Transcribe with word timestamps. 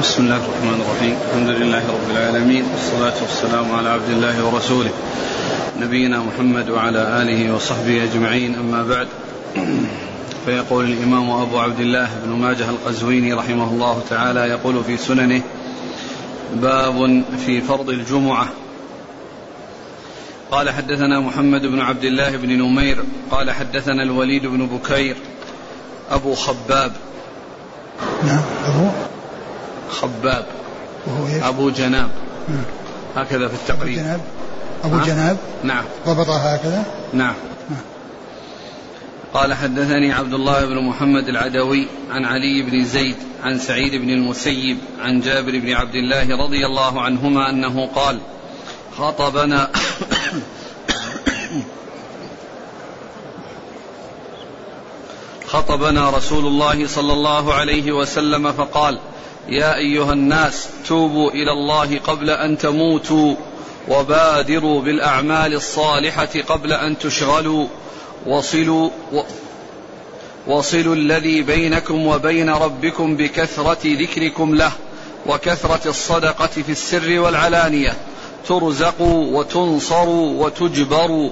بسم 0.00 0.22
الله 0.22 0.36
الرحمن 0.36 0.80
الرحيم. 0.80 1.16
الحمد 1.28 1.48
لله 1.48 1.82
رب 1.88 2.10
العالمين 2.10 2.64
والصلاة 2.72 3.22
والسلام 3.22 3.72
على 3.72 3.88
عبد 3.88 4.08
الله 4.10 4.44
ورسوله 4.44 4.90
نبينا 5.80 6.18
محمد 6.18 6.70
وعلى 6.70 7.22
آله 7.22 7.54
وصحبه 7.54 8.04
أجمعين. 8.04 8.54
أما 8.54 8.82
بعد 8.82 9.08
فيقول 10.46 10.84
الإمام 10.84 11.30
أبو 11.30 11.58
عبد 11.58 11.80
الله 11.80 12.08
بن 12.24 12.30
ماجه 12.32 12.70
القزويني 12.70 13.32
رحمه 13.32 13.68
الله 13.68 14.02
تعالى 14.10 14.40
يقول 14.40 14.84
في 14.84 14.96
سننه 14.96 15.42
باب 16.54 17.22
في 17.46 17.60
فرض 17.60 17.88
الجمعة. 17.88 18.48
قال 20.50 20.70
حدثنا 20.70 21.20
محمد 21.20 21.66
بن 21.66 21.80
عبد 21.80 22.04
الله 22.04 22.36
بن 22.36 22.48
نمير 22.48 23.04
قال 23.30 23.50
حدثنا 23.50 24.02
الوليد 24.02 24.46
بن 24.46 24.66
بكير 24.66 25.16
أبو 26.10 26.34
خباب. 26.34 26.92
نعم 28.26 28.42
أبو. 28.66 28.90
خباب 29.90 30.46
وهو 31.06 31.26
إيش؟ 31.26 31.42
أبو 31.42 31.70
جناب 31.70 32.10
نعم. 32.48 32.64
هكذا 33.16 33.48
في 33.48 33.54
أبو 33.54 33.62
التقريب 33.62 33.96
جناب 33.96 34.20
أبو 34.84 34.96
ها؟ 34.96 35.04
جناب 35.04 35.36
نعم 35.62 35.84
ضبطها 36.06 36.56
هكذا 36.56 36.84
نعم 37.12 37.34
نعم. 37.70 37.80
قال 39.34 39.54
حدثني 39.54 40.12
عبد 40.12 40.34
الله 40.34 40.66
بن 40.66 40.84
محمد 40.84 41.28
العدوي 41.28 41.86
عن 42.10 42.24
علي 42.24 42.62
بن 42.62 42.84
زيد 42.84 43.16
عن 43.42 43.58
سعيد 43.58 43.94
بن 43.94 44.10
المسيب 44.10 44.78
عن 45.00 45.20
جابر 45.20 45.58
بن 45.58 45.72
عبد 45.72 45.94
الله 45.94 46.44
رضي 46.44 46.66
الله 46.66 47.00
عنهما 47.00 47.50
أنه 47.50 47.86
قال 47.94 48.18
خطبنا 48.98 49.70
خطبنا 55.46 56.10
رسول 56.10 56.46
الله 56.46 56.86
صلى 56.86 57.12
الله 57.12 57.54
عليه 57.54 57.92
وسلم 57.92 58.52
فقال 58.52 58.98
يا 59.50 59.76
أيها 59.76 60.12
الناس 60.12 60.68
توبوا 60.88 61.30
إلى 61.30 61.52
الله 61.52 61.98
قبل 61.98 62.30
أن 62.30 62.58
تموتوا 62.58 63.34
وبادروا 63.88 64.82
بالأعمال 64.82 65.54
الصالحة 65.54 66.28
قبل 66.48 66.72
أن 66.72 66.98
تشغلوا. 66.98 67.66
وصلوا 68.26 68.90
و 69.12 69.22
وصلوا 70.46 70.94
الذي 70.94 71.42
بينكم 71.42 72.06
وبين 72.06 72.50
ربكم 72.50 73.16
بكثرة 73.16 73.78
ذكركم 73.84 74.54
له 74.54 74.72
وكثرة 75.26 75.88
الصدقة 75.90 76.46
في 76.46 76.72
السر 76.72 77.20
والعلانية. 77.20 77.96
ترزقوا 78.48 79.38
وتنصروا 79.38 80.44
وتجبروا. 80.44 81.30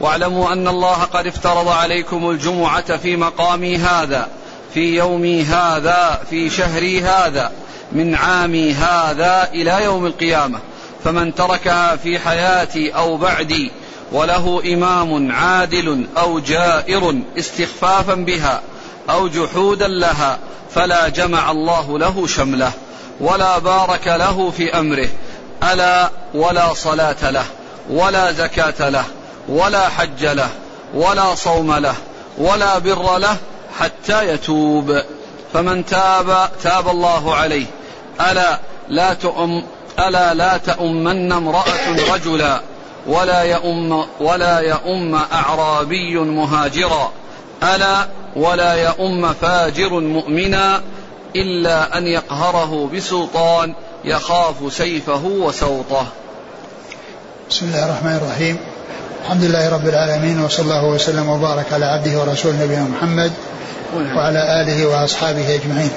واعلموا 0.00 0.52
أن 0.52 0.68
الله 0.68 1.04
قد 1.04 1.26
افترض 1.26 1.68
عليكم 1.68 2.30
الجمعة 2.30 2.96
في 2.96 3.16
مقامي 3.16 3.76
هذا. 3.76 4.28
في 4.74 4.96
يومي 4.96 5.42
هذا 5.42 6.20
في 6.30 6.50
شهري 6.50 7.00
هذا 7.00 7.52
من 7.92 8.14
عامي 8.14 8.72
هذا 8.72 9.48
إلى 9.54 9.84
يوم 9.84 10.06
القيامة. 10.06 10.58
فمن 11.04 11.34
تركها 11.34 11.96
في 11.96 12.18
حياتي 12.18 12.90
أو 12.90 13.16
بعدي 13.16 13.70
وله 14.12 14.62
إمام 14.74 15.32
عادل 15.32 16.06
أو 16.18 16.38
جائر 16.38 17.20
استخفافا 17.38 18.14
بها 18.14 18.60
أو 19.10 19.28
جحودا 19.28 19.88
لها 19.88 20.38
فلا 20.74 21.08
جمع 21.08 21.50
الله 21.50 21.98
له 21.98 22.26
شمله 22.26 22.72
ولا 23.20 23.58
بارك 23.58 24.06
له 24.06 24.50
في 24.50 24.78
أمره 24.78 25.08
ألا 25.72 26.10
ولا 26.34 26.74
صلاة 26.74 27.30
له 27.30 27.44
ولا 27.90 28.32
زكاة 28.32 28.88
له 28.88 29.04
ولا 29.48 29.88
حج 29.88 30.26
له 30.26 30.48
ولا 30.94 31.34
صوم 31.34 31.72
له 31.72 31.94
ولا 32.38 32.78
بر 32.78 33.18
له 33.18 33.36
حتى 33.78 34.28
يتوب. 34.28 35.02
فمن 35.52 35.86
تاب 35.86 36.50
تاب 36.62 36.88
الله 36.88 37.34
عليه. 37.34 37.66
ألا 38.30 38.58
لا 38.88 39.14
تؤم 39.14 39.62
ألا 39.98 40.34
لا 40.34 40.56
تؤمن 40.56 41.32
امرأة 41.32 42.14
رجلا 42.14 42.60
ولا 43.06 43.42
يؤم 43.42 44.06
ولا 44.20 44.58
يؤم 44.58 45.14
أعرابي 45.14 46.18
مهاجرا. 46.18 47.12
ألا 47.62 48.06
ولا 48.36 48.74
يؤم 48.74 49.32
فاجر 49.32 50.00
مؤمنا 50.00 50.82
إلا 51.36 51.98
أن 51.98 52.06
يقهره 52.06 52.90
بسلطان 52.94 53.74
يخاف 54.04 54.72
سيفه 54.72 55.24
وسوطه. 55.24 56.06
بسم 57.50 57.66
الله 57.66 57.84
الرحمن 57.84 58.16
الرحيم. 58.16 58.58
الحمد 59.28 59.44
لله 59.44 59.68
رب 59.68 59.88
العالمين 59.88 60.40
وصلى 60.40 60.64
الله 60.64 60.84
وسلم 60.84 61.28
وبارك 61.28 61.72
على 61.72 61.84
عبده 61.84 62.18
ورسوله 62.18 62.64
نبينا 62.64 62.82
محمد 62.82 63.32
وعلى 63.94 64.60
آله 64.60 64.86
وأصحابه 64.86 65.54
أجمعين. 65.54 65.90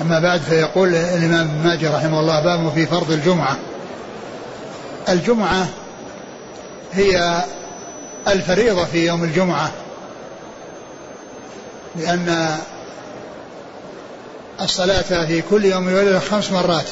أما 0.00 0.20
بعد 0.20 0.40
فيقول 0.40 0.94
الإمام 0.94 1.40
ابن 1.40 1.68
ماجه 1.68 1.96
رحمه 1.96 2.20
الله 2.20 2.40
باب 2.40 2.72
في 2.74 2.86
فرض 2.86 3.10
الجمعة. 3.10 3.56
الجمعة 5.08 5.66
هي 6.92 7.42
الفريضة 8.28 8.84
في 8.84 9.06
يوم 9.06 9.24
الجمعة 9.24 9.70
لأن 11.96 12.56
الصلاة 14.60 15.24
في 15.26 15.42
كل 15.50 15.64
يوم 15.64 15.86
والليلة 15.86 16.18
خمس 16.18 16.52
مرات 16.52 16.86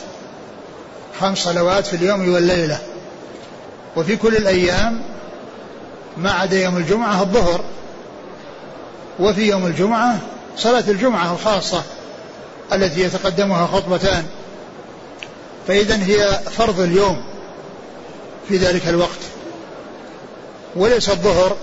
خمس 1.20 1.38
صلوات 1.38 1.86
في 1.86 1.96
اليوم 1.96 2.32
والليلة. 2.32 2.78
وفي 3.96 4.16
كل 4.16 4.36
الأيام 4.36 5.02
ما 6.16 6.30
عدا 6.30 6.64
يوم 6.64 6.76
الجمعة 6.76 7.22
الظهر 7.22 7.64
وفي 9.20 9.48
يوم 9.48 9.66
الجمعة 9.66 10.18
صلاة 10.56 10.84
الجمعة 10.88 11.32
الخاصة 11.32 11.82
التي 12.72 13.00
يتقدمها 13.00 13.66
خطبتان. 13.66 14.24
فإذا 15.68 16.04
هي 16.04 16.40
فرض 16.50 16.80
اليوم 16.80 17.24
في 18.48 18.56
ذلك 18.56 18.88
الوقت. 18.88 19.18
وليس 20.76 21.08
الظهر 21.08 21.56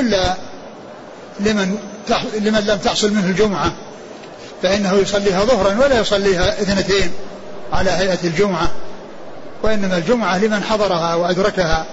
إلا 0.00 0.34
لمن 1.40 1.78
لمن 2.40 2.60
لم 2.66 2.78
تحصل 2.78 3.12
منه 3.12 3.26
الجمعة 3.26 3.72
فإنه 4.62 4.94
يصليها 4.94 5.44
ظهرا 5.44 5.84
ولا 5.84 6.00
يصليها 6.00 6.62
اثنتين 6.62 7.12
على 7.72 7.90
هيئة 7.90 8.18
الجمعة. 8.24 8.70
وإنما 9.62 9.96
الجمعة 9.96 10.38
لمن 10.38 10.62
حضرها 10.62 11.14
وأدركها. 11.14 11.86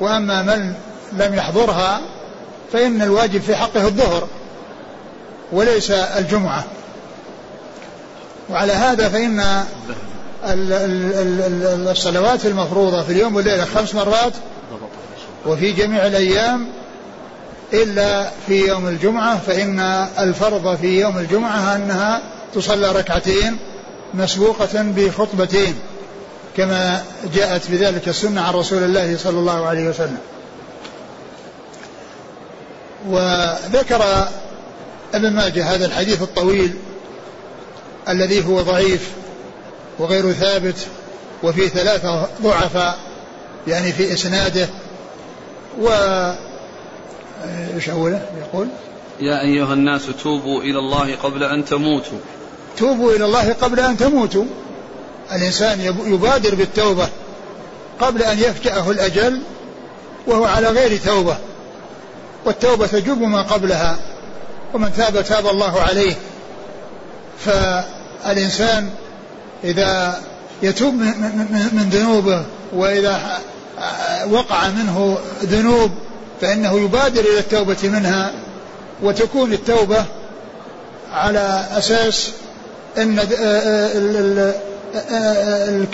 وأما 0.00 0.42
من 0.42 0.74
لم 1.12 1.34
يحضرها 1.34 2.00
فإن 2.72 3.02
الواجب 3.02 3.40
في 3.40 3.56
حقه 3.56 3.86
الظهر 3.86 4.28
وليس 5.52 5.90
الجمعة. 5.90 6.64
وعلى 8.50 8.72
هذا 8.72 9.08
فإن 9.08 9.40
ال- 9.40 10.72
ال- 10.72 11.42
ال- 11.42 11.88
الصلوات 11.88 12.46
المفروضة 12.46 13.02
في 13.02 13.12
اليوم 13.12 13.36
والليلة 13.36 13.64
خمس 13.64 13.94
مرات 13.94 14.32
وفي 15.46 15.72
جميع 15.72 16.06
الأيام 16.06 16.66
إلا 17.72 18.30
في 18.46 18.66
يوم 18.68 18.88
الجمعة 18.88 19.38
فإن 19.38 19.80
الفرض 20.18 20.76
في 20.76 21.00
يوم 21.00 21.18
الجمعة 21.18 21.76
أنها 21.76 22.22
تصلى 22.54 22.92
ركعتين 22.92 23.56
مسبوقة 24.14 24.68
بخطبتين. 24.82 25.74
كما 26.56 27.04
جاءت 27.34 27.70
بذلك 27.70 28.08
السنة 28.08 28.40
عن 28.40 28.54
رسول 28.54 28.82
الله 28.82 29.16
صلى 29.16 29.38
الله 29.38 29.66
عليه 29.66 29.88
وسلم. 29.88 30.18
وذكر 33.08 34.28
ابن 35.14 35.32
ماجه 35.32 35.74
هذا 35.74 35.86
الحديث 35.86 36.22
الطويل 36.22 36.74
الذي 38.08 38.46
هو 38.46 38.60
ضعيف 38.60 39.10
وغير 39.98 40.32
ثابت 40.32 40.86
وفي 41.42 41.68
ثلاثة 41.68 42.28
ضعفاء 42.42 42.98
يعني 43.68 43.92
في 43.92 44.12
إسناده. 44.12 44.68
و 45.80 45.88
إيش 47.74 47.88
أوله؟ 47.88 48.22
يقول 48.38 48.68
يا 49.20 49.40
أيها 49.42 49.72
الناس 49.72 50.02
توبوا 50.22 50.62
إلى 50.62 50.78
الله 50.78 51.16
قبل 51.16 51.44
أن 51.44 51.64
تموتوا. 51.64 52.18
توبوا 52.76 53.12
إلى 53.12 53.24
الله 53.24 53.52
قبل 53.52 53.80
أن 53.80 53.96
تموتوا. 53.96 54.44
الإنسان 55.32 55.80
يب- 55.80 56.06
يبادر 56.06 56.54
بالتوبة 56.54 57.08
قبل 58.00 58.22
أن 58.22 58.38
يفجأه 58.38 58.90
الأجل 58.90 59.42
وهو 60.26 60.44
على 60.44 60.68
غير 60.68 60.98
توبة 61.04 61.36
والتوبة 62.44 62.86
تجب 62.86 63.20
ما 63.22 63.42
قبلها 63.42 63.96
ومن 64.74 64.92
تاب 64.96 65.24
تاب 65.24 65.46
الله 65.46 65.80
عليه. 65.82 66.14
فالإنسان 67.44 68.90
إذا 69.64 70.20
يتوب 70.62 70.94
من- 70.94 71.88
ذنوبه 71.92 72.44
وإذا 72.72 73.20
وقع 74.30 74.68
منه 74.68 75.18
ذنوب 75.42 75.90
فإنه 76.40 76.80
يبادر 76.80 77.20
إلى 77.20 77.38
التوبة 77.38 77.76
منها 77.82 78.32
وتكون 79.02 79.52
التوبة 79.52 80.04
على 81.12 81.64
أساس 81.72 82.30
أن 82.98 83.18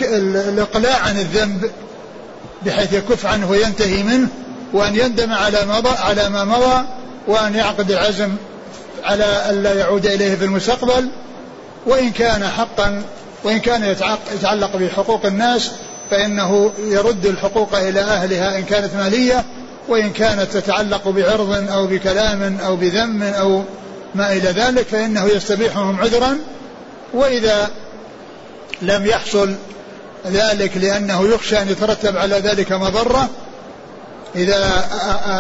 الإقلاع 0.03 0.99
عن 0.99 1.19
الذنب 1.19 1.71
بحيث 2.67 2.93
يكف 2.93 3.27
عنه 3.27 3.51
وينتهي 3.51 4.03
منه 4.03 4.29
وأن 4.73 4.97
يندم 4.97 5.33
على 5.33 5.59
مضى 5.69 5.99
على 5.99 6.29
ما 6.29 6.45
مضى 6.45 6.85
وأن 7.27 7.55
يعقد 7.55 7.91
العزم 7.91 8.31
على 9.05 9.51
ألا 9.51 9.75
يعود 9.75 10.07
إليه 10.07 10.35
في 10.35 10.45
المستقبل. 10.45 11.09
وإن 11.87 12.11
كان 12.11 12.49
حقا 12.49 13.03
وإن 13.45 13.59
كان 13.59 13.95
يتعلق 14.35 14.77
بحقوق 14.77 15.27
الناس 15.27 15.71
فإنه 16.11 16.73
يرد 16.79 17.27
الحقوق 17.27 17.77
إلى 17.77 18.01
أهلها 18.01 18.59
إن 18.59 18.65
كانت 18.65 18.95
مالية. 18.95 19.45
وإن 19.89 20.11
كانت 20.11 20.53
تتعلق 20.53 21.09
بعرض 21.09 21.71
أو 21.73 21.87
بكلام 21.87 22.59
أو 22.65 22.77
بذم 22.77 23.23
أو 23.23 23.63
ما 24.15 24.33
إلى 24.33 24.49
ذلك 24.49 24.87
فإنه 24.87 25.27
يستبيحهم 25.27 26.01
عذرا. 26.01 26.39
وإذا 27.15 27.71
لم 28.83 29.07
يحصل 29.07 29.55
ذلك 30.27 30.77
لأنه 30.77 31.29
يخشى 31.29 31.63
أن 31.63 31.69
يترتب 31.69 32.17
على 32.17 32.37
ذلك 32.37 32.73
مضرة 32.73 33.29
إذا 34.37 34.85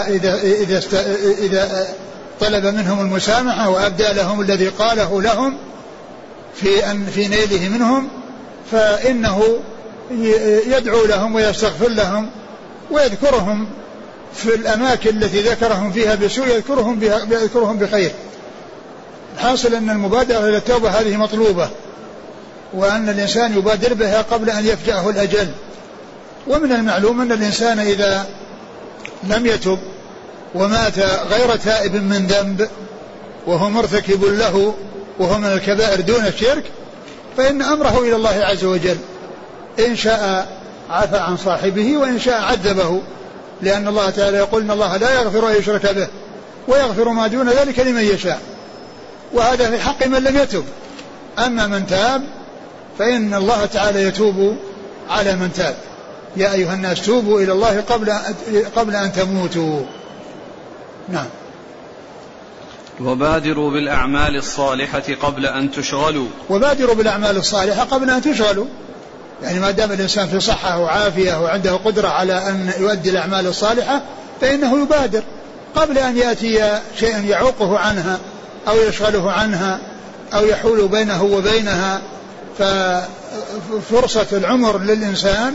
إذا 0.08 0.40
إذا 0.42 0.82
إذا 1.38 1.88
طلب 2.40 2.66
منهم 2.66 3.00
المسامحة 3.00 3.68
وأبدى 3.68 4.12
لهم 4.12 4.40
الذي 4.40 4.68
قاله 4.68 5.22
لهم 5.22 5.56
في 6.54 6.90
أن 6.90 7.06
في 7.06 7.28
نيله 7.28 7.68
منهم 7.68 8.08
فإنه 8.72 9.42
يدعو 10.66 11.04
لهم 11.04 11.34
ويستغفر 11.34 11.88
لهم 11.88 12.30
ويذكرهم 12.90 13.66
في 14.34 14.54
الأماكن 14.54 15.22
التي 15.22 15.40
ذكرهم 15.40 15.92
فيها 15.92 16.14
بسوء 16.14 16.46
يذكرهم 16.46 16.98
بها 16.98 17.20
يذكرهم 17.30 17.78
بخير. 17.78 18.10
الحاصل 19.36 19.74
أن 19.74 19.90
المبادرة 19.90 20.38
إلى 20.38 20.56
التوبة 20.56 20.90
هذه 20.90 21.16
مطلوبة. 21.16 21.70
وأن 22.74 23.08
الإنسان 23.08 23.58
يبادر 23.58 23.94
بها 23.94 24.22
قبل 24.22 24.50
أن 24.50 24.66
يفجأه 24.66 25.10
الأجل. 25.10 25.48
ومن 26.46 26.72
المعلوم 26.72 27.20
أن 27.20 27.32
الإنسان 27.32 27.78
إذا 27.78 28.26
لم 29.24 29.46
يتب 29.46 29.78
ومات 30.54 30.98
غير 31.30 31.56
تائب 31.56 31.94
من 31.94 32.26
ذنب 32.26 32.68
وهو 33.46 33.70
مرتكب 33.70 34.24
له 34.24 34.74
وهو 35.18 35.38
من 35.38 35.52
الكبائر 35.52 36.00
دون 36.00 36.26
الشرك 36.26 36.64
فإن 37.36 37.62
أمره 37.62 37.98
إلى 37.98 38.16
الله 38.16 38.44
عز 38.44 38.64
وجل. 38.64 38.96
إن 39.78 39.96
شاء 39.96 40.48
عفى 40.90 41.16
عن 41.16 41.36
صاحبه 41.36 41.96
وإن 41.96 42.20
شاء 42.20 42.42
عذبه. 42.42 43.00
لأن 43.62 43.88
الله 43.88 44.10
تعالى 44.10 44.36
يقول 44.36 44.62
إن 44.62 44.70
الله 44.70 44.96
لا 44.96 45.14
يغفر 45.14 45.48
أن 45.48 45.56
يشرك 45.56 45.94
به 45.94 46.08
ويغفر 46.68 47.08
ما 47.08 47.26
دون 47.26 47.48
ذلك 47.48 47.78
لمن 47.78 48.04
يشاء. 48.04 48.40
وهذا 49.32 49.70
في 49.70 49.78
حق 49.78 50.06
من 50.06 50.22
لم 50.22 50.36
يتب. 50.36 50.64
أما 51.38 51.66
من 51.66 51.86
تاب 51.86 52.22
فإن 52.98 53.34
الله 53.34 53.66
تعالى 53.66 54.02
يتوب 54.02 54.56
على 55.10 55.36
من 55.36 55.52
تاب. 55.52 55.76
يا 56.36 56.52
أيها 56.52 56.74
الناس 56.74 57.02
توبوا 57.02 57.40
إلى 57.40 57.52
الله 57.52 57.80
قبل 57.80 58.12
قبل 58.76 58.96
أن 58.96 59.12
تموتوا. 59.12 59.80
نعم. 61.08 61.26
وبادروا 63.00 63.70
بالأعمال 63.70 64.36
الصالحة 64.36 65.02
قبل 65.22 65.46
أن 65.46 65.70
تشغلوا. 65.70 66.26
وبادروا 66.50 66.94
بالأعمال 66.94 67.36
الصالحة 67.36 67.84
قبل 67.84 68.10
أن 68.10 68.22
تشغلوا. 68.22 68.66
يعني 69.42 69.60
ما 69.60 69.70
دام 69.70 69.92
الإنسان 69.92 70.26
في 70.26 70.40
صحة 70.40 70.78
وعافية 70.78 71.42
وعنده 71.42 71.72
قدرة 71.72 72.08
على 72.08 72.48
أن 72.48 72.72
يؤدي 72.78 73.10
الأعمال 73.10 73.46
الصالحة 73.46 74.02
فإنه 74.40 74.82
يبادر. 74.82 75.22
قبل 75.76 75.98
أن 75.98 76.16
يأتي 76.16 76.78
شيء 76.98 77.24
يعوقه 77.24 77.78
عنها 77.78 78.18
أو 78.68 78.76
يشغله 78.88 79.32
عنها 79.32 79.78
أو 80.34 80.46
يحول 80.46 80.88
بينه 80.88 81.22
وبينها 81.22 82.00
ففرصة 82.58 84.26
العمر 84.32 84.78
للإنسان 84.78 85.54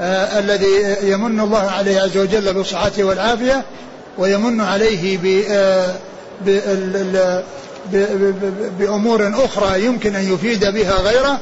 آه 0.00 0.38
الذي 0.38 0.96
يمن 1.02 1.40
الله 1.40 1.70
عليه 1.70 2.00
عز 2.00 2.16
وجل 2.16 2.54
بالصحة 2.54 2.92
والعافية 2.98 3.64
ويمن 4.18 4.60
عليه 4.60 5.18
ب 5.18 5.44
آه 5.50 5.94
بأمور 8.78 9.44
أخرى 9.44 9.84
يمكن 9.84 10.16
أن 10.16 10.34
يفيد 10.34 10.64
بها 10.64 11.00
غيره 11.00 11.40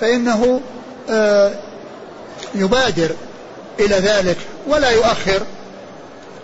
فإنه 0.00 0.60
آه 1.10 1.52
يبادر 2.54 3.10
إلى 3.80 3.94
ذلك 3.94 4.36
ولا 4.66 4.90
يؤخر 4.90 5.42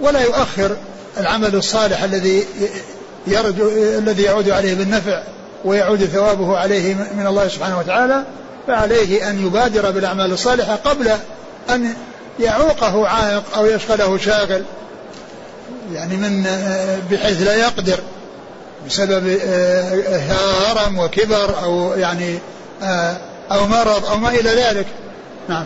ولا 0.00 0.20
يؤخر 0.20 0.76
العمل 1.18 1.54
الصالح 1.54 2.02
الذي 2.02 2.44
يرجو 3.26 3.68
الذي 3.98 4.22
يعود 4.22 4.50
عليه 4.50 4.74
بالنفع. 4.74 5.22
ويعود 5.64 6.04
ثوابه 6.04 6.58
عليه 6.58 6.94
من 6.94 7.26
الله 7.26 7.48
سبحانه 7.48 7.78
وتعالى 7.78 8.24
فعليه 8.66 9.30
أن 9.30 9.46
يبادر 9.46 9.90
بالأعمال 9.90 10.32
الصالحة 10.32 10.76
قبل 10.76 11.10
أن 11.70 11.94
يعوقه 12.40 13.08
عائق 13.08 13.42
أو 13.56 13.66
يشغله 13.66 14.18
شاغل. 14.18 14.64
يعني 15.92 16.16
من 16.16 16.46
بحيث 17.10 17.42
لا 17.42 17.54
يقدر 17.54 17.98
بسبب 18.86 19.38
هرم 20.30 20.98
وكبر 20.98 21.62
أو 21.62 21.92
يعني 21.92 22.38
أو 23.50 23.66
مرض 23.66 24.06
أو 24.06 24.16
ما 24.16 24.30
إلى 24.30 24.50
ذلك. 24.50 24.86
نعم. 25.48 25.64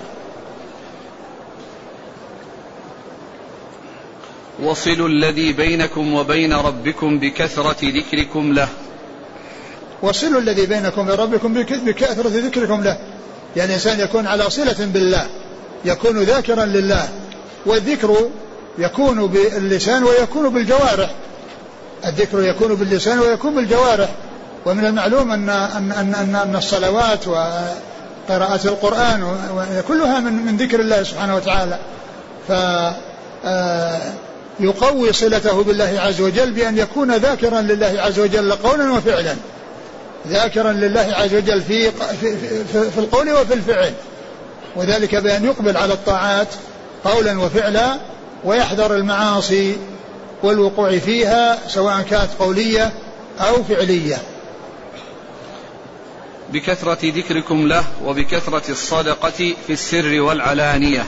وصلوا 4.62 5.08
الذي 5.08 5.52
بينكم 5.52 6.14
وبين 6.14 6.52
ربكم 6.52 7.18
بكثرة 7.18 7.76
ذكركم 7.82 8.52
له. 8.52 8.68
وصلوا 10.02 10.40
الذي 10.40 10.66
بينكم 10.66 11.00
وبين 11.00 11.14
ربكم 11.14 11.54
بكثرة 11.84 12.28
ذكركم 12.28 12.82
له. 12.82 12.98
يعني 13.56 13.68
الإنسان 13.68 14.00
يكون 14.00 14.26
على 14.26 14.50
صلة 14.50 14.76
بالله 14.78 15.26
يكون 15.84 16.22
ذاكرا 16.22 16.64
لله 16.64 17.08
والذكر 17.66 18.16
يكون 18.78 19.26
باللسان 19.26 20.04
ويكون 20.04 20.48
بالجوارح. 20.48 21.10
الذكر 22.06 22.42
يكون 22.42 22.74
باللسان 22.74 23.18
ويكون 23.18 23.54
بالجوارح. 23.54 24.08
ومن 24.66 24.86
المعلوم 24.86 25.30
أن 25.30 25.48
أن 25.48 25.92
أن 25.92 26.14
أن, 26.14 26.34
أن 26.34 26.56
الصلوات 26.56 27.28
وقراءة 27.28 28.60
القرآن 28.64 29.36
كلها 29.88 30.20
من 30.20 30.32
من 30.32 30.56
ذكر 30.56 30.80
الله 30.80 31.02
سبحانه 31.02 31.36
وتعالى. 31.36 31.78
ف 32.48 32.52
يقوي 34.60 35.12
صلته 35.12 35.62
بالله 35.62 36.00
عز 36.00 36.20
وجل 36.20 36.50
بأن 36.50 36.78
يكون 36.78 37.16
ذاكرا 37.16 37.60
لله 37.60 37.94
عز 37.98 38.20
وجل 38.20 38.52
قولا 38.52 38.92
وفعلا. 38.92 39.34
ذاكرا 40.28 40.72
لله 40.72 41.14
عز 41.16 41.34
وجل 41.34 41.62
في, 41.62 41.90
في, 41.90 42.36
في, 42.72 42.90
في 42.90 42.98
القول 42.98 43.32
وفي 43.32 43.54
الفعل. 43.54 43.92
وذلك 44.76 45.14
بأن 45.14 45.44
يقبل 45.44 45.76
على 45.76 45.92
الطاعات 45.92 46.48
قولا 47.04 47.40
وفعلا 47.40 47.96
ويحذر 48.44 48.96
المعاصي 48.96 49.76
والوقوع 50.42 50.98
فيها 50.98 51.58
سواء 51.68 52.02
كانت 52.10 52.30
قولية 52.38 52.92
أو 53.40 53.64
فعلية. 53.64 54.16
بكثرة 56.52 56.98
ذكركم 57.02 57.68
له 57.68 57.84
وبكثرة 58.04 58.70
الصدقة 58.70 59.54
في 59.66 59.72
السر 59.72 60.20
والعلانية. 60.20 61.06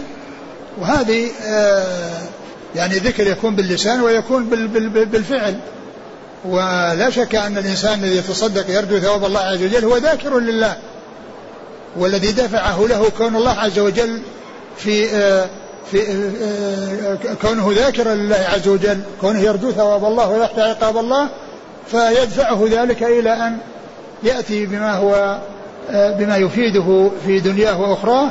وهذه 0.79 1.29
آه 1.45 2.23
يعني 2.75 2.95
ذكر 2.99 3.27
يكون 3.27 3.57
باللسان 3.57 4.01
ويكون 4.01 4.45
بالفعل. 5.05 5.61
ولا 6.45 7.11
شك 7.11 7.35
أن 7.35 7.59
الإنسان 7.59 8.05
الذي 8.05 8.17
يتصدق 8.17 8.71
يرجو 8.71 8.99
ثواب 8.99 9.25
الله 9.25 9.41
عز 9.41 9.63
وجل 9.63 9.85
هو 9.85 9.97
ذاكر 9.97 10.39
لله 10.39 10.77
والذي 11.97 12.33
دفعه 12.33 12.87
له 12.89 13.11
كون 13.19 13.37
الله 13.37 13.51
عز 13.51 13.79
وجل 13.79 14.23
في 14.77 15.09
في 15.91 15.99
كونه 17.43 17.73
ذاكرا 17.73 18.15
لله 18.15 18.47
عز 18.55 18.69
وجل 18.69 19.01
كونه 19.21 19.41
يرجو 19.41 19.71
ثواب 19.71 20.05
الله 20.05 20.31
ويخشى 20.31 20.61
عقاب 20.61 20.97
الله 20.97 21.29
فيدفعه 21.91 22.67
ذلك 22.71 23.03
إلى 23.03 23.33
أن 23.33 23.59
يأتي 24.23 24.67
بما 24.67 24.97
هو 24.97 25.39
بما 25.91 26.37
يفيده 26.37 27.11
في 27.27 27.41
دنياه 27.41 27.81
وأخراه 27.81 28.31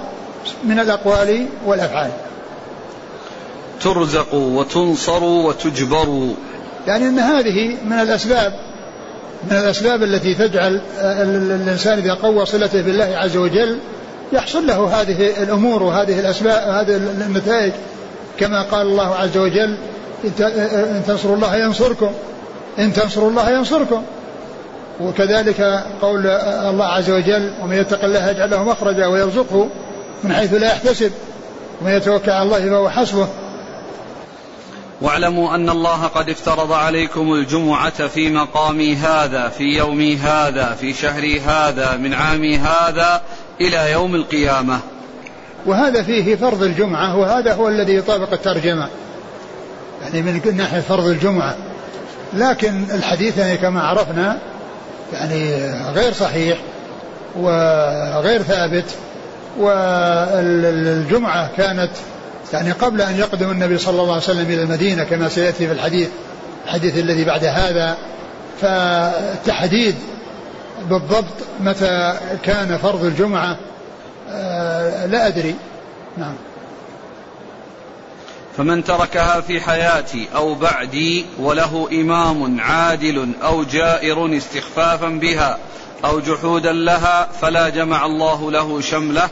من 0.64 0.80
الأقوال 0.80 1.46
والأفعال. 1.66 2.12
ترزقوا 3.82 4.60
وتنصروا 4.60 5.48
وتجبروا 5.48 6.34
يعني 6.88 7.08
أن 7.08 7.20
هذه 7.20 7.78
من 7.86 8.00
الأسباب 8.00 8.54
من 9.52 9.58
الأسباب 9.58 10.04
التي 10.04 10.34
تجعل 10.34 10.82
الإنسان 11.00 11.98
إذا 11.98 12.14
قوى 12.14 12.46
صلته 12.46 12.82
بالله 12.82 13.18
عز 13.18 13.38
وجل 13.38 13.78
يحصل 14.34 14.68
له 14.68 15.02
هذه 15.02 15.44
الأمور 15.44 15.84
وهذه 15.84 16.20
الأسباب 16.20 16.70
هذه 16.70 16.96
النتائج. 17.28 17.72
كما 18.40 18.62
قال 18.62 18.88
الله 18.88 19.16
عز 19.16 19.38
وجل 19.38 19.78
إن 20.40 21.02
تنصروا 21.08 21.36
الله 21.36 21.56
ينصركم 21.56 22.12
إن 22.80 22.94
تنصروا 22.94 23.30
الله 23.30 23.50
ينصركم. 23.50 24.04
وكذلك 25.02 25.84
قول 26.02 26.28
الله 26.28 26.86
عز 26.86 27.10
وجل 27.10 27.54
ومن 27.62 27.78
يتق 27.78 28.04
الله 28.04 28.30
يجعل 28.30 28.50
له 28.50 28.64
مخرجا 28.64 29.08
ويرزقه 29.08 29.70
من 30.24 30.34
حيث 30.34 30.54
لا 30.54 30.68
يحتسب 30.68 31.12
ومن 31.82 31.92
يتوكل 31.92 32.32
على 32.32 32.44
الله 32.44 32.70
فهو 32.70 32.90
حسبه. 32.90 33.28
واعلموا 35.04 35.56
أن 35.56 35.70
الله 35.70 36.08
قد 36.08 36.30
افترض 36.30 36.72
عليكم 36.72 37.34
الجمعة 37.34 38.08
في 38.08 38.30
مقامي 38.30 38.96
هذا 38.96 39.50
في 39.50 39.64
يومي 39.64 40.18
هذا 40.18 40.76
في 40.82 40.94
شهري 40.94 41.40
هذا 41.40 41.96
من 41.96 42.14
عامي 42.14 42.58
هذا 42.58 43.22
إلى 43.62 43.92
يوم 43.92 44.16
القيامة. 44.16 44.80
وهذا 45.66 46.04
فيه 46.04 46.36
فرض 46.36 46.64
الجمعة 46.64 47.18
وهذا 47.18 47.54
هو 47.54 47.68
الذي 47.68 47.96
يطابق 47.96 48.34
الترجمة. 48.34 48.90
يعني 50.02 50.22
من 50.22 50.58
ناحية 50.58 50.80
فرض 50.80 51.06
الجمعة. 51.06 51.56
لكن 52.34 52.84
الحديث 52.94 53.38
يعني 53.38 53.58
كما 53.58 53.82
عرفنا 53.82 54.38
يعني 55.14 55.72
غير 55.96 56.14
صحيح 56.14 56.58
وغير 57.36 58.42
ثابت 58.42 58.86
والجمعة 59.58 61.50
كانت 61.58 61.92
يعني 62.54 62.72
قبل 62.72 63.02
أن 63.02 63.20
يقدم 63.20 63.52
النبي 63.52 63.78
صلى 63.78 64.02
الله 64.02 64.14
عليه 64.14 64.24
وسلم 64.24 64.52
إلى 64.52 64.64
المدينة 64.64 65.04
كما 65.04 65.30
سيأتي 65.30 65.68
في 65.68 65.74
الحديث 65.74 66.10
الحديث 66.66 66.98
الذي 66.98 67.26
بعد 67.26 67.46
هذا 67.46 67.98
فالتحديد 68.62 69.96
بالضبط 70.90 71.34
متى 71.60 72.18
كان 72.44 72.78
فرض 72.78 73.06
الجمعة 73.06 73.58
آه، 74.30 75.06
لا 75.06 75.28
أدري. 75.28 75.56
نعم. 76.18 76.36
فمن 78.58 78.84
تركها 78.84 79.42
في 79.42 79.62
حياتي 79.62 80.28
أو 80.36 80.56
بعدي 80.56 81.26
وله 81.40 81.88
إمام 81.92 82.62
عادل 82.62 83.32
أو 83.44 83.64
جائر 83.64 84.38
استخفافا 84.38 85.08
بها 85.10 85.58
أو 86.06 86.20
جحودا 86.20 86.72
لها 86.72 87.28
فلا 87.42 87.70
جمع 87.70 88.06
الله 88.06 88.52
له 88.52 88.82
شمله 88.82 89.30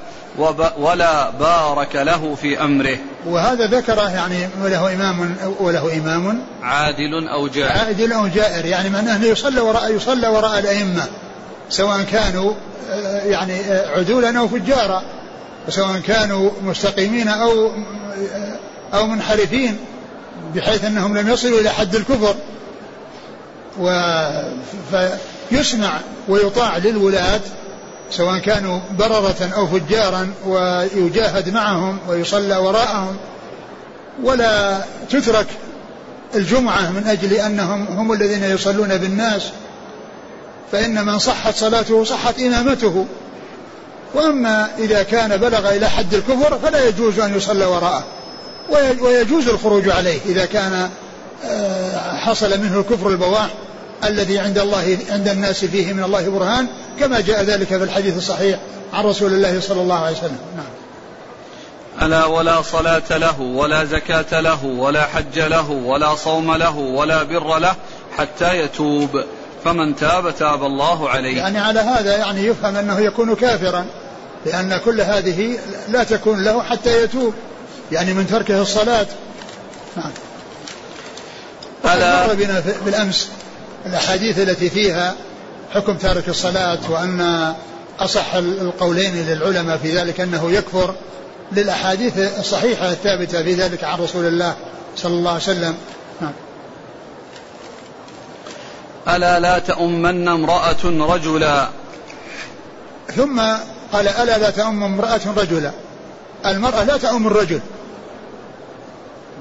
ولا 0.78 1.30
بارك 1.30 1.96
له 1.96 2.36
في 2.36 2.64
أمره. 2.64 2.98
وهذا 3.26 3.66
ذكره 3.68 4.10
يعني 4.10 4.50
وله 4.64 4.94
إمام 4.94 5.36
وله 5.60 5.98
إمام. 5.98 6.42
عادل 6.64 7.28
أو 7.28 7.48
جائر 7.48 7.72
عادل 7.72 8.14
أو 8.14 8.28
جائر 8.28 8.66
يعني 8.66 8.90
معناه 8.90 9.16
أنه 9.16 9.26
يصلى 9.26 9.62
وراء 9.62 9.96
يصلى 9.96 10.28
وراء 10.28 10.60
الأئمة 10.60 11.08
سواء 11.70 12.02
كانوا 12.04 12.54
آه، 12.92 13.24
يعني 13.24 13.60
آه، 13.60 14.00
عدولا 14.00 14.40
أو 14.40 14.48
فجارا 14.48 15.04
وسواء 15.68 16.00
كانوا 16.00 16.52
مستقيمين 16.64 17.28
أو 17.28 17.68
آه، 17.68 17.78
أو 18.94 19.08
منحرفين 19.08 19.78
بحيث 20.56 20.86
أنهم 20.86 21.18
لم 21.18 21.30
يصلوا 21.30 21.60
إلى 21.60 21.70
حد 21.70 21.96
الكفر. 21.96 22.36
و 23.80 23.90
فيسمع 25.52 26.00
ويطاع 26.28 26.78
للولاة 26.78 27.40
سواء 28.12 28.38
كانوا 28.38 28.80
بررة 29.00 29.50
أو 29.56 29.68
فجارا 29.68 30.34
ويجاهد 30.48 31.50
معهم 31.50 31.98
ويصلى 32.08 32.58
وراءهم. 32.58 33.18
ولا 34.24 34.82
تترك 35.10 35.48
الجمعة 36.36 36.92
من 36.92 37.08
أجل 37.08 37.34
أنهم 37.34 37.86
هم 37.88 38.12
الذين 38.12 38.44
يصلون 38.44 38.98
بالناس 38.98 39.42
فإن 40.72 41.06
من 41.06 41.20
صحت 41.20 41.56
صلاته 41.56 42.04
صحت 42.04 42.40
إمامته. 42.40 43.06
وأما 44.14 44.68
إذا 44.80 45.04
كان 45.04 45.38
بلغ 45.38 45.70
إلى 45.70 45.90
حد 45.90 46.14
الكفر 46.14 46.60
فلا 46.64 46.88
يجوز 46.88 47.20
أن 47.20 47.38
يصلى 47.38 47.66
وراءه 47.66 48.04
ويجوز 49.02 49.48
الخروج 49.48 49.90
عليه 49.90 50.20
إذا 50.26 50.46
كان 50.46 50.90
آه، 51.46 52.16
حصل 52.18 52.60
منه 52.60 52.80
الكفر 52.80 53.10
البواح. 53.10 53.50
الذي 54.04 54.40
عند 54.40 54.58
الله 54.58 54.98
عند 55.10 55.28
الناس 55.28 55.66
فيه 55.66 55.94
من 55.94 56.04
الله 56.04 56.30
برهان 56.30 56.68
كما 57.00 57.20
جاء 57.20 57.44
ذلك 57.44 57.68
في 57.68 57.84
الحديث 57.84 58.18
الصحيح 58.18 58.60
عن 58.94 59.04
رسول 59.04 59.34
الله 59.34 59.60
صلى 59.60 59.82
الله 59.82 59.96
عليه 59.96 60.18
وسلم. 60.18 60.38
نعم. 60.58 60.66
ألا 62.02 62.26
ولا 62.26 62.62
صلاة 62.62 63.18
له 63.18 63.42
ولا 63.42 63.86
زكاة 63.86 64.40
له 64.40 64.66
ولا 64.66 65.06
حج 65.06 65.40
له 65.40 65.72
ولا 65.72 66.16
صوم 66.16 66.56
له 66.56 66.78
ولا 66.78 67.24
بر 67.24 67.60
له 67.60 67.76
حتى 68.18 68.60
يتوب. 68.60 69.24
فمن 69.64 69.96
تاب 69.96 70.36
تاب 70.36 70.64
الله 70.64 71.10
عليه. 71.10 71.38
يعني 71.38 71.60
على 71.60 71.80
هذا 71.80 72.18
يعني 72.18 72.46
يفهم 72.46 72.76
أنه 72.76 73.00
يكون 73.00 73.36
كافرا 73.36 73.86
لأن 74.46 74.78
كل 74.86 75.02
هذه 75.02 75.60
لا 75.90 76.04
تكون 76.04 76.44
له 76.44 76.64
حتى 76.64 77.04
يتوب 77.04 77.34
يعني 77.92 78.14
من 78.14 78.28
تركه 78.28 78.62
الصلاة. 78.62 79.06
نعم. 79.98 80.12
ألا 81.86 82.28
مر 82.28 82.34
بنا 82.34 82.64
بالأمس. 82.86 83.30
الأحاديث 83.86 84.40
التي 84.40 84.70
فيها 84.70 85.16
حكم 85.74 85.98
تارك 85.98 86.30
الصلاة 86.30 86.80
وأن 86.90 87.54
أصح 88.00 88.34
القولين 88.36 89.16
للعلماء 89.16 89.78
في 89.78 89.98
ذلك 89.98 90.20
أنه 90.20 90.52
يكفر 90.52 90.96
للأحاديث 91.52 92.40
الصحيحة 92.40 92.92
الثابتة 92.92 93.44
في 93.44 93.54
ذلك 93.54 93.84
عن 93.84 94.00
رسول 94.00 94.26
الله 94.26 94.56
صلى 94.96 95.14
الله 95.14 95.32
عليه 95.32 95.42
وسلم. 95.42 95.76
نعم. 96.22 96.34
ألا 99.16 99.40
لا 99.40 99.60
تؤمن 99.60 100.28
امرأة 100.28 100.84
رجلا؟ 100.86 101.70
ثم 103.16 103.42
قال 103.94 104.08
ألا 104.08 104.38
لا 104.38 104.50
تؤم 104.50 104.84
امرأة 104.84 105.22
رجلا. 105.38 105.72
المرأة 106.46 106.84
لا 106.84 106.98
تؤم 106.98 107.28
الرجل 107.28 107.60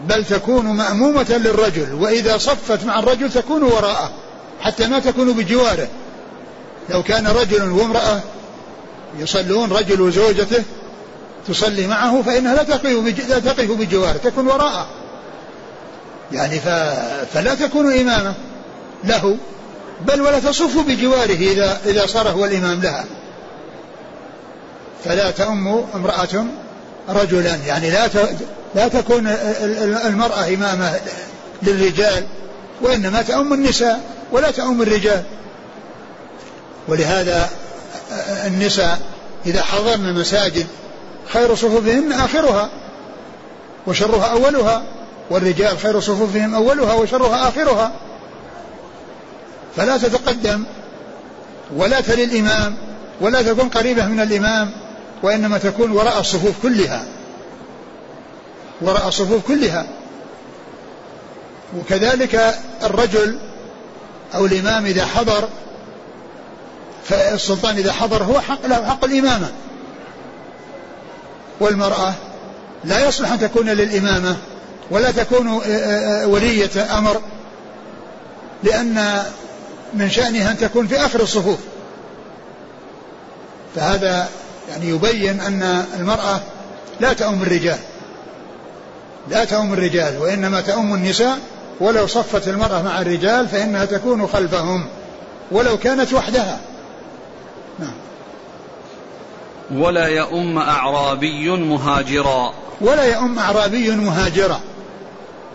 بل 0.08 0.24
تكون 0.24 0.66
مأمومة 0.66 1.40
للرجل 1.44 1.94
وإذا 1.94 2.38
صفت 2.38 2.84
مع 2.84 2.98
الرجل 2.98 3.32
تكون 3.32 3.62
وراءه. 3.62 4.10
حتى 4.60 4.86
ما 4.86 4.98
تكون 4.98 5.32
بجواره. 5.32 5.88
لو 6.90 7.02
كان 7.02 7.26
رجل 7.26 7.70
وامرأة 7.70 8.20
يصلون 9.18 9.72
رجل 9.72 10.00
وزوجته 10.00 10.62
تصلي 11.48 11.86
معه 11.86 12.22
فإنها 12.22 12.54
لا 12.54 12.62
تقف 12.62 12.84
لا 13.28 13.38
تقف 13.38 13.70
بجواره 13.70 14.16
تكون 14.24 14.46
وراءه. 14.46 14.86
يعني 16.32 16.60
ف... 16.60 16.68
فلا 17.34 17.54
تكون 17.54 17.98
إمامة 17.98 18.34
له 19.04 19.36
بل 20.06 20.20
ولا 20.20 20.38
تصف 20.38 20.86
بجواره 20.86 21.32
إذا 21.32 21.80
إذا 21.86 22.06
صار 22.06 22.28
هو 22.28 22.44
الإمام 22.44 22.80
لها. 22.80 23.04
فلا 25.04 25.30
تؤم 25.30 25.84
امرأة 25.94 26.44
رجلا. 27.08 27.56
يعني 27.66 27.90
لا 27.90 28.08
لا 28.74 28.88
تكون 28.88 29.26
المرأة 30.06 30.54
إمامة 30.54 31.00
للرجال 31.62 32.26
وإنما 32.82 33.22
تؤم 33.22 33.52
النساء. 33.52 34.19
ولا 34.32 34.50
تؤم 34.50 34.82
الرجال. 34.82 35.22
ولهذا 36.88 37.50
النساء 38.46 39.00
إذا 39.46 39.62
حضرن 39.62 40.04
المساجد 40.04 40.66
خير 41.28 41.54
صفوفهن 41.54 42.12
آخرها 42.12 42.70
وشرها 43.86 44.26
أولها 44.26 44.82
والرجال 45.30 45.78
خير 45.78 46.00
صفوفهم 46.00 46.54
أولها 46.54 46.92
وشرها 46.94 47.48
آخرها. 47.48 47.92
فلا 49.76 49.98
تتقدم 49.98 50.64
ولا 51.76 52.00
تلي 52.00 52.24
الإمام 52.24 52.76
ولا 53.20 53.42
تكون 53.42 53.68
قريبة 53.68 54.06
من 54.06 54.20
الإمام 54.20 54.70
وإنما 55.22 55.58
تكون 55.58 55.90
وراء 55.90 56.20
الصفوف 56.20 56.62
كلها. 56.62 57.04
وراء 58.80 59.08
الصفوف 59.08 59.46
كلها. 59.46 59.86
وكذلك 61.78 62.54
الرجل 62.82 63.38
أو 64.34 64.46
الإمام 64.46 64.86
إذا 64.86 65.06
حضر 65.06 65.48
فالسلطان 67.04 67.76
إذا 67.76 67.92
حضر 67.92 68.22
هو 68.22 68.40
حق 68.40 68.66
له 68.66 68.88
حق 68.88 69.04
الإمامة. 69.04 69.48
والمرأة 71.60 72.14
لا 72.84 73.08
يصلح 73.08 73.32
أن 73.32 73.40
تكون 73.40 73.68
للإمامة 73.68 74.36
ولا 74.90 75.10
تكون 75.10 75.48
آه، 75.48 75.66
آه، 75.66 76.26
ولية 76.26 76.98
أمر 76.98 77.20
لأن 78.62 79.22
من 79.94 80.10
شأنها 80.10 80.50
أن 80.50 80.58
تكون 80.58 80.86
في 80.86 80.96
آخر 80.96 81.20
الصفوف. 81.20 81.58
فهذا 83.74 84.28
يعني 84.70 84.88
يبين 84.88 85.40
أن 85.40 85.84
المرأة 85.98 86.40
لا 87.00 87.12
تؤم 87.12 87.42
الرجال. 87.42 87.78
لا 89.30 89.44
تؤم 89.44 89.72
الرجال 89.72 90.18
وإنما 90.18 90.60
تؤم 90.60 90.94
النساء 90.94 91.38
ولو 91.80 92.06
صفت 92.06 92.48
المرأة 92.48 92.82
مع 92.82 93.00
الرجال 93.00 93.48
فإنها 93.48 93.84
تكون 93.84 94.26
خلفهم 94.26 94.86
ولو 95.50 95.78
كانت 95.78 96.12
وحدها. 96.12 96.60
نعم. 97.78 97.94
ولا 99.82 100.06
يؤم 100.06 100.58
أعرابي 100.58 101.50
مهاجرا. 101.50 102.52
ولا 102.80 103.04
يؤم 103.04 103.38
أعرابي 103.38 103.90
مهاجرا. 103.90 104.60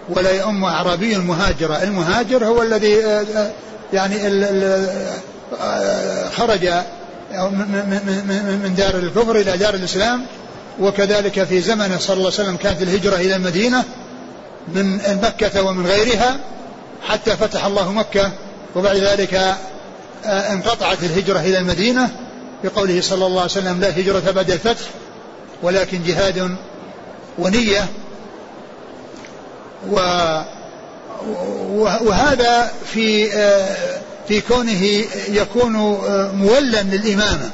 ولا 0.09 0.31
يؤم 0.31 0.63
أعرابي 0.63 1.17
مهاجرا. 1.17 1.83
المهاجر 1.83 2.45
هو 2.45 2.61
الذي 2.61 2.97
يعني 3.93 4.15
خرج 6.37 6.69
من 8.63 8.73
دار 8.77 8.95
الكفر 8.95 9.35
إلى 9.35 9.57
دار 9.57 9.73
الإسلام. 9.73 10.25
وكذلك 10.79 11.43
في 11.43 11.61
زمنه 11.61 11.97
صلى 11.97 12.17
الله 12.17 12.31
عليه 12.33 12.43
وسلم 12.43 12.55
كانت 12.55 12.81
الهجرة 12.81 13.15
إلى 13.15 13.35
المدينة. 13.35 13.83
من 14.67 14.99
مكة 15.23 15.63
ومن 15.63 15.87
غيرها 15.87 16.37
حتى 17.07 17.37
فتح 17.37 17.65
الله 17.65 17.91
مكة 17.91 18.31
وبعد 18.75 18.95
ذلك 18.95 19.33
آه، 20.25 20.53
انقطعت 20.53 21.03
الهجرة 21.03 21.39
إلى 21.39 21.57
المدينة 21.57 22.09
بقوله 22.63 23.01
صلى 23.01 23.25
الله 23.25 23.41
عليه 23.41 23.51
وسلم 23.51 23.81
لا 23.81 23.99
هجرة 23.99 24.31
بعد 24.31 24.51
الفتح 24.51 24.85
ولكن 25.63 26.03
جهاد 26.03 26.55
ونية. 27.39 27.85
و 29.89 29.99
وهذا 32.01 32.71
في 32.93 33.33
آه، 33.33 33.75
في 34.27 34.41
كونه 34.41 34.83
يكون 35.29 35.75
آه، 35.75 36.31
مولا 36.31 36.81
للإمامة. 36.81 37.49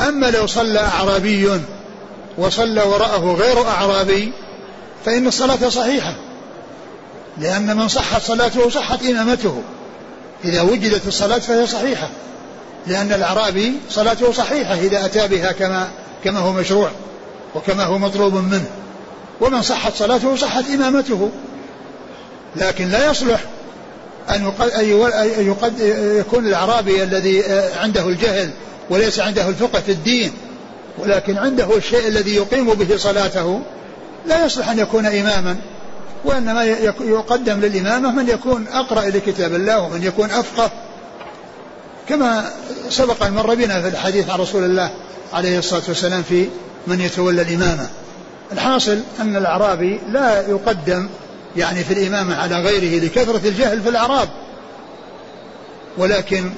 أما 0.00 0.26
لو 0.26 0.46
صلى 0.46 0.80
أعرابي 0.80 1.60
وصلى 2.38 2.82
وراءه 2.82 3.36
غير 3.40 3.66
أعرابي 3.68 4.32
فإن 5.04 5.26
الصلاة 5.26 5.68
صحيحة. 5.68 6.14
لأن 7.38 7.76
من 7.76 7.88
صحت 7.88 8.22
صلاته 8.22 8.70
صحت 8.70 9.02
إمامته. 9.02 9.62
إذا 10.44 10.62
وجدت 10.62 11.06
الصلاة 11.06 11.38
فهي 11.38 11.66
صحيحة. 11.66 12.08
لأن 12.86 13.12
الأعرابي 13.12 13.72
صلاته 13.90 14.32
صحيحة 14.32 14.74
إذا 14.74 15.04
أتى 15.04 15.28
بها 15.28 15.52
كما 15.52 15.88
كما 16.24 16.38
هو 16.38 16.52
مشروع 16.52 16.90
وكما 17.54 17.84
هو 17.84 17.98
مطلوب 17.98 18.34
منه. 18.34 18.66
ومن 19.40 19.62
صحت 19.62 19.94
صلاته 19.94 20.36
صحت 20.36 20.64
إمامته. 20.74 21.30
لكن 22.56 22.88
لا 22.88 23.10
يصلح 23.10 23.40
أن 24.30 24.52
يكون 26.18 26.46
الأعرابي 26.46 27.02
الذي 27.02 27.44
عنده 27.76 28.08
الجهل 28.08 28.50
وليس 28.90 29.20
عنده 29.20 29.48
الفقه 29.48 29.80
في 29.80 29.92
الدين. 29.92 30.32
ولكن 30.98 31.38
عنده 31.38 31.76
الشيء 31.76 32.08
الذي 32.08 32.36
يقيم 32.36 32.74
به 32.74 32.96
صلاته 32.96 33.62
لا 34.26 34.44
يصلح 34.44 34.68
أن 34.68 34.78
يكون 34.78 35.06
إماما. 35.06 35.56
وإنما 36.24 36.64
يقدم 37.00 37.60
للإمامة 37.60 38.10
من 38.10 38.28
يكون 38.28 38.66
أقرأ 38.68 39.04
لكتاب 39.04 39.54
الله 39.54 39.80
ومن 39.82 40.02
يكون 40.02 40.30
أفقه 40.30 40.70
كما 42.08 42.50
سبق 42.88 43.22
أن 43.22 43.32
مر 43.32 43.54
بنا 43.54 43.82
في 43.82 43.88
الحديث 43.88 44.30
عن 44.30 44.38
رسول 44.38 44.64
الله 44.64 44.90
عليه 45.32 45.58
الصلاة 45.58 45.82
والسلام 45.88 46.22
في 46.22 46.48
من 46.86 47.00
يتولى 47.00 47.42
الإمامة. 47.42 47.88
الحاصل 48.52 49.00
أن 49.20 49.36
الأعرابي 49.36 50.00
لا 50.08 50.48
يقدم 50.48 51.08
يعني 51.56 51.84
في 51.84 51.94
الإمامة 51.94 52.36
على 52.36 52.56
غيره 52.56 53.04
لكثرة 53.04 53.48
الجهل 53.48 53.82
في 53.82 53.88
الأعراب. 53.88 54.28
ولكن 55.98 56.50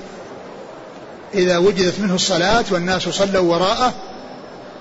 إذا 1.35 1.59
وجدت 1.59 2.00
منه 2.00 2.14
الصلاة 2.14 2.64
والناس 2.71 3.09
صلوا 3.09 3.54
وراءه 3.54 3.92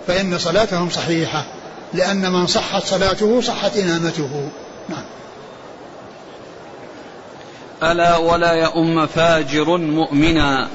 فإن 0.08 0.38
صلاتهم 0.38 0.90
صحيحة 0.90 1.46
لأن 1.94 2.32
من 2.32 2.48
صحت 2.48 2.84
صلاته 2.84 3.42
صحت 3.42 3.78
إمامته 3.78 4.50
نعم 4.90 5.04
ألا 7.84 8.18
ولا 8.18 8.52
يؤم 8.52 9.08
فاجر 9.08 9.78
مؤمنا. 9.78 10.68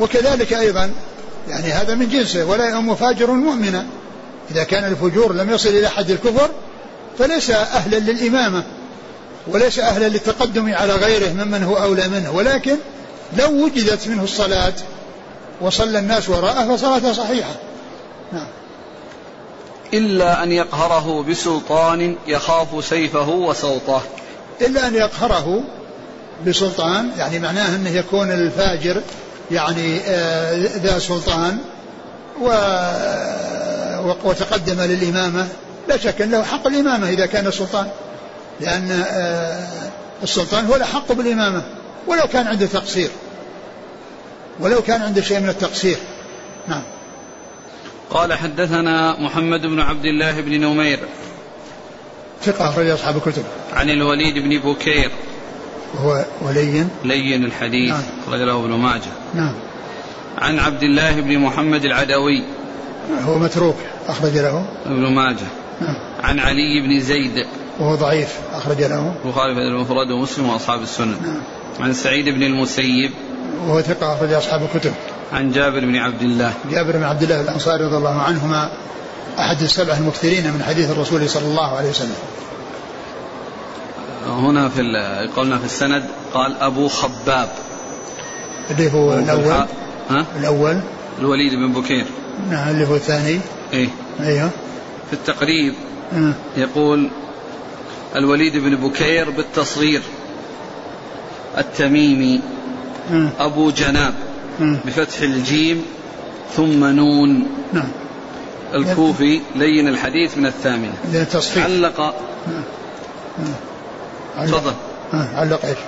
وكذلك 0.00 0.52
أيضا 0.52 0.92
يعني 1.48 1.72
هذا 1.72 1.94
من 1.94 2.08
جنسه 2.08 2.44
ولا 2.44 2.68
يؤم 2.68 2.94
فاجر 2.94 3.30
مؤمنا. 3.30 3.86
إذا 4.50 4.64
كان 4.64 4.84
الفجور 4.84 5.32
لم 5.32 5.50
يصل 5.50 5.68
إلى 5.68 5.88
حد 5.88 6.10
الكفر 6.10 6.50
فليس 7.18 7.50
أهلا 7.50 7.96
للإمامة 7.96 8.64
وليس 9.46 9.78
أهلا 9.78 10.08
للتقدم 10.08 10.74
على 10.74 10.94
غيره 10.94 11.32
ممن 11.32 11.62
هو 11.62 11.76
أولى 11.76 12.08
منه. 12.08 12.30
ولكن 12.30 12.76
لو 13.38 13.64
وجدت 13.64 14.08
منه 14.08 14.24
الصلاة 14.24 14.72
وصلى 15.60 15.98
الناس 15.98 16.28
وراءه 16.28 16.76
فصلاته 16.76 17.12
صحيحة. 17.12 17.54
نعم. 18.32 18.46
إلا 19.94 20.42
أن 20.42 20.52
يقهره 20.52 21.24
بسلطان 21.30 22.16
يخاف 22.26 22.84
سيفه 22.84 23.28
وسوطه. 23.28 24.02
إلا 24.60 24.86
أن 24.86 24.94
يقهره 24.94 25.64
بسلطان 26.46 27.10
يعني 27.16 27.38
معناه 27.38 27.76
أنه 27.76 27.90
يكون 27.90 28.30
الفاجر 28.30 29.02
يعني 29.50 30.00
آه، 30.06 30.56
ذا 30.76 30.98
سلطان 30.98 31.58
و 32.40 32.48
وتقدم 34.24 34.80
للإمامة. 34.80 35.48
لا 35.88 35.96
شك 35.96 36.22
أنه 36.22 36.42
حق 36.42 36.66
الإمامة 36.66 37.08
إذا 37.08 37.26
كان 37.26 37.46
السلطان 37.46 37.86
لأن 38.60 38.90
آه، 38.90 39.68
السلطان 40.22 40.66
هو 40.66 40.76
الأحق 40.76 41.12
بالإمامة. 41.12 41.62
ولو 42.06 42.22
كان 42.32 42.46
عنده 42.46 42.66
تقصير. 42.66 43.10
ولو 44.60 44.82
كان 44.82 45.02
عنده 45.02 45.22
شيء 45.22 45.40
من 45.40 45.48
التقصير. 45.48 45.96
نعم. 46.68 46.82
قال 48.10 48.32
حدثنا 48.32 49.20
محمد 49.20 49.60
بن 49.60 49.80
عبد 49.80 50.04
الله 50.04 50.40
بن 50.40 50.60
نمير. 50.60 50.98
ثقة 52.44 52.68
أخرج 52.68 52.88
أصحاب 52.88 53.16
الكتب. 53.16 53.44
عن 53.72 53.90
الوليد 53.90 54.34
بن 54.34 54.72
بكير. 54.72 55.10
وهو 55.94 56.24
ولين. 56.42 56.88
لين 57.04 57.44
الحديث. 57.44 57.90
نعم. 57.90 58.02
أخرج 58.26 58.40
له 58.40 58.64
ابن 58.64 58.70
ماجه. 58.70 59.12
نعم. 59.34 59.54
عن 60.38 60.58
عبد 60.58 60.82
الله 60.82 61.20
بن 61.20 61.38
محمد 61.38 61.84
العدوي. 61.84 62.44
هو 63.24 63.38
متروك 63.38 63.76
أخرج 64.08 64.38
له. 64.38 64.64
ابن 64.86 65.14
ماجه. 65.14 65.46
نعم. 65.80 65.96
عن 66.22 66.38
علي 66.38 66.80
بن 66.86 67.00
زيد. 67.00 67.46
وهو 67.80 67.94
ضعيف 67.94 68.38
أخرج 68.52 68.82
له. 68.82 69.14
البخاري 69.24 69.54
في 69.54 69.60
المفرد 69.60 70.10
ومسلم 70.10 70.48
وأصحاب 70.48 70.82
السنن 70.82 71.16
نعم. 71.22 71.42
عن 71.80 71.92
سعيد 71.92 72.28
بن 72.28 72.42
المسيب. 72.42 73.10
وهو 73.66 73.80
ثقة 73.80 74.14
أخرج 74.14 74.32
أصحاب 74.32 74.62
الكتب. 74.74 74.92
عن 75.32 75.52
جابر 75.52 75.80
بن 75.80 75.96
عبد 75.96 76.22
الله. 76.22 76.52
جابر 76.70 76.96
بن 76.96 77.02
عبد 77.02 77.22
الله 77.22 77.40
الأنصاري 77.40 77.84
رضي 77.84 77.96
الله 77.96 78.22
عنهما 78.22 78.70
أحد 79.38 79.62
السبع 79.62 79.96
المكثرين 79.96 80.44
من 80.44 80.62
حديث 80.62 80.90
الرسول 80.90 81.28
صلى 81.28 81.44
الله 81.44 81.76
عليه 81.76 81.90
وسلم. 81.90 82.14
هنا 84.32 84.68
في 84.68 84.80
قلنا 85.36 85.58
في 85.58 85.64
السند 85.64 86.04
قال 86.34 86.56
أبو 86.56 86.88
خباب. 86.88 87.48
اللي 88.70 88.92
هو 88.92 89.14
الأول. 89.14 89.66
ها؟ 90.10 90.26
الأول. 90.38 90.80
الوليد 91.18 91.54
بن 91.54 91.72
بكير. 91.72 92.06
نعم 92.50 92.68
اللي 92.68 92.88
هو 92.88 92.94
الثاني. 92.94 93.40
إيه. 93.72 93.88
أيوه. 94.20 94.50
في 95.10 95.12
التقريب 95.12 95.74
أه. 96.12 96.32
يقول 96.56 97.10
الوليد 98.16 98.56
بن 98.56 98.76
بكير 98.76 99.30
بالتصغير. 99.30 100.02
التميمي. 101.58 102.40
أه. 103.12 103.28
أبو 103.38 103.70
جناب. 103.70 104.14
أه. 104.60 104.76
بفتح 104.84 105.20
الجيم 105.20 105.84
ثم 106.56 106.84
نون. 106.84 107.46
نعم. 107.72 107.88
الكوفي 108.74 109.40
لين 109.54 109.88
الحديث 109.88 110.38
من 110.38 110.46
الثامنة. 110.46 110.94
علق 111.56 112.00
أه. 112.00 112.12
تفضل. 114.36 114.74
علق 115.12 115.64
إيش؟ 115.64 115.78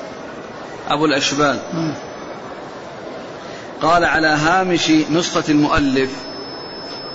أبو 0.88 1.04
الأشبال. 1.04 1.58
قال 3.82 4.04
على 4.04 4.26
هامش 4.28 4.90
نسخة 4.90 5.44
المؤلف 5.48 6.10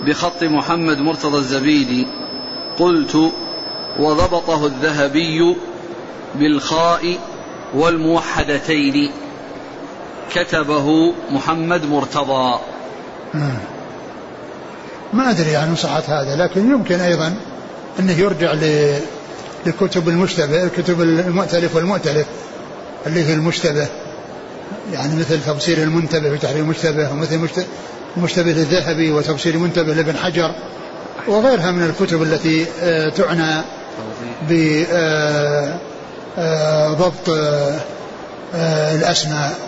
بخط 0.06 0.42
محمد 0.42 0.98
مرتضى 0.98 1.38
الزبيدي 1.38 2.06
قلت 2.78 3.32
وضبطه 3.98 4.66
الذهبي 4.66 5.56
بالخاء 6.34 7.18
والموحدتين. 7.74 9.12
كتبه 10.34 11.12
محمد 11.30 11.84
مرتضى. 11.84 12.58
ما 15.12 15.30
أدري 15.30 15.56
عن 15.56 15.76
صحة 15.76 16.02
هذا 16.06 16.36
لكن 16.36 16.70
يمكن 16.70 17.00
أيضا 17.00 17.34
أنه 17.98 18.12
يرجع 18.12 18.52
لكتب 19.66 20.08
المشتبه 20.08 20.64
الكتب 20.64 21.00
المؤتلف 21.00 21.76
والمؤتلف 21.76 22.26
اللي 23.06 23.24
هي 23.24 23.34
المشتبه. 23.34 23.86
يعني 24.92 25.16
مثل 25.16 25.40
تفسير 25.42 25.78
المنتبه 25.78 26.30
وتحرير 26.30 26.62
المشتبه 26.62 27.10
ومثل 27.12 27.64
المشتبه 28.16 28.50
الذهبي 28.50 29.12
وتفسير 29.12 29.54
المنتبه 29.54 29.94
لابن 29.94 30.16
حجر 30.16 30.54
وغيرها 31.28 31.70
من 31.70 31.82
الكتب 31.82 32.22
التي 32.22 32.66
آه، 32.82 33.08
تعنى 33.08 33.64
بضبط 36.38 37.28
آه، 37.28 37.80
آه، 38.54 38.94
الأسماء 38.94 39.58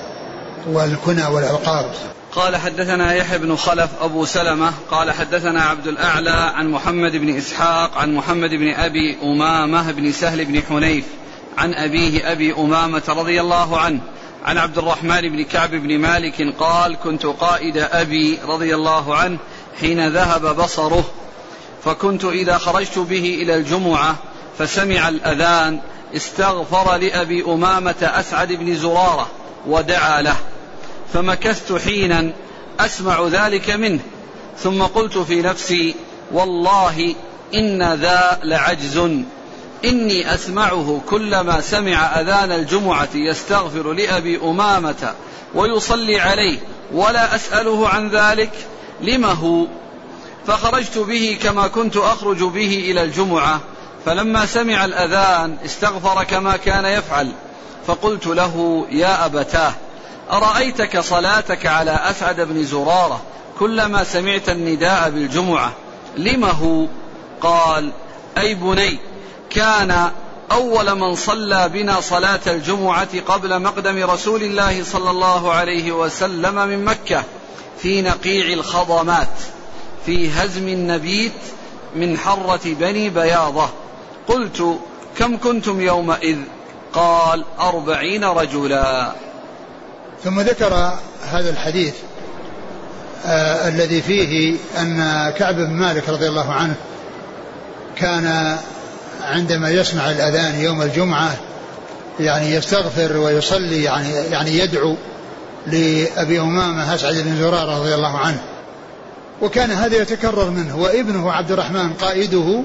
والكنى 0.72 1.26
والألقاب 1.26 1.86
قال 2.34 2.56
حدثنا 2.56 3.14
يحيى 3.14 3.38
بن 3.38 3.56
خلف 3.56 3.90
أبو 4.00 4.24
سلمة 4.24 4.72
قال 4.90 5.10
حدثنا 5.10 5.62
عبد 5.62 5.86
الأعلى 5.86 6.52
عن 6.54 6.68
محمد 6.68 7.16
بن 7.16 7.36
إسحاق 7.36 7.98
عن 7.98 8.14
محمد 8.14 8.50
بن 8.50 8.74
أبي 8.74 9.18
أمامة 9.22 9.92
بن 9.92 10.12
سهل 10.12 10.44
بن 10.44 10.62
حنيف 10.68 11.04
عن 11.58 11.74
أبيه 11.74 12.32
أبي 12.32 12.54
أمامة 12.54 13.02
رضي 13.08 13.40
الله 13.40 13.78
عنه 13.78 14.00
عن 14.44 14.58
عبد 14.58 14.78
الرحمن 14.78 15.20
بن 15.20 15.44
كعب 15.44 15.70
بن 15.70 15.98
مالك 15.98 16.54
قال 16.58 16.96
كنت 16.96 17.26
قائد 17.26 17.76
أبي 17.76 18.38
رضي 18.46 18.74
الله 18.74 19.16
عنه 19.16 19.38
حين 19.80 20.08
ذهب 20.08 20.56
بصره 20.56 21.04
فكنت 21.84 22.24
إذا 22.24 22.58
خرجت 22.58 22.98
به 22.98 23.38
إلى 23.42 23.54
الجمعة 23.54 24.16
فسمع 24.58 25.08
الأذان 25.08 25.80
استغفر 26.16 26.96
لأبي 26.96 27.44
أمامة 27.44 27.94
أسعد 28.02 28.52
بن 28.52 28.74
زرارة 28.74 29.28
ودعا 29.66 30.22
له. 30.22 30.36
فمكثت 31.12 31.72
حينا 31.72 32.32
أسمع 32.80 33.26
ذلك 33.26 33.70
منه 33.70 34.00
ثم 34.58 34.82
قلت 34.82 35.18
في 35.18 35.42
نفسي 35.42 35.94
والله 36.32 37.14
إن 37.54 37.92
ذا 37.94 38.38
لعجز. 38.42 38.96
إني 39.84 40.34
أسمعه 40.34 41.00
كلما 41.08 41.60
سمع 41.60 42.20
أذان 42.20 42.52
الجمعة 42.52 43.08
يستغفر 43.14 43.92
لأبي 43.92 44.40
أمامة 44.42 45.14
ويصلي 45.54 46.20
عليه 46.20 46.58
ولا 46.92 47.34
أسأله 47.34 47.88
عن 47.88 48.08
ذلك. 48.08 48.50
لم 49.00 49.24
هو؟ 49.24 49.66
فخرجت 50.46 50.98
به 50.98 51.38
كما 51.42 51.66
كنت 51.66 51.96
أخرج 51.96 52.42
به 52.42 52.84
إلى 52.90 53.02
الجمعة 53.02 53.60
فلما 54.06 54.46
سمع 54.46 54.84
الأذان 54.84 55.56
استغفر 55.64 56.24
كما 56.24 56.56
كان 56.56 56.84
يفعل 56.84 57.32
فقلت 57.86 58.26
له 58.26 58.86
يا 58.90 59.26
أبتاه. 59.26 59.72
أرأيتك 60.32 61.00
صلاتك 61.00 61.66
على 61.66 61.90
أسعد 61.90 62.40
بن 62.40 62.64
زرارة 62.64 63.20
كلما 63.58 64.04
سمعت 64.04 64.48
النداء 64.48 65.10
بالجمعة؟ 65.10 65.72
لم 66.16 66.44
هو؟ 66.44 66.86
قال 67.40 67.92
أي 68.38 68.54
بني 68.54 68.98
كان 69.50 70.10
أول 70.52 70.94
من 70.94 71.14
صلى 71.14 71.68
بنا 71.68 72.00
صلاة 72.00 72.40
الجمعة 72.46 73.20
قبل 73.20 73.62
مقدم 73.62 74.10
رسول 74.10 74.42
الله 74.42 74.84
صلى 74.84 75.10
الله 75.10 75.52
عليه 75.52 75.92
وسلم 75.92 76.54
من 76.54 76.84
مكة 76.84 77.24
في 77.78 78.02
نقيع 78.02 78.52
الخضمات 78.52 79.28
في 80.06 80.30
هزم 80.30 80.68
النبيت 80.68 81.32
من 81.96 82.18
حرة 82.18 82.60
بني 82.64 83.10
بياضة. 83.10 83.68
قلت 84.28 84.78
كم 85.18 85.38
كنتم 85.38 85.80
يومئذ؟ 85.80 86.38
قال 86.92 87.44
أربعين 87.60 88.24
رجلا. 88.24 89.12
ثم 90.24 90.40
ذكر 90.40 90.98
هذا 91.32 91.50
الحديث 91.50 91.94
آه 93.26 93.68
الذي 93.68 94.02
فيه 94.02 94.56
أن 94.80 94.98
كعب 95.38 95.54
بن 95.54 95.72
مالك 95.72 96.08
رضي 96.08 96.28
الله 96.28 96.52
عنه 96.52 96.74
كان 97.96 98.56
عندما 99.22 99.70
يسمع 99.70 100.10
الأذان 100.10 100.60
يوم 100.60 100.82
الجمعة 100.82 101.30
يعني 102.20 102.54
يستغفر 102.54 103.16
ويصلي 103.16 103.82
يعني 103.82 104.12
يعني 104.14 104.58
يدعو 104.58 104.96
لأبي 105.66 106.40
أمامة 106.40 106.94
أسعد 106.94 107.14
بن 107.14 107.36
زرارة 107.36 107.78
رضي 107.78 107.94
الله 107.94 108.18
عنه. 108.18 108.42
وكان 109.42 109.70
هذا 109.70 109.96
يتكرر 109.96 110.50
منه 110.50 110.76
وابنه 110.78 111.32
عبد 111.32 111.52
الرحمن 111.52 111.92
قائده 111.92 112.62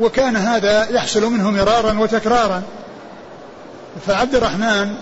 وكان 0.00 0.36
هذا 0.36 0.88
يحصل 0.90 1.32
منه 1.32 1.50
مرارا 1.50 1.98
وتكرارا. 1.98 2.62
فعبد 4.06 4.34
الرحمن 4.34 4.94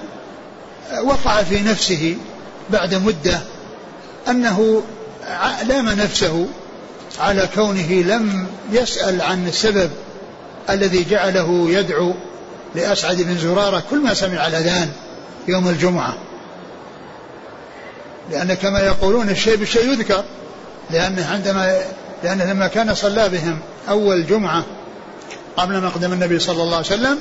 وقع 1.04 1.42
في 1.42 1.60
نفسه 1.60 2.16
بعد 2.70 2.94
مدة 2.94 3.40
أنه 4.28 4.82
لام 5.66 5.88
نفسه 5.88 6.46
على 7.20 7.48
كونه 7.54 7.92
لم 7.92 8.46
يسأل 8.72 9.22
عن 9.22 9.48
السبب 9.48 9.90
الذي 10.70 11.04
جعله 11.04 11.70
يدعو 11.70 12.14
لأسعد 12.74 13.22
بن 13.22 13.38
زرارة 13.38 13.82
كل 13.90 13.98
ما 13.98 14.14
سمع 14.14 14.46
الأذان 14.46 14.90
يوم 15.48 15.68
الجمعة. 15.68 16.14
لأن 18.30 18.54
كما 18.54 18.80
يقولون 18.80 19.30
الشيء 19.30 19.56
بالشيء 19.56 19.92
يذكر 19.92 20.24
لأنه 20.90 21.26
عندما 21.32 21.78
لأنه 22.22 22.44
لما 22.44 22.66
كان 22.66 22.94
صلى 22.94 23.28
بهم 23.28 23.58
أول 23.88 24.26
جمعة 24.26 24.64
قبل 25.56 25.80
مقدم 25.80 26.12
النبي 26.12 26.38
صلى 26.38 26.62
الله 26.62 26.76
عليه 26.76 26.86
وسلم 26.86 27.18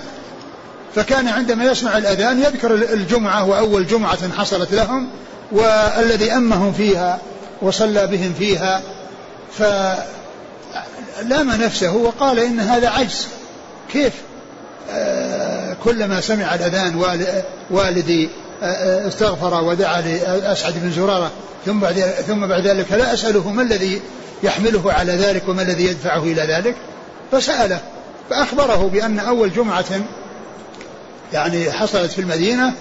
فكان 0.96 1.28
عندما 1.28 1.64
يسمع 1.66 1.98
الأذان 1.98 2.40
يذكر 2.40 2.74
الجمعة 2.76 3.46
وأول 3.46 3.88
جمعة 3.88 4.34
حصلت 4.38 4.74
لهم 4.74 5.10
والذي 5.52 6.32
أمهم 6.32 6.74
فيها 6.74 7.20
وصلى 7.62 8.08
بهم 8.08 8.34
فيها 8.40 8.82
فلام 9.58 10.02
نفسه 11.52 11.96
وقال 11.96 12.40
إن 12.40 12.60
هذا 12.60 12.90
عجز. 12.90 13.28
كيف؟ 13.94 14.14
آه 14.92 15.76
كلما 15.84 16.22
سمع 16.22 16.56
الأذان 16.56 16.96
والدي 17.72 18.30
آه 18.64 19.08
استغفر 19.08 19.64
ودعا 19.64 20.02
لأسعد 20.02 20.74
بن 20.76 20.92
زرارة 20.92 21.32
ثم 21.66 21.80
بعد 21.80 22.00
ثم 22.28 22.48
بعد 22.48 22.68
ذلك 22.68 22.92
لا 22.92 23.14
أسأله 23.14 23.52
ما 23.52 23.62
الذي 23.62 24.02
يحمله 24.44 24.94
على 24.94 25.12
ذلك 25.12 25.48
وما 25.48 25.62
الذي 25.62 25.86
يدفعه 25.86 26.24
إلى 26.24 26.42
ذلك 26.42 26.76
فسأله 27.32 27.80
فأخبره 28.30 28.90
بأن 28.94 29.20
أول 29.20 29.54
جمعة 29.54 29.86
يعني 31.34 31.72
حصلت 31.72 32.12
في 32.12 32.20
المدينة 32.20 32.74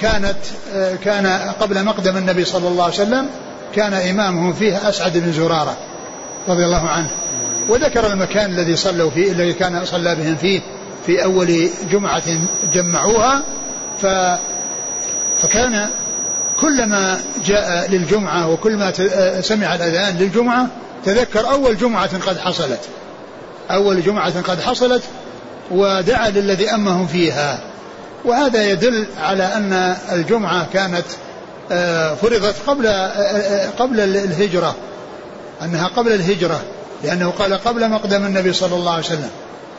كانت 0.00 0.36
آه، 0.74 0.94
كان 0.94 1.26
قبل 1.60 1.84
مقدم 1.84 2.16
النبي 2.16 2.44
صلى 2.44 2.68
الله 2.68 2.84
عليه 2.84 2.94
وسلم 2.94 3.26
كان 3.74 3.94
إمامهم 3.94 4.52
فيها 4.52 4.88
أسعد 4.88 5.18
بن 5.18 5.32
زرارة 5.32 5.76
رضي 6.48 6.64
الله 6.64 6.88
عنه. 6.88 7.10
وذكر 7.68 8.12
المكان 8.12 8.50
الذي 8.50 8.76
صلوا 8.76 9.10
فيه 9.10 9.32
الذي 9.32 9.52
كان 9.52 9.84
صلى 9.84 10.14
بهم 10.14 10.36
فيه 10.36 10.60
في 11.06 11.24
أول 11.24 11.68
جمعة 11.90 12.22
جمعوها. 12.74 13.42
ف 13.98 14.06
فكان 15.42 15.86
كلما 16.60 17.20
جاء 17.46 17.90
للجمعة 17.90 18.50
وكلما 18.50 18.92
آه، 19.00 19.40
سمع 19.40 19.74
الأذان 19.74 20.16
للجمعة 20.18 20.66
تذكر 21.04 21.50
أول 21.50 21.76
جمعة 21.76 22.18
قد 22.18 22.38
حصلت. 22.38 22.80
أول 23.70 24.02
جمعة 24.02 24.40
قد 24.40 24.60
حصلت 24.60 25.02
ودعا 25.70 26.30
للذي 26.30 26.70
أمهم 26.70 27.06
فيها. 27.06 27.58
وهذا 28.26 28.70
يدل 28.70 29.06
على 29.18 29.44
أن 29.44 29.96
الجمعة 30.12 30.66
كانت 30.72 31.04
آه، 31.70 32.14
فرضت 32.14 32.54
قبل 32.66 32.86
آه، 32.86 33.70
قبل 33.78 34.00
الهجرة 34.00 34.76
أنها 35.62 35.86
قبل 35.86 36.12
الهجرة 36.12 36.62
لأنه 37.04 37.30
قال 37.30 37.54
قبل 37.54 37.88
مقدم 37.90 38.26
النبي 38.26 38.52
صلى 38.52 38.74
الله 38.74 38.90
عليه 38.90 39.04
وسلم 39.04 39.30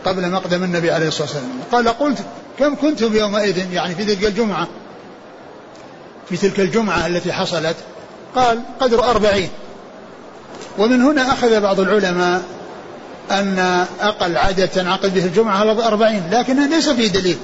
قبل 0.06 0.32
مقدم 0.32 0.64
النبي 0.64 0.92
عليه 0.92 1.08
الصلاة 1.08 1.28
والسلام. 1.28 1.50
قال 1.72 1.88
قلت 1.88 2.18
كم 2.60 2.76
كنتم 2.76 3.16
يومئذ 3.16 3.74
يعني 3.74 3.96
في 3.96 4.06
تلك 4.06 4.26
الجمعة؟ 4.26 4.68
في 6.30 6.38
تلك 6.38 6.60
الجمعة 6.60 7.08
التي 7.08 7.34
حصلت 7.34 7.76
قال 8.36 8.60
قدر 8.80 9.04
أربعين. 9.04 9.50
ومن 10.78 11.02
هنا 11.02 11.34
أخذ 11.34 11.62
بعض 11.62 11.80
العلماء 11.80 12.42
أن 13.32 13.86
أقل 14.02 14.38
عدد 14.38 14.68
تنعقد 14.68 15.14
به 15.14 15.26
الجمعة 15.26 15.60
على 15.60 15.72
أربعين 15.72 16.24
لكن 16.32 16.70
ليس 16.70 16.90
في 16.90 17.08
دليل. 17.08 17.38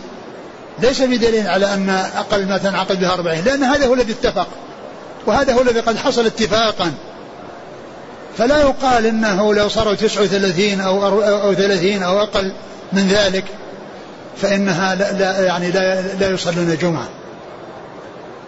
ليس 0.80 1.02
في 1.02 1.18
دليل 1.18 1.48
على 1.48 1.74
أن 1.74 1.90
أقل 1.90 2.46
ما 2.46 2.58
تنعقد 2.58 3.00
به 3.00 3.14
أربعين 3.14 3.44
لأن 3.44 3.64
هذا 3.64 3.86
هو 3.86 3.94
الذي 3.94 4.12
اتفق 4.12 4.48
وهذا 5.26 5.54
هو 5.54 5.62
الذي 5.62 5.80
قد 5.80 5.98
حصل 5.98 6.26
اتفاقا 6.26 6.92
فلا 8.38 8.62
يقال 8.62 9.06
إنه 9.06 9.54
لو 9.54 9.70
صاروا 9.70 9.94
39 9.94 10.82
أو 10.82 11.24
أو 11.24 11.54
30 11.54 12.04
أو 12.04 12.22
أقل 12.22 12.54
من 12.94 13.08
ذلك 13.08 13.46
فإنها 14.42 14.96
لا, 14.96 15.12
لا 15.12 15.46
يعني 15.46 15.72
لا, 15.72 16.02
لا 16.02 16.30
يصلون 16.30 16.78
جمعة. 16.82 17.10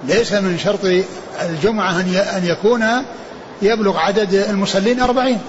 ليس 0.08 0.34
من 0.34 0.60
شرط 0.64 0.80
الجمعة 1.50 1.92
أن 1.92 2.16
أن 2.38 2.46
يكون 2.46 2.86
يبلغ 3.62 3.98
عدد 3.98 4.34
المصلين 4.34 5.02
40 5.02 5.40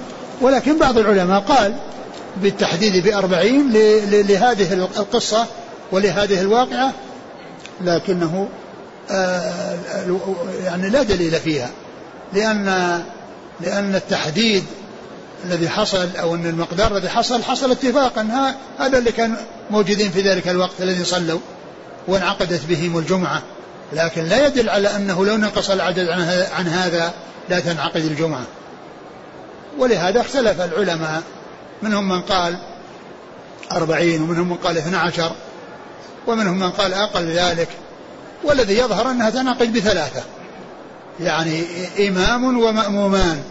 ولكن 0.41 0.79
بعض 0.79 0.99
العلماء 0.99 1.41
قال 1.41 1.75
بالتحديد 2.37 3.05
بأربعين 3.05 3.73
لهذه 4.11 4.73
القصة 4.73 5.47
ولهذه 5.93 6.41
الواقعة 6.41 6.93
لكنه 7.81 8.49
آه، 9.11 9.77
يعني 10.65 10.89
لا 10.89 11.03
دليل 11.03 11.33
فيها 11.33 11.71
لأن 12.33 13.03
لأن 13.61 13.95
التحديد 13.95 14.65
الذي 15.45 15.69
حصل 15.69 16.09
أو 16.17 16.35
أن 16.35 16.47
المقدار 16.47 16.97
الذي 16.97 17.09
حصل 17.09 17.43
حصل 17.43 17.71
اتفاقا. 17.71 18.55
هذا 18.79 18.99
اللي 18.99 19.13
كان 19.13 19.37
موجودين 19.71 20.11
في 20.11 20.21
ذلك 20.21 20.49
الوقت 20.49 20.81
الذي 20.81 21.05
صلوا 21.05 21.41
وانعقدت 22.09 22.67
بهم 22.69 22.99
الجمعة. 22.99 23.43
لكن 23.93 24.25
لا 24.25 24.47
يدل 24.47 24.71
على 24.71 24.97
أنه 24.97 25.27
لو 25.27 25.37
نقص 25.37 25.71
العدد 25.71 26.09
عن 26.53 26.69
هذا 26.69 27.13
لا 27.49 27.61
تنعقد 27.61 28.05
الجمعة. 28.05 28.45
ولهذا 29.79 30.21
اختلف 30.21 30.61
العلماء 30.61 31.23
منهم 31.83 32.09
من 32.09 32.21
قال 32.21 32.57
أربعين 33.73 34.23
ومنهم 34.23 34.49
من 34.49 34.57
قال 34.57 34.79
اثنى 34.79 34.97
عشر. 34.97 35.33
ومنهم 36.27 36.59
من 36.59 36.71
قال 36.71 36.95
أقل 36.95 37.27
ذلك 37.27 37.69
والذي 38.45 38.79
يظهر 38.79 39.11
أنها 39.11 39.31
تنعقد 39.31 39.73
بثلاثة 39.73 40.23
يعني 41.21 41.65
إمام 42.09 42.45
ومأمومان 42.45 43.43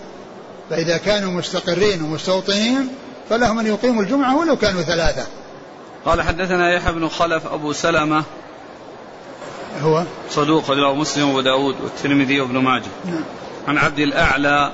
فإذا 0.69 0.97
كانوا 0.97 1.31
مستقرين 1.31 2.01
ومستوطنين 2.01 2.87
فلهم 3.29 3.59
أن 3.59 3.67
يقيموا 3.67 4.03
الجمعة 4.03 4.37
ولو 4.37 4.57
كانوا 4.57 4.81
ثلاثة. 4.81 5.25
قال 6.05 6.21
حدثنا 6.21 6.73
يحيى 6.73 6.93
بن 6.93 7.09
خلف 7.09 7.47
أبو 7.47 7.73
سلمة 7.73 8.23
هو؟ 9.81 10.03
صدوق 10.29 10.71
رواه 10.71 10.95
مسلم 10.95 11.29
وأبو 11.29 11.41
داود 11.41 11.75
والترمذي 11.83 12.41
وابن 12.41 12.57
ماجه. 12.57 12.85
نعم. 13.05 13.23
عن 13.67 13.77
عبد 13.77 13.99
الأعلى 13.99 14.71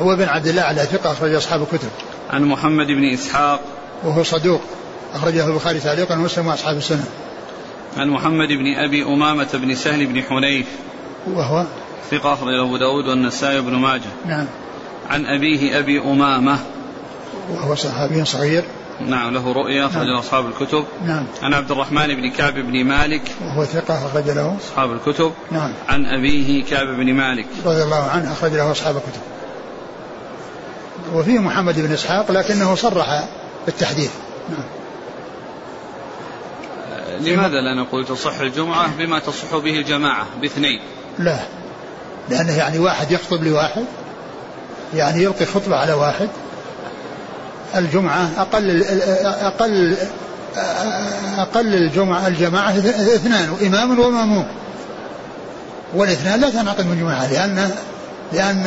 هو 0.00 0.16
بن 0.16 0.28
عبد 0.28 0.46
الأعلى 0.46 0.82
ثقة 0.82 1.12
أخرج 1.12 1.34
أصحاب 1.34 1.62
الكتب. 1.62 1.90
عن 2.30 2.44
محمد 2.44 2.86
بن 2.86 3.04
إسحاق 3.04 3.60
وهو 4.04 4.22
صدوق 4.22 4.60
أخرجه 5.14 5.46
البخاري 5.46 5.80
تعليقا 5.80 6.14
ومسلم 6.14 6.46
وأصحاب 6.46 6.76
السنة. 6.76 7.04
عن 7.96 8.08
محمد 8.10 8.48
بن 8.48 8.74
أبي 8.74 9.04
أمامة 9.04 9.48
بن 9.54 9.74
سهل 9.74 10.06
بن 10.06 10.22
حنيف. 10.22 10.66
وهو 11.26 11.64
ثقة 12.10 12.32
أخرج 12.32 12.54
أبو 12.54 12.76
داود 12.76 13.06
والنسائي 13.06 13.60
بن 13.60 13.72
ماجه. 13.72 14.10
نعم. 14.26 14.46
عن 15.10 15.26
أبيه 15.26 15.78
أبي 15.78 16.00
أمامة. 16.00 16.58
وهو 17.50 17.74
صحابي 17.74 18.24
صغير. 18.24 18.64
نعم 19.06 19.34
له 19.34 19.52
رؤيا 19.52 19.86
أخرج 19.86 20.06
نعم. 20.06 20.18
أصحاب 20.18 20.46
الكتب. 20.46 20.84
نعم. 21.06 21.26
عن 21.42 21.54
عبد 21.54 21.70
الرحمن 21.70 22.06
بن 22.06 22.30
كعب 22.30 22.54
بن 22.54 22.84
مالك. 22.84 23.22
وهو 23.42 23.64
ثقة 23.64 24.06
أخرج 24.06 24.30
له 24.30 24.56
أصحاب 24.56 24.92
الكتب. 24.92 25.32
نعم. 25.50 25.72
عن 25.88 26.06
أبيه 26.06 26.64
كعب 26.64 26.86
بن 26.86 27.14
مالك. 27.14 27.46
رضي 27.64 27.82
الله 27.82 28.10
عنه 28.10 28.32
أخرج 28.32 28.52
له 28.52 28.70
أصحاب 28.70 28.96
الكتب. 28.96 29.20
وفيه 31.14 31.38
محمد 31.38 31.80
بن 31.80 31.92
إسحاق 31.92 32.30
لكنه 32.30 32.74
صرح 32.74 33.24
بالتحديث. 33.66 34.10
نعم. 34.48 34.64
لماذا 37.20 37.60
لا 37.60 37.74
نقول 37.74 38.06
تصح 38.06 38.40
الجمعة 38.40 38.96
بما 38.98 39.18
تصح 39.18 39.56
به 39.56 39.78
الجماعة 39.78 40.26
باثنين؟ 40.40 40.80
لا. 41.18 41.38
لأنه 42.28 42.58
يعني 42.58 42.78
واحد 42.78 43.10
يخطب 43.10 43.44
لواحد 43.44 43.84
يعني 44.94 45.22
يلقي 45.22 45.46
خطبة 45.46 45.76
على 45.76 45.92
واحد. 45.92 46.28
الجمعة 47.76 48.30
أقل 48.38 48.84
أقل 49.24 49.96
أقل 51.38 51.74
الجمعة 51.74 52.26
الجماعة 52.26 52.70
اثنان 53.14 53.50
وإمام 53.50 53.98
ومأموم. 53.98 54.46
والاثنان 55.94 56.40
لا 56.40 56.50
تنعقد 56.50 56.86
من 56.86 57.00
جماعة 57.00 57.32
لأن 57.32 57.70
لأن 58.32 58.66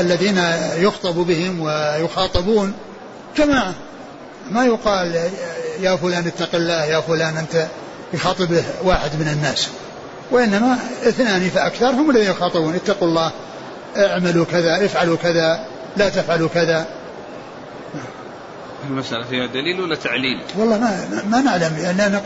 الذين 0.00 0.38
يخطب 0.76 1.14
بهم 1.14 1.60
ويخاطبون 1.60 2.72
جماعة. 3.38 3.74
ما 4.50 4.64
يقال 4.64 5.20
يا 5.80 5.96
فلان 5.96 6.26
اتق 6.26 6.54
الله 6.54 6.84
يا 6.84 7.00
فلان 7.00 7.36
أنت 7.36 7.66
يخاطب 8.14 8.48
واحد 8.84 9.10
من 9.20 9.28
الناس 9.28 9.68
وإنما 10.30 10.78
اثنان 11.08 11.50
فأكثر 11.50 11.90
هم 11.90 12.10
الذين 12.10 12.30
يخاطبون. 12.30 12.74
اتقوا 12.74 13.08
الله 13.08 13.32
اعملوا 13.96 14.44
كذا 14.44 14.84
افعلوا 14.84 15.16
كذا 15.16 15.60
لا 15.96 16.08
تفعلوا 16.08 16.48
كذا. 16.54 16.86
المسألة 18.90 19.24
فيها 19.24 19.46
دليل 19.46 19.80
ولا 19.80 19.96
تعليل؟ 19.96 20.42
والله 20.56 20.78
ما 20.78 21.22
ما 21.30 21.40
نعلم 21.40 21.76
لأن 21.76 22.20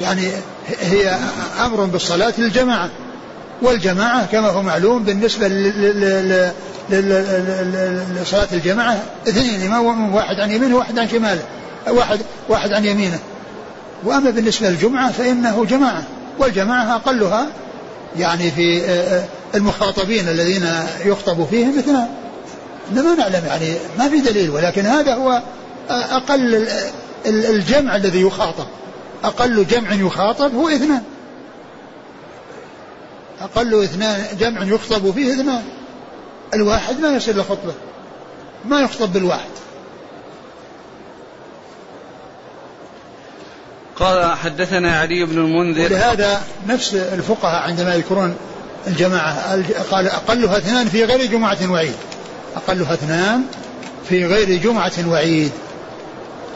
يعني 0.00 0.30
هي 0.80 1.18
أمر 1.60 1.84
بالصلاة 1.84 2.32
للجماعة 2.38 2.90
والجماعة 3.62 4.26
كما 4.26 4.48
هو 4.48 4.62
معلوم 4.62 5.04
بالنسبة 5.04 5.48
لصلاة 8.22 8.48
الجماعة 8.52 9.02
اثنين 9.28 9.62
إمام 9.62 10.14
واحد 10.14 10.40
عن 10.40 10.50
يمينه 10.50 10.74
وواحد 10.74 10.98
عن 10.98 11.08
شماله 11.08 11.42
واحد 11.88 12.20
واحد 12.48 12.72
عن 12.72 12.84
يمينه. 12.84 13.18
وأما 14.04 14.30
بالنسبة 14.30 14.68
للجمعة 14.68 15.12
فإنه 15.12 15.64
جماعة 15.64 16.02
والجماعة 16.38 16.96
أقلها 16.96 17.46
يعني 18.16 18.50
في 18.50 18.82
المخاطبين 19.54 20.28
الذين 20.28 20.66
يخطب 21.04 21.46
فيهم 21.50 21.78
اثنان. 21.78 22.08
ما 22.92 23.14
نعلم 23.14 23.46
يعني 23.46 23.74
ما 23.98 24.08
في 24.08 24.20
دليل 24.20 24.50
ولكن 24.50 24.86
هذا 24.86 25.14
هو 25.14 25.42
أقل 25.90 26.68
الجمع 27.26 27.96
الذي 27.96 28.20
يخاطب. 28.20 28.66
أقل 29.24 29.66
جمع 29.66 29.92
يخاطب 29.92 30.54
هو 30.54 30.68
اثنان. 30.68 31.02
أقل 33.40 33.82
اثنان 33.82 34.24
جمع 34.38 34.64
يخطب 34.64 35.10
فيه 35.10 35.32
اثنان. 35.32 35.62
الواحد 36.54 37.00
ما 37.00 37.08
يصير 37.08 37.36
له 37.36 37.42
خطبة 37.42 37.72
ما 38.64 38.80
يخطب 38.80 39.12
بالواحد. 39.12 39.50
قال 44.00 44.36
حدثنا 44.36 44.98
علي 44.98 45.24
بن 45.24 45.38
المنذر. 45.38 45.84
ولهذا 45.84 46.42
نفس 46.68 46.94
الفقهاء 46.94 47.62
عندما 47.62 47.94
يذكرون 47.94 48.36
الجماعة 48.86 49.58
قال 49.90 50.08
أقلها 50.08 50.58
اثنان 50.58 50.88
في 50.88 51.04
غير 51.04 51.30
جمعة 51.30 51.70
وعيد. 51.70 51.94
أقلها 52.56 52.94
اثنان 52.94 53.42
في 54.08 54.26
غير 54.26 54.58
جمعة 54.58 54.92
وعيد. 55.08 55.52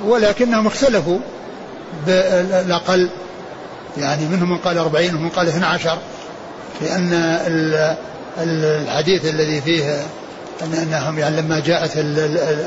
ولكنهم 0.05 0.67
اختلفوا 0.67 1.19
بالأقل. 2.07 3.11
يعني 3.99 4.27
منهم 4.27 4.51
من 4.51 4.59
قال 4.59 4.79
أربعين 4.79 5.15
ومن 5.15 5.29
قال 5.29 5.49
اثنى 5.49 5.67
عشر. 5.67 5.99
لأن 6.83 7.13
الحديث 8.39 9.25
الذي 9.25 9.61
فيه 9.61 10.03
أنهم 10.63 11.19
يعني 11.19 11.37
لما 11.37 11.61
جاءت 11.61 11.91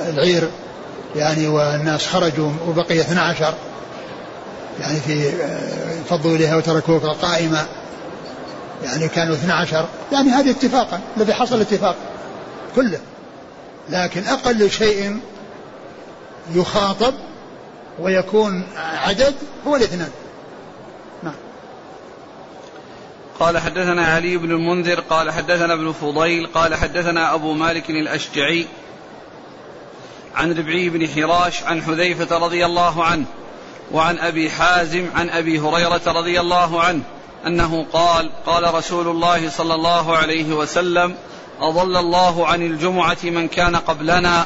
العير 0.09 0.49
يعني 1.15 1.47
والناس 1.47 2.07
خرجوا 2.07 2.51
وبقي 2.67 3.01
12 3.01 3.53
يعني 4.81 4.99
في 4.99 5.31
فضوا 6.09 6.35
إليها 6.35 6.55
وتركوك 6.55 7.03
قائمة. 7.03 7.65
يعني 8.83 9.07
كانوا 9.07 9.35
12 9.35 9.85
يعني 10.11 10.29
هذه 10.29 10.51
اتفاقا 10.51 10.99
الذي 11.17 11.33
حصل 11.33 11.61
اتفاق 11.61 11.95
كله. 12.75 12.99
لكن 13.89 14.23
أقل 14.23 14.71
شيء 14.71 15.19
يخاطب 16.55 17.13
ويكون 17.99 18.63
عدد 18.77 19.35
هو 19.67 19.75
الاثنان. 19.75 20.09
نعم. 21.23 21.33
قال 23.39 23.57
حدثنا 23.57 24.05
علي 24.05 24.37
بن 24.37 24.51
المنذر 24.51 24.99
قال 24.99 25.31
حدثنا 25.31 25.73
ابن 25.73 25.91
فضيل 25.91 26.47
قال 26.47 26.75
حدثنا 26.75 27.33
أبو 27.33 27.53
مالك 27.53 27.89
الأشجعي 27.89 28.67
عن 30.35 30.53
ربعي 30.53 30.89
بن 30.89 31.07
حراش 31.07 31.63
عن 31.63 31.81
حذيفة 31.81 32.37
رضي 32.37 32.65
الله 32.65 33.03
عنه. 33.03 33.25
وعن 33.91 34.19
أبي 34.19 34.49
حازم 34.49 35.05
عن 35.15 35.29
أبي 35.29 35.59
هريرة 35.59 36.01
رضي 36.07 36.39
الله 36.39 36.81
عنه 36.81 37.01
أنه 37.47 37.85
قال 37.93 38.29
قال 38.45 38.73
رسول 38.73 39.07
الله 39.07 39.49
صلى 39.49 39.75
الله 39.75 40.17
عليه 40.17 40.53
وسلم 40.53 41.15
أضل 41.61 41.97
الله 41.97 42.47
عن 42.47 42.61
الجمعة 42.61 43.17
من 43.23 43.47
كان 43.47 43.75
قبلنا 43.75 44.45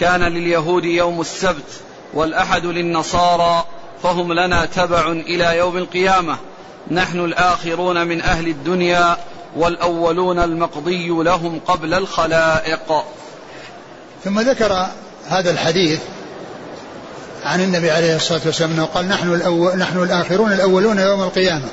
كان 0.00 0.22
لليهود 0.22 0.84
يوم 0.84 1.20
السبت 1.20 1.80
والأحد 2.14 2.66
للنصارى 2.66 3.64
فهم 4.02 4.32
لنا 4.32 4.66
تبع 4.66 5.12
إلى 5.12 5.56
يوم 5.56 5.76
القيامة. 5.76 6.36
نحن 6.90 7.20
الآخرون 7.20 8.06
من 8.06 8.20
أهل 8.22 8.46
الدنيا 8.48 9.16
والأولون 9.56 10.38
المقضي 10.38 11.08
لهم 11.08 11.60
قبل 11.66 11.94
الخلائق. 11.94 13.04
ثم 14.24 14.40
ذكر 14.40 14.86
هذا 15.26 15.50
الحديث 15.50 16.00
عن 17.48 17.60
النبي 17.60 17.90
عليه 17.90 18.16
الصلاة 18.16 18.40
والسلام 18.46 18.70
أنه 18.70 18.84
قال 18.84 19.08
نحن, 19.08 19.32
الأول 19.32 19.78
نحن 19.78 20.02
الآخرون 20.02 20.52
الأولون 20.52 20.98
يوم 20.98 21.22
القيامة. 21.22 21.68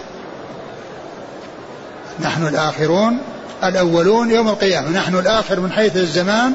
نحن 2.20 2.48
الآخرون 2.48 3.18
الأولون 3.64 4.32
يوم 4.32 4.48
القيامة. 4.48 4.90
نحن 4.90 5.16
الآخر 5.16 5.60
من 5.60 5.72
حيث 5.72 5.98
الزمان 5.98 6.54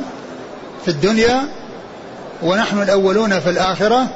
في 0.85 0.91
الدنيا 0.91 1.43
ونحن 2.43 2.83
الأولون 2.83 3.41
في 3.41 3.51
الآخرة 3.51 4.07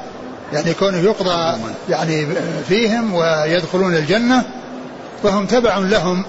يعني 0.53 0.73
كونه 0.73 0.97
يقضى 0.97 1.57
يعني 1.89 2.27
فيهم 2.67 3.13
ويدخلون 3.13 3.95
الجنة 3.95 4.43
فهم 5.23 5.45
تبع 5.45 5.77
لهم. 5.77 6.25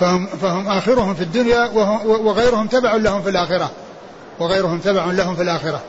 فهم, 0.00 0.26
فهم 0.42 0.68
آخرهم 0.68 1.14
في 1.14 1.22
الدنيا 1.22 1.64
وغيرهم 2.04 2.66
تبع 2.66 2.94
لهم 2.94 3.22
في 3.22 3.30
الآخرة. 3.30 3.70
وغيرهم 4.40 4.78
تبع 4.78 5.04
لهم 5.04 5.36
في 5.36 5.42
الآخرة. 5.42 5.80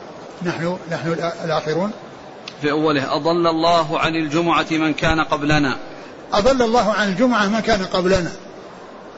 نحن 0.42 0.78
نحن 0.90 1.12
الآخرون. 1.44 1.90
في 2.62 2.70
أوله 2.70 3.16
أضل 3.16 3.46
الله 3.46 3.98
عن 3.98 4.14
الجمعة 4.14 4.66
من 4.70 4.94
كان 4.94 5.20
قبلنا. 5.20 5.76
أضل 6.32 6.62
الله 6.62 6.92
عن 6.92 7.08
الجمعة 7.08 7.46
من 7.46 7.60
كان 7.60 7.84
قبلنا. 7.84 8.32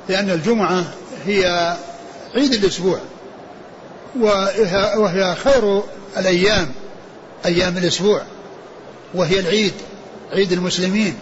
لأن 0.09 0.31
الجمعة 0.31 0.85
هي 1.27 1.77
عيد 2.35 2.53
الأسبوع. 2.53 2.99
وهي 4.97 5.35
خير 5.35 5.83
الأيام 6.17 6.69
أيام 7.47 7.77
الأسبوع. 7.77 8.23
وهي 9.15 9.41
العيد 9.41 9.73
عيد 10.33 10.53
المسلمين. 10.53 11.15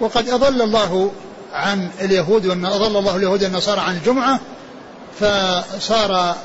وقد 0.00 0.28
أضل 0.28 0.62
الله 0.62 1.12
عن 1.52 1.88
اليهود 2.00 2.46
أضل 2.46 2.96
الله 2.96 3.16
اليهود 3.16 3.44
والنصارى 3.44 3.80
عن 3.80 3.96
الجمعة. 3.96 4.40
فصار 5.20 6.36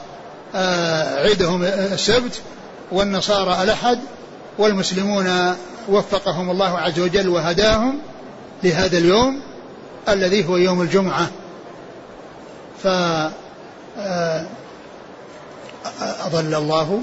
آه، 0.56 1.24
عيدهم 1.24 1.64
السبت. 1.64 2.42
والنصارى 2.92 3.64
الأحد 3.64 4.00
والمسلمون 4.58 5.56
وفقهم 5.90 6.50
الله 6.50 6.78
عز 6.78 7.00
وجل 7.00 7.30
وهداهم 7.30 8.00
لهذا 8.64 8.98
اليوم 8.98 9.42
الذي 10.10 10.48
هو 10.48 10.58
يوم 10.58 10.82
الجمعة. 10.82 11.28
ف 12.84 12.88
آه، 14.00 14.46
أضل 16.26 16.56
الله. 16.56 17.02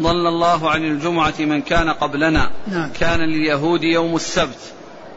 ضل 0.00 0.26
الله 0.26 0.70
عن 0.70 0.84
الجمعة 0.84 1.34
من 1.38 1.62
كان 1.62 1.90
قبلنا. 1.90 2.50
نعم. 2.68 2.90
كان 3.00 3.20
لليهود 3.20 3.82
يوم 3.82 4.16
السبت 4.16 4.58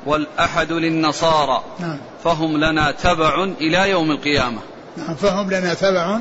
والأحد 0.06 0.72
للنصارى. 0.72 1.64
نعم. 1.80 1.98
فهم 2.24 2.58
لنا 2.58 2.92
تبع 2.92 3.44
إلى 3.44 3.90
يوم 3.90 4.12
القيامة. 4.12 4.60
نعم 4.98 5.16
فهم 5.16 5.52
لنا 5.52 5.74
تبع 5.74 6.20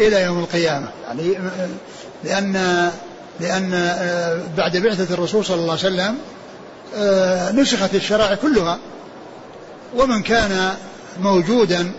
إلى 0.00 0.22
يوم 0.22 0.38
القيامة. 0.38 0.88
يعني 1.06 1.38
لأن 2.24 2.90
لأن 3.40 3.70
بعد 4.56 4.76
بعثة 4.76 5.14
الرسول 5.14 5.44
صلى 5.44 5.60
الله 5.60 5.78
عليه 5.84 5.88
وسلم 5.88 6.14
نسخت 7.60 7.94
الشرائع 7.94 8.34
كلها. 8.34 8.78
ومن 9.96 10.22
كان 10.22 10.74
موجودا 11.20 11.92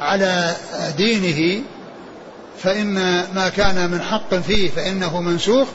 على 0.00 0.56
دينه 0.96 1.62
فإن 2.62 2.94
ما 3.34 3.48
كان 3.56 3.90
من 3.90 4.02
حق 4.02 4.34
فيه 4.34 4.70
فإنه 4.70 5.20
منسوخ 5.20 5.68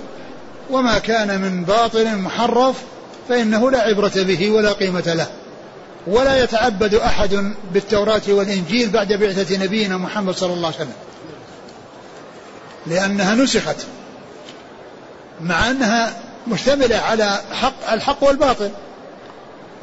وما 0.69 0.99
كان 0.99 1.41
من 1.41 1.63
باطل 1.63 2.17
محرف 2.17 2.75
فإنه 3.29 3.71
لا 3.71 3.81
عبرة 3.81 4.11
به 4.15 4.51
ولا 4.51 4.73
قيمة 4.73 5.13
له. 5.13 5.27
ولا 6.07 6.43
يتعبد 6.43 6.93
أحد 6.93 7.53
بالتوراة 7.73 8.21
والإنجيل 8.27 8.89
بعد 8.89 9.13
بعثة 9.13 9.63
نبينا 9.63 9.97
محمد 9.97 10.35
صلى 10.35 10.53
الله 10.53 10.67
عليه 10.67 10.75
وسلم. 10.77 10.93
لأنها 12.87 13.35
نسخت. 13.35 13.75
مع 15.43 15.69
أنها 15.69 16.13
مشتملة 16.47 16.95
على 16.95 17.39
حق 17.51 17.91
الحق 17.91 18.23
والباطل 18.23 18.69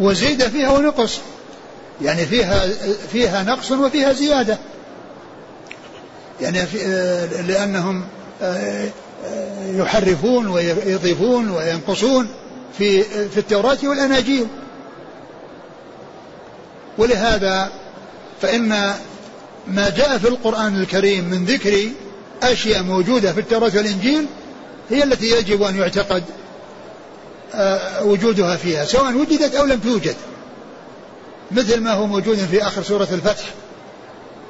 وزيد 0.01 0.42
فيها 0.42 0.71
ونقص 0.71 1.18
يعني 2.03 2.27
فيها 2.27 2.68
فيها 3.12 3.42
نقص 3.42 3.73
وفيها 3.73 4.12
زيادة. 4.12 4.59
يعني 6.40 6.66
في 6.66 6.79
لأنهم 7.49 8.05
يحرفون 9.66 10.47
ويضيفون 10.49 11.51
وينقصون 11.51 12.29
في 12.79 13.03
في 13.03 13.38
التوراة 13.38 13.79
والأناجيل. 13.85 14.47
ولهذا 16.99 17.71
فإن 18.42 18.68
ما 19.66 19.90
جاء 19.97 20.18
في 20.18 20.29
القرآن 20.29 20.81
الكريم 20.81 21.25
من 21.25 21.44
ذكر 21.44 21.88
أشياء 22.42 22.83
موجودة 22.83 23.33
في 23.33 23.40
التوراة 23.40 23.73
والإنجيل 23.77 24.27
هي 24.90 25.05
التي 25.05 25.31
يجب 25.31 25.62
أن 25.62 25.77
يعتقد 25.77 26.24
آه، 27.55 28.05
وجودها 28.05 28.57
فيها 28.57 28.85
سواء 28.85 29.14
وجدت 29.14 29.55
أو 29.55 29.64
لم 29.64 29.81
توجد. 29.81 30.16
مثل 31.51 31.81
ما 31.81 31.92
هو 31.92 32.07
موجود 32.07 32.38
في 32.51 32.66
آخر 32.66 32.83
سورة 32.83 33.09
الفتح 33.12 33.44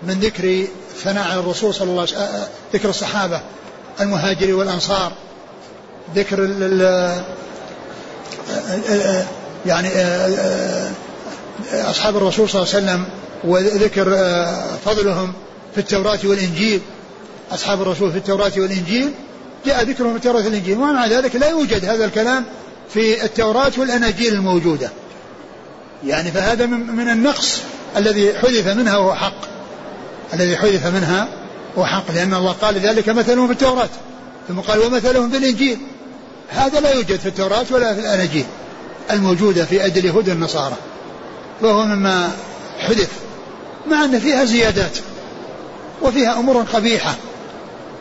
من 0.02 0.20
ذكر 0.20 0.66
ثناء 1.04 1.40
الرسول 1.40 1.74
صلى 1.74 1.90
الله 1.90 2.00
عليه 2.00 2.12
وسلم 2.12 2.22
آه، 2.22 2.46
ذكر 2.74 2.88
الصحابة 2.88 3.40
المهاجرين 4.00 4.54
والأنصار 4.54 5.12
ذكر 6.14 6.38
ال 6.44 6.82
آه، 8.90 9.24
يعني 9.66 9.88
أصحاب 11.72 12.16
الرسول 12.16 12.48
صلى 12.48 12.62
الله 12.62 12.74
عليه 12.74 12.84
وسلم 12.84 13.04
وذكر 13.44 14.04
فضلهم 14.84 15.32
في 15.74 15.80
التوراة 15.80 16.18
والإنجيل 16.24 16.80
أصحاب 17.52 17.82
الرسول 17.82 18.12
في 18.12 18.18
التوراة 18.18 18.52
والإنجيل 18.56 19.12
جاء 19.66 19.84
ذكرهم 19.84 20.10
في 20.10 20.16
التوراة 20.16 20.44
والإنجيل. 20.44 20.78
ومع 20.78 21.06
ذلك 21.06 21.36
لا 21.36 21.48
يوجد 21.48 21.84
هذا 21.84 22.04
الكلام 22.04 22.44
في 22.94 23.24
التوراة 23.24 23.72
والأناجيل 23.76 24.34
الموجودة. 24.34 24.90
يعني 26.06 26.30
فهذا 26.30 26.66
من 26.66 27.08
النقص 27.08 27.58
الذي 27.96 28.34
حذف 28.34 28.68
منها 28.68 28.96
وهو 28.96 29.14
حق. 29.14 29.40
الذي 30.34 30.56
حذف 30.56 30.86
منها 30.86 31.28
هو 31.78 31.84
حق 31.84 32.10
لأن 32.10 32.34
الله 32.34 32.52
قال 32.52 32.78
ذلك 32.78 33.08
مثلهم 33.08 33.46
في 33.46 33.52
التوراة. 33.52 33.88
ثم 34.48 34.60
قال 34.60 34.78
ومثلهم 34.78 35.30
في 35.30 35.36
الإنجيل. 35.36 35.78
هذا 36.48 36.80
لا 36.80 36.92
يوجد 36.92 37.18
في 37.18 37.26
التوراة 37.26 37.66
ولا 37.70 37.94
في 37.94 38.00
الأناجيل 38.00 38.44
الموجودة 39.10 39.64
في 39.64 39.84
أيدي 39.84 40.00
اليهود 40.00 40.28
والنصارى 40.28 40.76
وهو 41.62 41.84
مما 41.84 42.30
حذف 42.78 43.10
مع 43.90 44.04
أن 44.04 44.18
فيها 44.18 44.44
زيادات 44.44 44.98
وفيها 46.02 46.38
أمور 46.38 46.62
قبيحة 46.62 47.14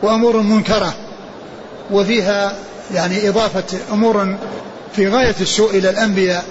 وأمور 0.02 0.36
منكرة. 0.40 0.94
وفيها 1.90 2.54
يعني 2.94 3.28
إضافة 3.28 3.78
أمور 3.92 4.36
في 4.92 5.08
غاية 5.08 5.34
السوء 5.40 5.70
إلى 5.70 5.90
الأنبياء 5.90 6.44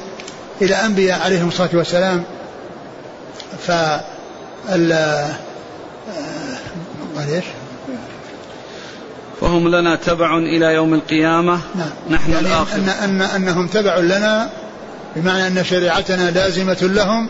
إلى 0.61 0.75
أنبياء 0.75 1.21
عليهم 1.21 1.47
الصلاة 1.47 1.69
والسلام. 1.73 2.23
ف 3.67 3.71
ال 4.69 4.91
إيش؟ 7.29 7.45
فهم 9.41 9.67
لنا 9.67 9.95
تبع 9.95 10.37
إلى 10.37 10.65
يوم 10.65 10.93
القيامة. 10.93 11.59
نعم. 11.75 11.89
نحن 12.09 12.31
يعني 12.31 12.47
الآخر. 12.47 12.75
أن, 12.75 12.89
أن 12.89 13.21
أنهم 13.21 13.67
تبع 13.67 13.97
لنا 13.97 14.49
بمعنى 15.15 15.47
أن 15.47 15.63
شريعتنا 15.63 16.31
لازمة 16.31 16.77
لهم 16.81 17.29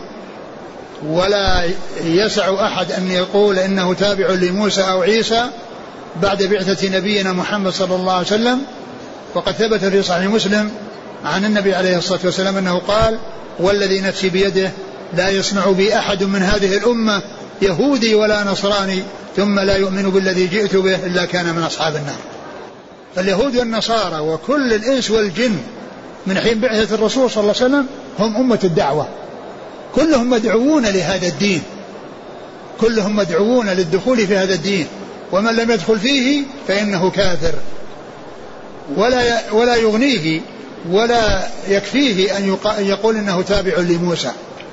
ولا 1.06 1.70
يسع 2.04 2.66
أحد 2.66 2.92
أن 2.92 3.10
يقول 3.10 3.58
إنه 3.58 3.94
تابع 3.94 4.30
لموسى 4.30 4.82
أو 4.82 5.02
عيسى 5.02 5.50
بعد 6.22 6.42
بعثة 6.42 6.98
نبينا 6.98 7.32
محمد 7.32 7.72
صلى 7.72 7.94
الله 7.94 8.12
عليه 8.12 8.26
وسلم 8.26 8.62
وقد 9.34 9.52
ثبت 9.52 9.84
في 9.84 10.02
صحيح 10.02 10.30
مسلم 10.30 10.70
عن 11.24 11.44
النبي 11.44 11.74
عليه 11.74 11.98
الصلاة 11.98 12.20
والسلام 12.24 12.56
أنه 12.56 12.78
قال 12.78 13.18
والذي 13.58 14.00
نفسي 14.00 14.28
بيده 14.28 14.70
لا 15.16 15.28
يسمع 15.28 15.66
بي 15.66 15.98
أحد 15.98 16.24
من 16.24 16.42
هذه 16.42 16.76
الأمة 16.76 17.22
يهودي 17.62 18.14
ولا 18.14 18.44
نصراني 18.44 19.02
ثم 19.36 19.60
لا 19.60 19.76
يؤمن 19.76 20.10
بالذي 20.10 20.46
جئت 20.46 20.76
به 20.76 21.06
إلا 21.06 21.24
كان 21.24 21.54
من 21.54 21.62
أصحاب 21.62 21.96
النار. 21.96 22.18
فاليهود 23.16 23.56
والنصارى 23.56 24.20
وكل 24.20 24.72
الإنس 24.72 25.10
والجن 25.10 25.56
من 26.26 26.38
حين 26.38 26.60
بعثة 26.60 26.94
الرسول 26.94 27.30
صلى 27.30 27.42
الله 27.42 27.54
عليه 27.60 27.66
وسلم 27.66 27.86
هم 28.18 28.36
أمة 28.36 28.58
الدعوة. 28.64 29.08
كلهم 29.94 30.30
مدعوون 30.30 30.86
لهذا 30.86 31.26
الدين. 31.26 31.62
كلهم 32.80 33.16
مدعوون 33.16 33.68
للدخول 33.68 34.26
في 34.26 34.36
هذا 34.36 34.54
الدين. 34.54 34.86
ومن 35.32 35.56
لم 35.56 35.70
يدخل 35.70 35.98
فيه 35.98 36.44
فإنه 36.68 37.10
كافر. 37.10 37.54
ولا 38.96 39.52
ولا 39.52 39.76
يغنيه 39.76 40.40
ولا 40.90 41.48
يكفيه 41.68 42.36
أن 42.36 42.58
يقول 42.78 43.16
إنه 43.16 43.42
تابع 43.42 43.78
لموسى 43.78 44.30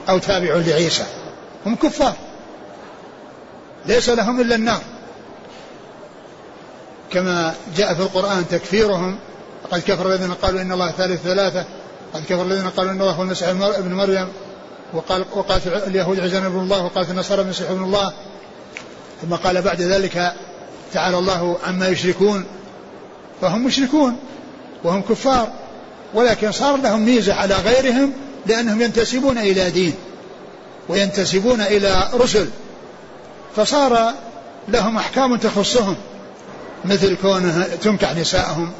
أو 0.10 0.18
تابع 0.18 0.56
لعيسى. 0.56 1.04
هم 1.65 1.76
كفار. 1.76 2.15
ليس 3.86 4.10
لهم 4.10 4.41
إلا 4.41 4.56
النار. 4.56 4.82
كما 7.12 7.54
جاء 7.78 7.94
في 7.94 8.00
القرآن 8.00 8.48
تكفيرهم. 8.48 9.18
قد 9.72 9.82
كفر 9.82 10.13
الذين 10.13 10.34
قالوا 10.34 10.62
إن 10.62 10.72
الله 10.72 10.91
ثالث 10.91 11.24
ثلاثة. 11.24 11.65
قد 12.13 12.24
كفر 12.30 12.41
الذين 12.41 12.70
قالوا 12.70 12.91
إن 12.91 13.02
الله 13.02 13.12
هو 13.12 13.24
المسيح 13.24 13.50
ابن 13.50 13.94
مريم. 13.94 14.28
وقال 14.94 15.26
وقالت 15.34 15.68
اليهود 15.68 16.20
عزيز 16.20 16.36
ابن 16.36 16.60
الله 16.60 16.86
وقالت 16.86 17.10
النصارى 17.10 17.41
المسيح 17.41 17.70
ابن 17.70 17.84
الله. 17.84 18.13
ثم 19.25 19.35
قال 19.35 19.61
بعد 19.61 19.81
ذلك 19.81 20.33
تعالى 20.93 21.17
الله 21.17 21.57
عما 21.67 21.88
يشركون 21.88 22.45
فهم 23.41 23.65
مشركون 23.65 24.17
وهم 24.83 25.01
كفار 25.01 25.51
ولكن 26.13 26.51
صار 26.51 26.77
لهم 26.77 27.05
ميزة 27.05 27.33
على 27.33 27.55
غيرهم 27.55 28.13
لأنهم 28.45 28.81
ينتسبون 28.81 29.38
إلى 29.38 29.69
دين 29.69 29.93
وينتسبون 30.89 31.61
إلى 31.61 32.09
رسل 32.13 32.49
فصار 33.55 34.13
لهم 34.67 34.97
أحكام 34.97 35.38
تخصهم 35.38 35.95
مثل 36.85 37.17
كونه 37.21 37.67
تنكح 37.81 38.15
نساءهم 38.15 38.71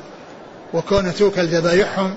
وكونه 0.73 1.12
توكل 1.12 1.47
ذبائحهم 1.47 2.15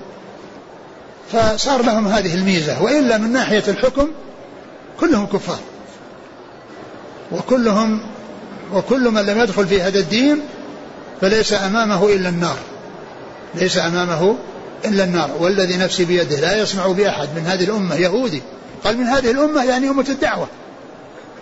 فصار 1.31 1.81
لهم 1.81 2.07
هذه 2.07 2.35
الميزة 2.35 2.83
وإلا 2.83 3.17
من 3.17 3.31
ناحية 3.31 3.63
الحكم 3.67 4.07
كلهم 4.99 5.25
كفار 5.25 5.59
وكلهم 7.31 8.01
وكل 8.73 9.11
من 9.11 9.21
لم 9.21 9.41
يدخل 9.41 9.67
في 9.67 9.81
هذا 9.81 9.99
الدين 9.99 10.41
فليس 11.21 11.53
أمامه 11.53 12.13
إلا 12.13 12.29
النار. 12.29 12.57
ليس 13.55 13.77
أمامه 13.77 14.35
إلا 14.85 15.03
النار. 15.03 15.31
والذي 15.39 15.77
نفسي 15.77 16.05
بيده 16.05 16.39
لا 16.39 16.61
يسمع 16.61 16.87
بأحد 16.87 17.27
من 17.35 17.45
هذه 17.47 17.63
الأمة 17.63 17.95
يهودي. 17.95 18.41
قال 18.83 18.97
من 18.97 19.03
هذه 19.03 19.31
الأمة 19.31 19.63
يعني 19.63 19.89
أمة 19.89 20.05
الدعوة. 20.09 20.47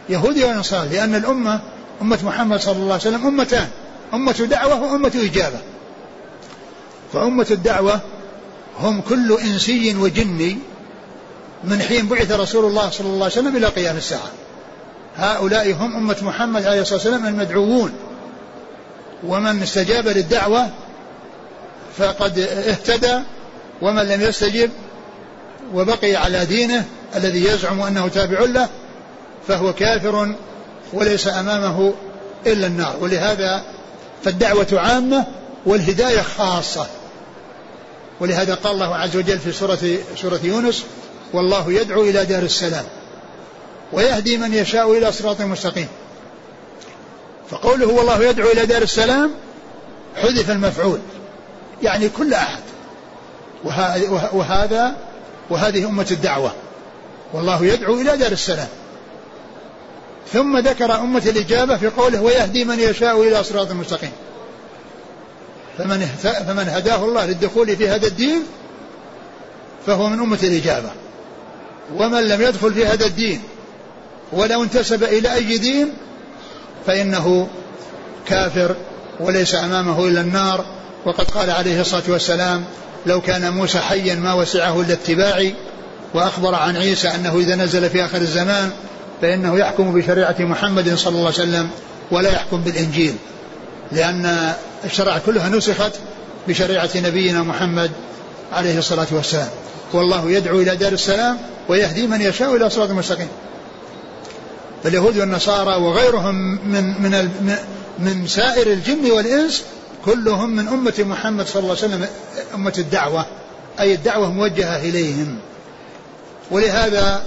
يهودي 0.09 0.43
ونصارى 0.43 0.89
لأن 0.89 1.15
الأمة 1.15 1.59
أمة 2.01 2.19
محمد 2.23 2.59
صلى 2.59 2.75
الله 2.75 2.93
عليه 2.93 2.95
وسلم 2.95 3.27
أمتان. 3.27 3.67
أمة 4.13 4.31
دعوة 4.31 4.81
وأمة 4.81 5.11
إجابة. 5.15 5.59
فأمة 7.13 7.47
الدعوة 7.51 7.99
هم 8.79 9.01
كل 9.01 9.37
إنسي 9.37 9.95
وجني 9.95 10.57
من 11.63 11.81
حين 11.81 12.07
بعث 12.07 12.31
رسول 12.31 12.65
الله 12.65 12.89
صلى 12.89 13.07
الله 13.07 13.25
عليه 13.25 13.33
وسلم 13.33 13.57
إلى 13.57 13.67
قيام 13.67 13.97
الساعة. 13.97 14.31
هؤلاء 15.17 15.73
هم 15.73 15.95
أمة 15.95 16.17
محمد 16.21 16.65
عليه 16.65 16.81
الصلاة 16.81 16.99
والسلام 16.99 17.25
المدعوون. 17.25 17.93
ومن 19.23 19.61
استجاب 19.61 20.07
للدعوة 20.07 20.69
فقد 21.97 22.39
اهتدى 22.39 23.19
ومن 23.81 24.03
لم 24.03 24.21
يستجب 24.21 24.69
وبقي 25.73 26.15
على 26.15 26.45
دينه 26.45 26.85
الذي 27.15 27.45
يزعم 27.45 27.81
أنه 27.81 28.07
تابع 28.07 28.39
له 28.39 28.69
فهو 29.47 29.73
كافر 29.73 30.35
وليس 30.93 31.27
أمامه 31.27 31.93
إلا 32.47 32.67
النار. 32.67 32.95
ولهذا 33.01 33.63
فالدعوة 34.23 34.67
عامة 34.73 35.25
والهداية 35.65 36.21
خاصة. 36.21 36.87
ولهذا 38.19 38.53
قال 38.55 38.73
الله 38.73 38.95
عز 38.95 39.15
وجل 39.15 39.39
في 39.39 39.51
سورة 39.51 39.79
سورة 40.21 40.39
يونس 40.43 40.83
والله 41.33 41.71
يدعو 41.71 42.03
إلى 42.03 42.25
دار 42.25 42.43
السلام. 42.43 42.85
ويهدي 43.93 44.37
من 44.37 44.53
يشاء 44.53 44.97
إلى 44.97 45.11
صراط 45.11 45.41
مستقيم. 45.41 45.87
فقوله 47.49 47.87
والله 47.87 48.23
يدعو 48.23 48.51
إلى 48.51 48.65
دار 48.65 48.81
السلام 48.81 49.31
حذف 50.15 50.51
المفعول 50.51 50.99
يعني 51.83 52.09
كل 52.09 52.33
أحد. 52.33 52.61
وهذا 54.33 54.95
وهذه 55.49 55.89
أمة 55.89 56.07
الدعوة. 56.11 56.51
والله 57.33 57.65
يدعو 57.65 58.01
إلى 58.01 58.17
دار 58.17 58.31
السلام. 58.31 58.67
ثم 60.33 60.57
ذكر 60.57 60.95
أمة 60.95 61.23
الإجابة 61.25 61.77
في 61.77 61.87
قوله 61.87 62.21
ويهدي 62.21 62.65
من 62.65 62.79
يشاء 62.79 63.23
إلى 63.23 63.43
صراط 63.43 63.71
مستقيم. 63.71 64.11
فمن, 65.77 66.05
فمن 66.47 66.69
هداه 66.69 67.05
الله 67.05 67.25
للدخول 67.25 67.75
في 67.75 67.89
هذا 67.89 68.07
الدين 68.07 68.43
فهو 69.87 70.09
من 70.09 70.19
أمة 70.19 70.39
الإجابة. 70.43 70.89
ومن 71.95 72.27
لم 72.27 72.41
يدخل 72.41 72.73
في 72.73 72.85
هذا 72.85 73.05
الدين 73.05 73.43
ولو 74.31 74.63
انتسب 74.63 75.03
إلى 75.03 75.33
أي 75.33 75.57
دين 75.57 75.93
فإنه 76.87 77.47
كافر 78.25 78.75
وليس 79.19 79.55
أمامه 79.55 80.07
إلا 80.07 80.21
النار. 80.21 80.65
وقد 81.05 81.31
قال 81.31 81.51
عليه 81.51 81.81
الصلاة 81.81 82.03
والسلام 82.07 82.63
لو 83.05 83.21
كان 83.21 83.53
موسى 83.53 83.79
حيا 83.79 84.15
ما 84.15 84.33
وسعه 84.33 84.81
إلا 84.81 84.93
اتباعي 84.93 85.55
وأخبر 86.13 86.55
عن 86.55 86.77
عيسى 86.77 87.07
أنه 87.07 87.39
إذا 87.39 87.55
نزل 87.55 87.89
في 87.89 88.05
آخر 88.05 88.17
الزمان 88.17 88.71
فإنه 89.21 89.57
يحكم 89.57 89.93
بشريعة 89.93 90.35
محمد 90.39 90.95
صلى 90.95 91.11
الله 91.11 91.25
عليه 91.25 91.49
وسلم 91.49 91.69
ولا 92.11 92.31
يحكم 92.31 92.61
بالإنجيل 92.61 93.15
لأن 93.91 94.53
الشرائع 94.85 95.17
كلها 95.25 95.49
نسخت 95.49 95.91
بشريعة 96.47 96.89
نبينا 96.95 97.43
محمد 97.43 97.91
عليه 98.53 98.77
الصلاة 98.77 99.07
والسلام. 99.11 99.49
والله 99.93 100.31
يدعو 100.31 100.61
إلى 100.61 100.75
دار 100.75 100.91
السلام 100.91 101.37
ويهدي 101.69 102.07
من 102.07 102.21
يشاء 102.21 102.55
إلى 102.55 102.69
صراط 102.69 102.91
مستقيم. 102.91 103.27
فاليهود 104.87 105.17
والنصارى 105.17 105.75
وغيرهم 105.75 106.35
من 106.71 107.01
من 107.01 107.29
من 107.99 108.27
سائر 108.27 108.67
الجن 108.67 109.11
والإنس 109.11 109.63
كلهم 110.05 110.49
من 110.49 110.67
أمة 110.67 110.93
محمد 110.99 111.47
صلى 111.47 111.59
الله 111.59 111.75
عليه 111.75 111.87
وسلم 111.87 112.07
أمة 112.55 112.73
الدعوة 112.77 113.25
أي 113.79 113.93
الدعوة 113.93 114.31
موجهة 114.31 114.77
إليهم. 114.77 115.37
ولهذا 116.51 117.23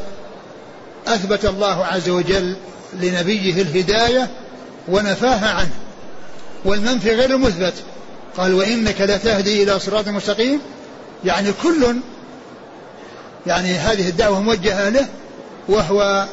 أثبت 1.06 1.44
الله 1.44 1.84
عز 1.86 2.08
وجل 2.08 2.56
لنبيه 3.00 3.62
الهداية 3.62 4.30
ونفاها 4.88 5.48
عنه 5.48 5.72
والمنفي 6.64 7.14
غير 7.14 7.30
المثبت 7.30 7.74
قال 8.36 8.54
وإنك 8.54 9.00
لتهدي 9.00 9.62
إلى 9.62 9.78
صراط 9.78 10.08
مستقيم. 10.08 10.60
يعني 11.24 11.52
كل 11.62 11.96
يعني 13.46 13.74
هذه 13.74 14.08
الدعوة 14.08 14.40
موجهة 14.40 14.88
له 14.88 15.08
وهو 15.68 16.26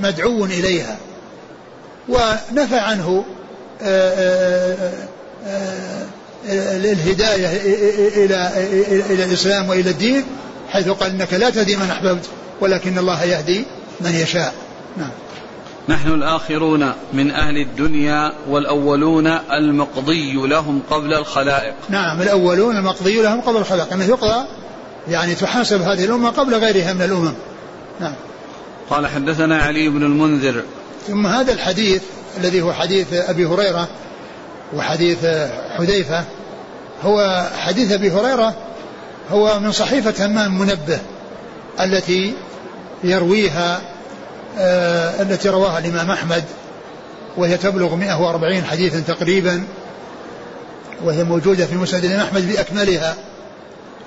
مدعو 0.00 0.44
إليها. 0.44 0.96
ونفى 2.08 2.78
عنه 2.78 3.24
آه، 3.82 4.10
آه، 4.10 4.92
آه، 5.46 6.06
الهداية 6.76 7.46
إلى 8.24 8.52
إلى 9.10 9.24
الإسلام 9.24 9.68
وإلى 9.68 9.90
الدين 9.90 10.24
حيث 10.68 10.88
قال 10.88 11.10
إنك 11.10 11.34
لا 11.34 11.50
تهدي 11.50 11.76
من 11.76 11.90
أحببت 11.90 12.28
ولكن 12.60 12.98
الله 12.98 13.24
يهدي 13.24 13.64
من 14.00 14.14
يشاء. 14.14 14.54
نعم. 14.96 15.10
نحن 15.88 16.08
الآخرون 16.08 16.92
من 17.12 17.30
أهل 17.30 17.56
الدنيا 17.56 18.32
والأولون 18.48 19.26
المقضي 19.26 20.46
لهم 20.46 20.82
قبل 20.90 21.14
الخلائق. 21.14 21.74
نعم 21.88 22.22
الأولون 22.22 22.76
المقضي 22.76 23.22
لهم 23.22 23.40
قبل 23.40 23.56
الخلائق. 23.56 23.92
أنه 23.92 24.04
يقضى 24.04 24.46
يعني 25.08 25.34
تحاسب 25.34 25.82
هذه 25.82 26.04
الأمة 26.04 26.30
قبل 26.30 26.54
غيرها 26.54 26.92
من 26.92 27.02
الأمم. 27.02 27.34
نعم. 28.00 28.14
قال 28.92 29.06
حدثنا 29.06 29.62
علي 29.62 29.88
بن 29.88 30.02
المنذر. 30.02 30.62
ثم 31.08 31.26
هذا 31.26 31.52
الحديث 31.52 32.02
الذي 32.40 32.62
هو 32.62 32.72
حديث 32.72 33.12
أبي 33.12 33.46
هريرة 33.46 33.88
وحديث 34.74 35.18
حذيفة 35.76 36.24
هو 37.04 37.48
حديث 37.56 37.92
أبي 37.92 38.10
هريرة 38.10 38.54
هو 39.30 39.60
من 39.60 39.72
صحيفة 39.72 40.26
همام 40.26 40.58
منبه 40.58 40.98
التي 41.80 42.34
يرويها 43.04 43.80
آه 44.58 45.22
التي 45.22 45.48
رواها 45.48 45.78
الإمام 45.78 46.10
أحمد 46.10 46.44
وهي 47.36 47.56
تبلغ 47.56 47.94
140 47.94 48.64
حديثا 48.64 49.00
تقريبا 49.00 49.64
وهي 51.04 51.24
موجودة 51.24 51.66
في 51.66 51.74
مسند 51.74 52.04
الإمام 52.04 52.26
أحمد 52.26 52.48
بأكملها. 52.48 53.16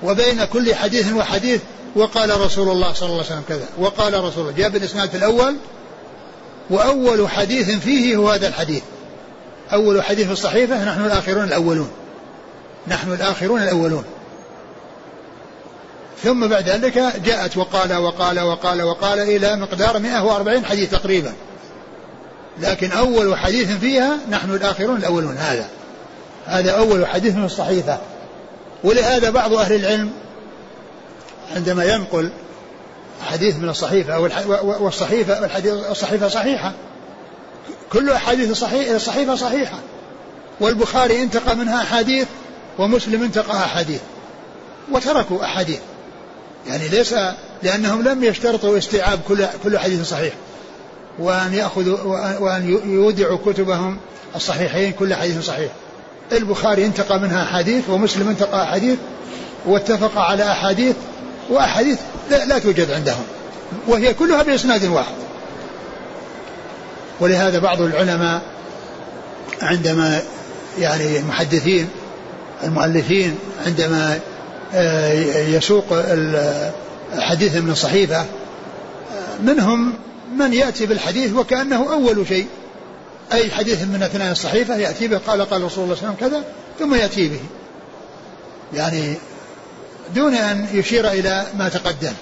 وبين 0.02 0.44
كل 0.44 0.74
حديث 0.74 1.12
وحديث 1.12 1.60
وقال 1.96 2.40
رسول 2.40 2.68
الله 2.68 2.92
صلى 2.92 3.06
الله 3.06 3.18
عليه 3.18 3.26
وسلم 3.26 3.42
كذا 3.48 3.66
وقال 3.78 4.24
رسول 4.24 4.42
الله 4.42 4.56
جاء 4.56 4.68
بالإسناد 4.68 5.14
الأول 5.14 5.56
وأول 6.70 7.28
حديث 7.28 7.70
فيه 7.70 8.16
هو 8.16 8.30
هذا 8.30 8.48
الحديث. 8.48 8.82
أول 9.72 10.02
حديث 10.02 10.26
في 10.26 10.32
الصحيفة 10.32 10.84
نحن 10.84 11.04
الآخرون 11.04 11.44
الأولون. 11.44 11.90
نحن 12.88 13.12
الآخرون 13.12 13.62
الأولون. 13.62 14.04
ثم 16.22 16.46
بعد 16.46 16.68
ذلك 16.68 16.98
جاءت 17.24 17.56
وقال 17.56 17.96
وقال 17.96 18.40
وقال 18.40 18.82
وقال 18.82 19.18
إلى 19.18 19.56
مقدار 19.56 19.98
140 19.98 20.64
حديث 20.64 20.90
تقريبا. 20.90 21.32
لكن 22.60 22.92
أول 22.92 23.38
حديث 23.38 23.70
فيها 23.70 24.18
نحن 24.30 24.54
الآخرون 24.54 24.96
الأولون 24.96 25.36
هذا. 25.36 25.68
هذا 26.46 26.70
أول 26.70 27.06
حديث 27.06 27.34
من 27.34 27.44
الصحيفة. 27.44 27.98
ولهذا 28.84 29.30
بعض 29.30 29.52
أهل 29.52 29.74
العلم 29.74 30.10
عندما 31.54 31.84
ينقل 31.84 32.30
حديث 33.26 33.56
من 33.56 33.68
الصحيفة 33.68 34.20
والصحيفة 34.80 35.46
الصحيفة 35.90 36.28
صحيحة. 36.28 36.72
كل 37.92 38.10
أحاديث 38.10 38.62
الصحيفة 38.94 39.34
صحيحة. 39.34 39.78
والبخاري 40.60 41.22
انتقى 41.22 41.56
منها 41.56 41.82
أحاديث 41.82 42.26
ومسلم 42.78 43.22
انتقى 43.22 43.56
أحاديث. 43.56 44.00
وتركوا 44.92 45.44
أحاديث. 45.44 45.78
يعني 46.68 46.88
ليس 46.88 47.14
لأنهم 47.62 48.02
لم 48.02 48.24
يشترطوا 48.24 48.78
استيعاب 48.78 49.20
كل 49.28 49.46
كل 49.64 49.78
حديث 49.78 50.08
صحيح. 50.08 50.34
وأن 51.18 51.54
يأخذوا 51.54 51.98
وأن 52.38 52.80
يودعوا 52.84 53.38
كتبهم 53.46 53.98
الصحيحين 54.36 54.92
كل 54.92 55.14
حديث 55.14 55.44
صحيح. 55.44 55.70
البخاري 56.32 56.86
انتقى 56.86 57.18
منها 57.18 57.42
أحاديث 57.42 57.90
ومسلم 57.90 58.28
انتقى 58.28 58.62
أحاديث 58.62 58.98
واتفق 59.66 60.18
على 60.18 60.52
أحاديث 60.52 60.96
وأحاديث 61.50 61.98
لا, 62.30 62.58
توجد 62.58 62.90
عندهم. 62.90 63.24
وهي 63.88 64.14
كلها 64.14 64.42
بإسناد 64.42 64.84
واحد. 64.84 65.14
ولهذا 67.20 67.58
بعض 67.58 67.80
العلماء 67.80 68.42
عندما 69.62 70.22
يعني 70.78 71.18
المحدثين 71.18 71.88
المؤلفين 72.64 73.38
عندما 73.66 74.18
آه، 74.74 75.12
يسوق 75.48 75.84
الحديث 77.14 77.56
من 77.56 77.70
الصحيفة 77.70 78.20
آه، 78.20 78.24
منهم 79.42 79.94
من 80.38 80.52
يأتي 80.52 80.86
بالحديث 80.86 81.32
وكأنه 81.32 81.92
أول 81.92 82.26
شيء. 82.28 82.46
أي 83.32 83.50
حديث 83.50 83.82
من 83.82 84.02
أثناء 84.02 84.32
الصحيفة 84.32 84.76
يأتي 84.76 85.08
به 85.08 85.18
قال 85.26 85.50
قال 85.50 85.62
رسول 85.62 85.84
الله 85.84 85.94
صلى 85.94 86.08
الله 86.08 86.16
عليه 86.22 86.26
وسلم 86.26 86.30
كذا 86.30 86.42
ثم 86.78 86.94
يأتي 86.94 87.28
به. 87.28 87.40
يعني 88.74 89.14
دون 90.14 90.34
أن 90.34 90.66
يشير 90.72 91.08
إلى 91.08 91.46
ما 91.58 91.68
تقدم. 91.68 92.12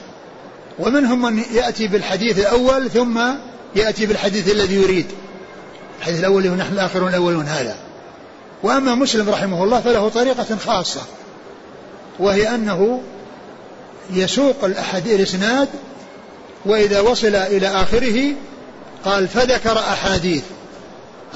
ومنهم 0.78 1.22
من 1.22 1.42
يأتي 1.52 1.88
بالحديث 1.88 2.38
الأول 2.38 2.90
ثم 2.90 3.20
يأتي 3.76 4.06
بالحديث 4.06 4.52
الذي 4.52 4.74
يريد. 4.74 5.06
الحديث 6.00 6.20
الأول 6.20 6.48
ونحن 6.48 6.72
الآخرون 6.72 7.08
الأولون 7.08 7.46
هذا. 7.46 7.76
وأما 8.62 8.94
مسلم 8.94 9.30
رحمه 9.30 9.64
الله 9.64 9.80
فله 9.80 10.08
طريقة 10.08 10.56
خاصة 10.66 11.00
وهي 12.18 12.54
أنه 12.54 13.00
يسوق 14.10 14.64
الأحاديث 14.64 15.14
الإسناد 15.14 15.68
وإذا 16.66 17.00
وصل 17.00 17.34
إلى 17.34 17.68
آخره 17.68 18.32
قال 19.04 19.28
فذكر 19.28 19.78
أحاديث 19.78 20.42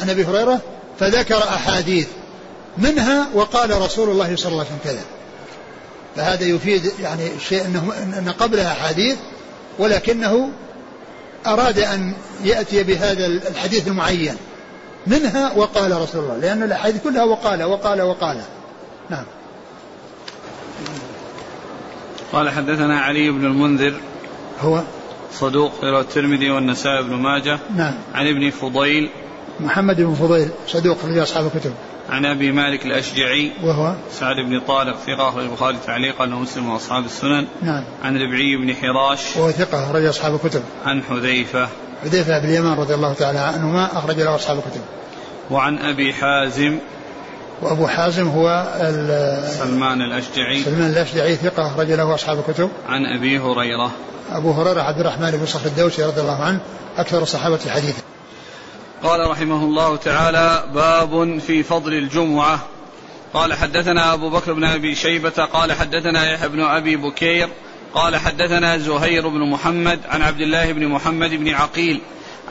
عن 0.03 0.11
أبي 0.11 0.25
هريرة 0.25 0.61
فذكر 1.01 1.43
أحاديث 1.43 2.07
منها 2.79 3.27
وقال 3.35 3.83
رسول 3.83 4.11
الله 4.11 4.37
صلى 4.37 4.53
الله 4.53 4.65
عليه 4.65 4.71
وسلم 4.71 4.79
كذا 4.85 5.03
فهذا 6.17 6.45
يفيد 6.45 6.93
يعني 7.01 7.31
شيء 7.49 7.67
أنه 7.67 7.93
أن 8.19 8.35
قبلها 8.39 8.73
أحاديث 8.73 9.17
ولكنه 9.79 10.51
أراد 11.47 11.79
أن 11.79 12.13
يأتي 12.45 12.83
بهذا 12.83 13.27
الحديث 13.27 13.89
المعين. 13.89 14.37
منها 15.07 15.53
وقال 15.57 16.03
رسول 16.03 16.25
الله 16.25 16.37
لأن 16.37 16.63
الأحاديث 16.63 17.03
كلها 17.03 17.25
وقال 17.25 17.65
وقال 17.65 18.03
وقال. 18.03 18.41
نعم. 19.11 19.25
قال 22.33 22.51
حدثنا 22.51 23.01
علي 23.01 23.31
بن 23.31 23.45
المنذر 23.45 23.95
هو؟ 24.61 24.83
صدوق 25.33 25.85
رواه 25.85 26.01
الترمذي 26.01 26.51
والنسائي 26.51 27.03
بن 27.03 27.15
ماجه. 27.15 27.59
نعم. 27.77 27.95
عن 28.15 28.27
ابن 28.27 28.51
فضيل. 28.51 29.11
محمد 29.61 29.97
بن 29.97 30.15
فضيل 30.15 30.49
صدوق 30.67 30.99
في 30.99 31.23
أصحاب 31.23 31.51
الكتب. 31.55 31.73
عن 32.09 32.27
أبي 32.27 32.53
مالك 32.53 32.87
الأشجعي 32.87 33.53
وهو؟ 33.63 33.95
سعد 34.13 34.37
بن 34.37 34.61
طارق 34.61 34.97
ثقة 35.07 35.29
أخرج 35.29 35.45
البخاري 35.45 35.77
تعليقا 35.87 36.25
ومسلم 36.25 36.69
وأصحاب 36.69 37.05
السنن. 37.05 37.47
نعم. 37.63 37.85
عن 38.05 38.17
ربعي 38.17 38.57
بن 38.57 38.75
حراش 38.75 39.37
وهو 39.37 39.51
ثقة 39.51 39.85
أخرج 39.85 40.05
أصحاب 40.05 40.35
الكتب. 40.35 40.63
عن 40.85 41.03
حذيفة. 41.03 41.69
حذيفة 42.03 42.39
بن 42.39 42.49
اليمان 42.49 42.79
رضي 42.79 42.95
الله 42.95 43.13
تعالى 43.13 43.39
عنهما 43.39 43.99
أخرج 43.99 44.21
له 44.21 44.35
أصحاب 44.35 44.59
الكتب. 44.59 44.81
وعن 45.51 45.79
أبي 45.79 46.13
حازم. 46.13 46.79
وأبو 47.63 47.87
حازم 47.87 48.29
هو 48.29 48.67
سلمان 49.59 50.03
الأشجعي. 50.03 50.63
سلمان 50.63 50.91
الأشجعي 50.91 51.37
ثقة 51.37 51.67
أخرج 51.67 51.93
له 51.93 52.15
أصحاب 52.15 52.39
الكتب. 52.49 52.71
عن 52.89 53.07
أبي 53.07 53.39
هريرة. 53.39 53.91
أبو 54.33 54.53
هريرة 54.53 54.83
عبد 54.83 55.01
الرحمن 55.01 55.31
بن 55.31 55.47
صخر 55.47 55.67
الدوسي 55.67 56.05
رضي 56.05 56.21
الله 56.21 56.43
عنه 56.43 56.61
أكثر 56.97 57.23
الصحابة 57.23 57.59
حديثا. 57.69 58.03
قال 59.03 59.31
رحمه 59.31 59.65
الله 59.65 59.97
تعالى 59.97 60.65
باب 60.75 61.39
في 61.39 61.63
فضل 61.63 61.95
الجمعة. 61.95 62.61
قال 63.35 63.55
حدثنا 63.55 64.15
أبو 64.15 64.31
بكر 64.31 64.53
بن 64.53 64.65
أبي 64.65 64.95
شيبة 64.95 65.31
قال 65.31 65.73
حدثنا 65.73 66.33
يحيى 66.33 66.49
بن 66.49 66.61
أبي 66.61 66.97
بكير 66.97 67.49
قال 67.95 68.17
حدثنا 68.17 68.79
زهير 68.79 69.29
بن 69.29 69.51
محمد 69.51 70.01
عن 70.09 70.23
عبد 70.23 70.41
الله 70.41 70.73
بن 70.73 70.87
محمد 70.87 71.31
بن 71.31 71.49
عقيل 71.49 72.01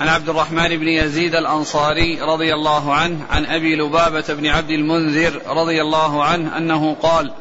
عن 0.01 0.07
عبد 0.07 0.29
الرحمن 0.29 0.77
بن 0.77 0.87
يزيد 0.87 1.35
الأنصاري 1.35 2.21
رضي 2.21 2.53
الله 2.53 2.93
عنه 2.93 3.25
عن 3.31 3.45
أبي 3.45 3.75
لبابة 3.75 4.25
بن 4.29 4.47
عبد 4.47 4.69
المنذر 4.69 5.41
رضي 5.47 5.81
الله 5.81 6.23
عنه 6.23 6.57
أنه 6.57 6.95
قال 7.01 7.31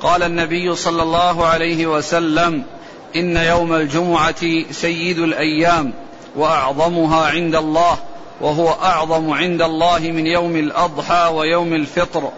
قال 0.00 0.22
النبي 0.22 0.74
صلى 0.74 1.02
الله 1.02 1.46
عليه 1.46 1.86
وسلم 1.86 2.64
إن 3.16 3.36
يوم 3.36 3.72
الجمعة 3.72 4.70
سيد 4.70 5.18
الأيام 5.18 5.92
وأعظمها 6.36 7.26
عند 7.26 7.54
الله. 7.54 7.98
وهو 8.42 8.68
أعظم 8.68 9.30
عند 9.30 9.62
الله 9.62 9.98
من 9.98 10.26
يوم 10.26 10.56
الأضحى 10.56 11.30
ويوم 11.34 11.74
الفطر. 11.74 12.30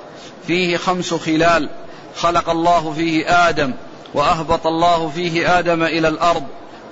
فيه 0.46 0.76
خمس 0.76 1.14
خلال. 1.14 1.68
خلق 2.16 2.50
الله 2.50 2.92
فيه 2.96 3.48
آدم 3.48 3.72
وأهبط 4.14 4.66
الله 4.66 5.12
فيه 5.14 5.58
آدم 5.58 5.82
إلى 5.82 6.08
الأرض. 6.08 6.42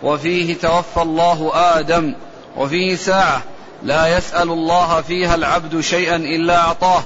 وفيه 0.03 0.55
توفى 0.55 1.03
الله 1.03 1.51
آدم. 1.55 2.15
وفيه 2.57 2.97
ساعة. 2.97 3.43
لا 3.83 4.19
يسأل 4.19 4.51
الله 4.51 5.01
فيها 5.01 5.35
العبد 5.35 5.81
شيئا 5.81 6.17
إلا 6.17 6.59
أعطاه. 6.59 7.03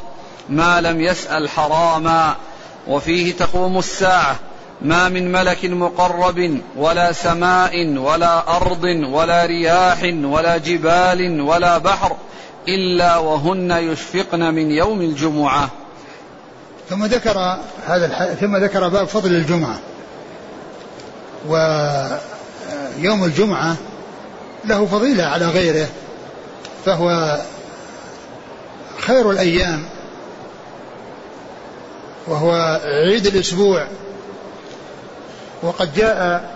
ما 0.49 0.81
لم 0.81 1.01
يسأل 1.01 1.49
حراما. 1.49 2.35
وفيه 2.87 3.33
تقوم 3.33 3.79
الساعة. 3.79 4.37
ما 4.83 5.09
من 5.09 5.33
ملك 5.33 5.65
مقرب 5.65 6.61
ولا 6.77 7.13
سماء 7.13 7.87
ولا 7.97 8.57
أرض 8.57 8.85
ولا 8.85 9.47
رياح 9.47 10.03
ولا 10.25 10.57
جبال 10.57 11.41
ولا 11.41 11.79
بحر 11.79 12.17
إلا 12.69 13.17
وهن 13.17 13.71
يشفقن 13.71 14.55
من 14.55 14.71
يوم 14.71 15.01
الجمعة. 15.01 15.69
ثم 16.91 17.05
ذكر 17.05 17.59
هذا 17.87 18.07
الح... 18.07 18.25
ثم 18.25 18.57
ذكر 18.57 18.89
باب 18.89 19.07
فضل 19.07 19.31
الجمعة. 19.31 19.79
ويوم 21.49 23.25
الجمعة 23.25 23.77
له 24.65 24.87
فضيلة 24.87 25.25
على 25.25 25.47
غيره 25.47 25.89
فهو 26.85 27.39
خير 28.99 29.31
الأيام 29.31 29.85
وهو 32.27 32.81
عيد 32.85 33.27
الأسبوع. 33.27 33.87
وقد 35.63 35.95
جاء 35.95 36.51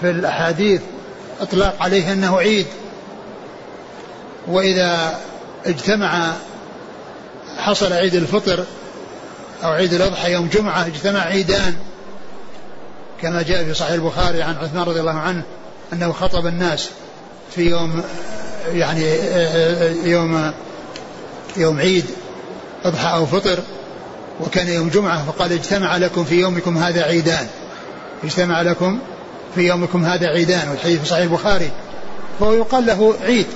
في 0.00 0.10
الأحاديث 0.10 0.80
إطلاق 1.40 1.76
عليه 1.80 2.12
أنه 2.12 2.38
عيد. 2.38 2.66
وإذا 4.46 5.18
اجتمع 5.66 6.32
حصل 7.58 7.92
عيد 7.92 8.14
الفطر 8.14 8.64
أو 9.64 9.70
عيد 9.70 9.94
الأضحى 9.94 10.32
يوم 10.32 10.48
جمعة 10.48 10.86
اجتمع 10.86 11.20
عيدان. 11.20 11.76
كما 13.22 13.42
جاء 13.42 13.64
في 13.64 13.74
صحيح 13.74 13.92
البخاري 13.92 14.42
عن 14.42 14.56
عثمان 14.56 14.82
رضي 14.82 15.00
الله 15.00 15.18
عنه 15.18 15.42
أنه 15.92 16.12
خطب 16.12 16.46
الناس 16.46 16.88
في 17.54 17.62
يوم 17.62 18.02
يعني 18.72 19.04
يوم 20.10 20.52
يوم 21.56 21.78
عيد 21.78 22.04
أضحى 22.84 23.12
أو 23.12 23.26
فطر 23.26 23.58
وكان 24.40 24.68
يوم 24.68 24.88
جمعة 24.88 25.24
فقال 25.26 25.52
اجتمع 25.52 25.96
لكم 25.96 26.24
في 26.24 26.34
يومكم 26.34 26.78
هذا 26.78 27.02
عيدان. 27.02 27.46
اجتمع 28.24 28.62
لكم 28.62 28.98
في 29.54 29.60
يومكم 29.60 30.04
هذا 30.04 30.26
عيدان 30.26 30.68
والحديث 30.68 31.00
في 31.00 31.06
صحيح 31.06 31.22
البخاري. 31.22 31.70
فهو 32.40 32.52
يقال 32.52 32.86
له 32.86 33.14
عيد 33.22 33.46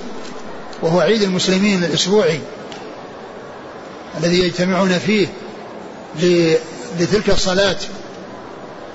وهو 0.81 0.99
عيد 0.99 1.21
المسلمين 1.21 1.83
الأسبوعي 1.83 2.39
الذي 4.19 4.39
يجتمعون 4.39 4.99
فيه 4.99 5.27
لتلك 6.99 7.29
الصلاة 7.29 7.75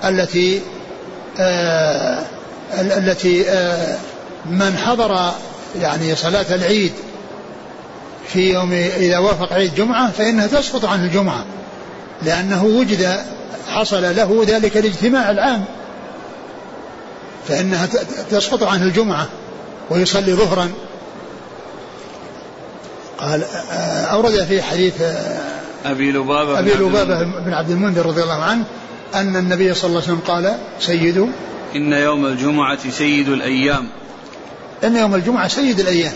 التي 0.03 0.61
آه 1.39 2.25
التي 2.79 3.49
آه 3.49 3.97
من 4.45 4.77
حضر 4.77 5.31
يعني 5.81 6.15
صلاة 6.15 6.55
العيد 6.55 6.93
في 8.27 8.53
يوم 8.53 8.73
إذا 8.73 9.17
وافق 9.17 9.53
عيد 9.53 9.75
جمعة 9.75 10.11
فإنها 10.11 10.47
تسقط 10.47 10.85
عنه 10.85 11.03
الجمعة 11.03 11.45
لأنه 12.21 12.65
وجد 12.65 13.19
حصل 13.67 14.15
له 14.15 14.43
ذلك 14.47 14.77
الاجتماع 14.77 15.31
العام. 15.31 15.65
فإنها 17.47 17.85
تسقط 18.31 18.63
عنه 18.63 18.83
الجمعة 18.83 19.27
ويصلي 19.89 20.33
ظهرا. 20.33 20.71
قال 23.19 23.43
آه، 23.43 24.05
أورد 24.05 24.43
في 24.43 24.61
حديث 24.61 25.01
آه، 25.01 25.39
أبي 25.85 26.11
لبابة 26.11 26.59
أبي 26.59 26.73
لبابة 26.73 27.23
بن 27.23 27.53
عبد 27.53 27.69
المنذر 27.69 28.05
رضي 28.05 28.23
الله 28.23 28.43
عنه 28.43 28.63
أن 29.15 29.35
النبي 29.35 29.73
صلى 29.73 29.89
الله 29.89 30.01
عليه 30.01 30.11
وسلم 30.11 30.21
قال 30.27 30.57
سيد 30.79 31.29
إن 31.75 31.93
يوم 31.93 32.25
الجمعة 32.25 32.89
سيد 32.91 33.29
الأيام. 33.29 33.89
إن 34.83 34.95
يوم 34.95 35.15
الجمعة 35.15 35.47
سيد 35.47 35.79
الأيام. 35.79 36.13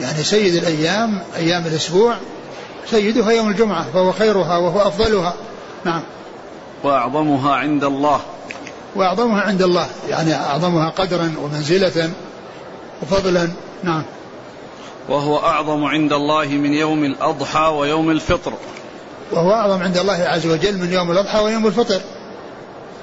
يعني 0.00 0.24
سيد 0.24 0.54
الأيام 0.54 1.22
أيام 1.36 1.66
الأسبوع 1.66 2.16
سيدها 2.90 3.30
يوم 3.30 3.48
الجمعة 3.48 3.86
فهو 3.92 4.12
خيرها 4.12 4.56
وهو 4.56 4.80
أفضلها. 4.80 5.34
نعم. 5.84 6.02
وأعظمها 6.84 7.54
عند 7.54 7.84
الله. 7.84 8.20
وأعظمها 8.96 9.40
عند 9.40 9.62
الله 9.62 9.86
يعني 10.08 10.34
أعظمها 10.34 10.90
قدرا 10.90 11.34
ومنزلة 11.42 12.10
وفضلا. 13.02 13.48
نعم. 13.82 14.02
وهو 15.08 15.38
أعظم 15.38 15.84
عند 15.84 16.12
الله 16.12 16.46
من 16.46 16.72
يوم 16.72 17.04
الأضحى 17.04 17.66
ويوم 17.66 18.10
الفطر. 18.10 18.52
وهو 19.32 19.52
أعظم 19.52 19.82
عند 19.82 19.98
الله 19.98 20.12
عز 20.12 20.46
وجل 20.46 20.78
من 20.78 20.92
يوم 20.92 21.10
الأضحى 21.10 21.38
ويوم 21.38 21.66
الفطر. 21.66 22.00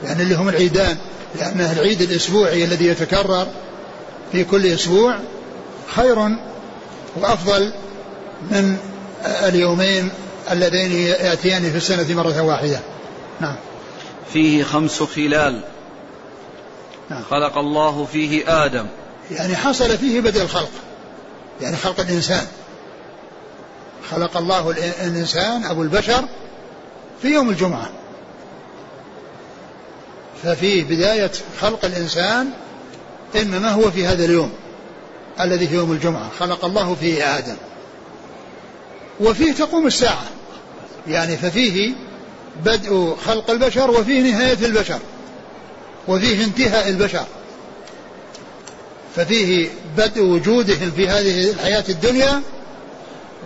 يعني 0.03 0.23
اللي 0.23 0.35
هم 0.35 0.49
العيدان 0.49 0.97
لأنه 1.39 1.71
العيد 1.71 2.01
الأسبوعي 2.01 2.63
الذي 2.63 2.85
يتكرر 2.85 3.47
في 4.31 4.43
كل 4.43 4.65
أسبوع 4.65 5.15
خير 5.95 6.17
وأفضل 7.15 7.73
من 8.51 8.77
اليومين 9.25 10.09
اللذين 10.51 10.91
يأتيان 10.91 11.71
في 11.71 11.77
السنة 11.77 12.15
مرة 12.15 12.41
واحدة. 12.41 12.79
نعم. 13.41 13.55
فيه 14.33 14.63
خمس 14.63 15.03
خلال. 15.03 15.61
نعم. 17.09 17.23
خلق 17.29 17.57
الله 17.57 18.05
فيه 18.05 18.65
آدم. 18.65 18.85
يعني 19.31 19.55
حصل 19.55 19.97
فيه 19.97 20.21
بدء 20.21 20.41
الخلق. 20.41 20.71
يعني 21.61 21.75
خلق 21.75 21.99
الإنسان. 21.99 22.47
خلق 24.11 24.37
الله 24.37 24.71
الإنسان 24.71 25.65
أبو 25.65 25.83
البشر 25.83 26.25
في 27.21 27.27
يوم 27.27 27.49
الجمعة. 27.49 27.89
ففيه 30.43 30.83
بداية 30.83 31.31
خلق 31.61 31.85
الإنسان 31.85 32.49
إنما 33.35 33.71
هو 33.71 33.91
في 33.91 34.07
هذا 34.07 34.25
اليوم 34.25 34.51
الذي 35.41 35.67
في 35.67 35.75
يوم 35.75 35.91
الجمعة. 35.91 36.29
خلق 36.39 36.65
الله 36.65 36.95
فيه 36.95 37.37
آدم. 37.37 37.55
وفيه 39.19 39.53
تقوم 39.53 39.87
الساعة. 39.87 40.25
يعني 41.07 41.37
ففيه 41.37 41.93
بدء 42.63 43.15
خلق 43.25 43.49
البشر 43.51 43.91
وفيه 43.91 44.21
نهاية 44.31 44.65
البشر 44.65 44.99
وفيه 46.07 46.43
انتهاء 46.43 46.89
البشر. 46.89 47.25
ففيه 49.15 49.69
بدء 49.97 50.21
وجودهم 50.21 50.91
في 50.95 51.07
هذه 51.07 51.51
الحياة 51.51 51.83
الدنيا 51.89 52.41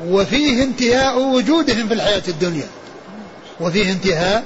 وفيه 0.08 0.64
انتهاء 0.64 1.20
وجودهم 1.20 1.88
في 1.88 1.94
الحياة 1.94 2.24
الدنيا. 2.28 2.68
وفيه 3.62 3.92
انتهاء 3.92 4.44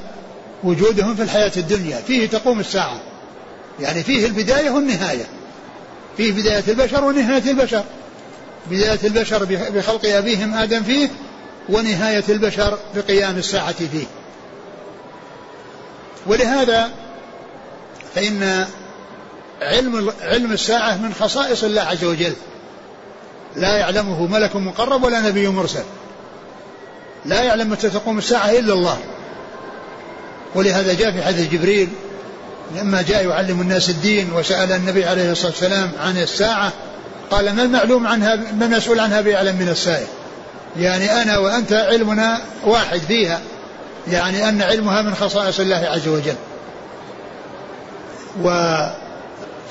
وجودهم 0.64 1.16
في 1.16 1.24
الحياة 1.24 1.52
الدنيا. 1.58 2.02
فيه 2.08 2.28
تقوم 2.28 2.60
الساعة. 2.60 3.02
يعني 3.80 4.04
فيه 4.04 4.26
البداية 4.26 4.70
والنهاية. 4.70 5.26
فيه 6.18 6.32
بداية 6.32 6.64
البشر 6.68 7.04
ونهاية 7.04 7.52
البشر. 7.52 7.84
بداية 8.72 9.00
البشر 9.04 9.46
بخلق 9.46 10.06
أبيهم 10.06 10.54
آدم 10.54 10.84
فيه 10.84 11.10
ونهاية 11.70 12.24
البشر 12.30 12.80
بقيام 12.96 13.38
الساعة 13.38 13.74
فيه. 13.74 14.06
ولهذا 16.28 16.90
فإن 18.16 18.66
علم 19.62 20.12
علم 20.22 20.52
الساعة 20.52 20.98
من 20.98 21.14
خصائص 21.14 21.64
الله 21.64 21.82
عز 21.82 22.04
وجل. 22.04 22.34
لا 23.56 23.78
يعلمه 23.78 24.28
ملك 24.28 24.56
مقرب 24.56 25.04
ولا 25.04 25.22
نبي 25.22 25.48
مرسل. 25.48 25.84
لا 27.26 27.42
يعلم 27.44 27.70
متى 27.70 27.90
تقوم 27.90 28.18
الساعة 28.18 28.50
إلا 28.50 28.74
الله. 28.74 28.98
ولهذا 30.56 30.94
جاء 30.94 31.12
في 31.12 31.24
حديث 31.24 31.52
جبريل 31.52 31.90
لما 32.76 33.02
جاء 33.02 33.28
يعلم 33.28 33.62
الناس 33.62 33.90
الدين 33.90 34.34
وسأل 34.34 34.72
النبي 34.72 35.06
عليه 35.06 35.32
الصلاة 35.32 35.52
والسلام 35.52 35.92
عن 36.00 36.18
الساعة 36.18 36.72
قال 37.32 37.56
ما 37.56 37.64
المعلوم 37.64 38.08
عنها 38.08 38.36
ما 38.36 38.66
المسؤول 38.66 39.00
عنها 39.00 39.22
بأعلم 39.22 39.56
من 39.56 39.70
السائل؟ 39.70 40.08
يعني 40.78 41.22
أنا 41.22 41.38
وأنت 41.38 41.74
علمنا 41.74 42.42
واحد 42.64 43.00
فيها. 43.00 43.42
يعني 44.08 44.50
أن 44.50 44.62
علمها 44.62 45.02
من 45.02 45.16
خصائص 45.16 45.60
الله 45.60 45.76
عز 45.76 46.08
وجل. 46.08 46.36
و 48.44 48.50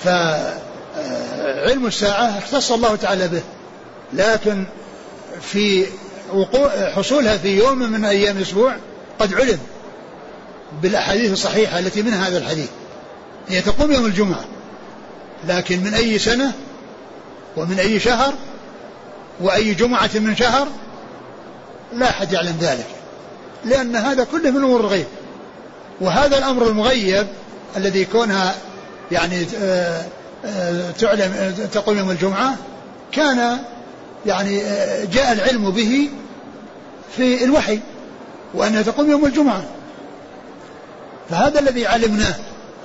فعلم 0.04 1.86
الساعة 1.86 2.38
اختص 2.38 2.72
الله 2.72 2.96
تعالى 2.96 3.28
به. 3.28 3.42
لكن 4.12 4.64
في 5.40 5.86
وقوع 6.32 6.70
حصولها 6.90 7.36
في 7.36 7.58
يوم 7.58 7.78
من 7.78 8.04
أيام 8.04 8.36
الأسبوع 8.36 8.76
قد 9.18 9.34
علم 9.34 9.58
بالأحاديث 10.82 11.32
الصحيحة 11.32 11.78
التي 11.78 12.02
من 12.02 12.14
هذا 12.14 12.38
الحديث. 12.38 12.68
هي 13.48 13.60
تقوم 13.60 13.92
يوم 13.92 14.06
الجمعة. 14.06 14.44
لكن 15.48 15.80
من 15.80 15.94
أي 15.94 16.18
سنة 16.18 16.52
ومن 17.56 17.78
أي 17.78 18.00
شهر 18.00 18.34
وأي 19.40 19.74
جمعة 19.74 20.10
من 20.14 20.36
شهر 20.36 20.68
لا 21.92 22.10
أحد 22.10 22.32
يعلم 22.32 22.58
ذلك. 22.60 22.86
لأن 23.64 23.96
هذا 23.96 24.24
كله 24.24 24.50
من 24.50 24.64
أمور 24.64 24.80
الغيب. 24.80 25.06
وهذا 26.00 26.38
الأمر 26.38 26.68
المغيب 26.68 27.26
الذي 27.76 28.04
كونها 28.04 28.54
يعني 29.12 29.46
آه، 29.62 30.04
آه، 30.44 30.90
تعلم 30.90 31.54
تقوم 31.72 31.98
يوم 31.98 32.10
الجمعة 32.10 32.56
كان 33.12 33.58
يعني 34.26 34.62
جاء 35.12 35.32
العلم 35.32 35.70
به 35.70 36.10
في 37.16 37.44
الوحي 37.44 37.80
وأنها 38.54 38.82
تقوم 38.82 39.10
يوم 39.10 39.26
الجمعة. 39.26 39.64
فهذا 41.30 41.60
الذي 41.60 41.86
علمناه 41.86 42.34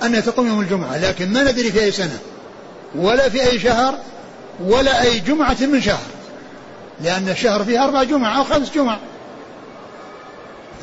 أنها 0.02 0.20
تقوم 0.20 0.46
يوم 0.46 0.60
الجمعة 0.60 0.98
لكن 0.98 1.32
ما 1.32 1.42
ندري 1.42 1.72
في 1.72 1.82
أي 1.82 1.90
سنة 1.90 2.18
ولا 2.94 3.28
في 3.28 3.46
أي 3.46 3.60
شهر 3.60 3.98
ولا 4.66 5.02
أي 5.02 5.18
جمعة 5.18 5.56
من 5.60 5.82
شهر 5.82 6.06
لأن 7.00 7.28
الشهر 7.28 7.64
فيه 7.64 7.84
أربع 7.84 8.02
جمع 8.02 8.38
أو 8.38 8.44
خمس 8.44 8.70
جمع 8.74 8.98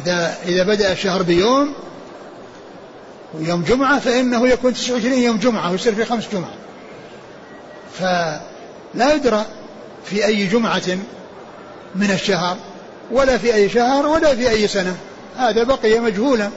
إذا 0.03 0.37
إذا 0.45 0.63
بدأ 0.63 0.91
الشهر 0.91 1.23
بيوم 1.23 1.73
ويوم 3.33 3.63
جمعة 3.63 3.99
فإنه 3.99 4.47
يكون 4.47 4.73
29 4.73 5.13
يوم 5.13 5.37
جمعة 5.37 5.71
ويصير 5.71 5.95
في 5.95 6.05
خمس 6.05 6.23
جمع 6.33 6.47
فلا 7.99 9.13
يدرى 9.13 9.45
في 10.05 10.25
أي 10.25 10.45
جمعة 10.45 10.97
من 11.95 12.11
الشهر 12.11 12.57
ولا 13.11 13.37
في 13.37 13.55
أي 13.55 13.69
شهر 13.69 14.07
ولا 14.07 14.35
في 14.35 14.49
أي 14.49 14.67
سنة. 14.67 14.95
هذا 15.37 15.63
بقي 15.63 15.99
مجهولا. 15.99 16.49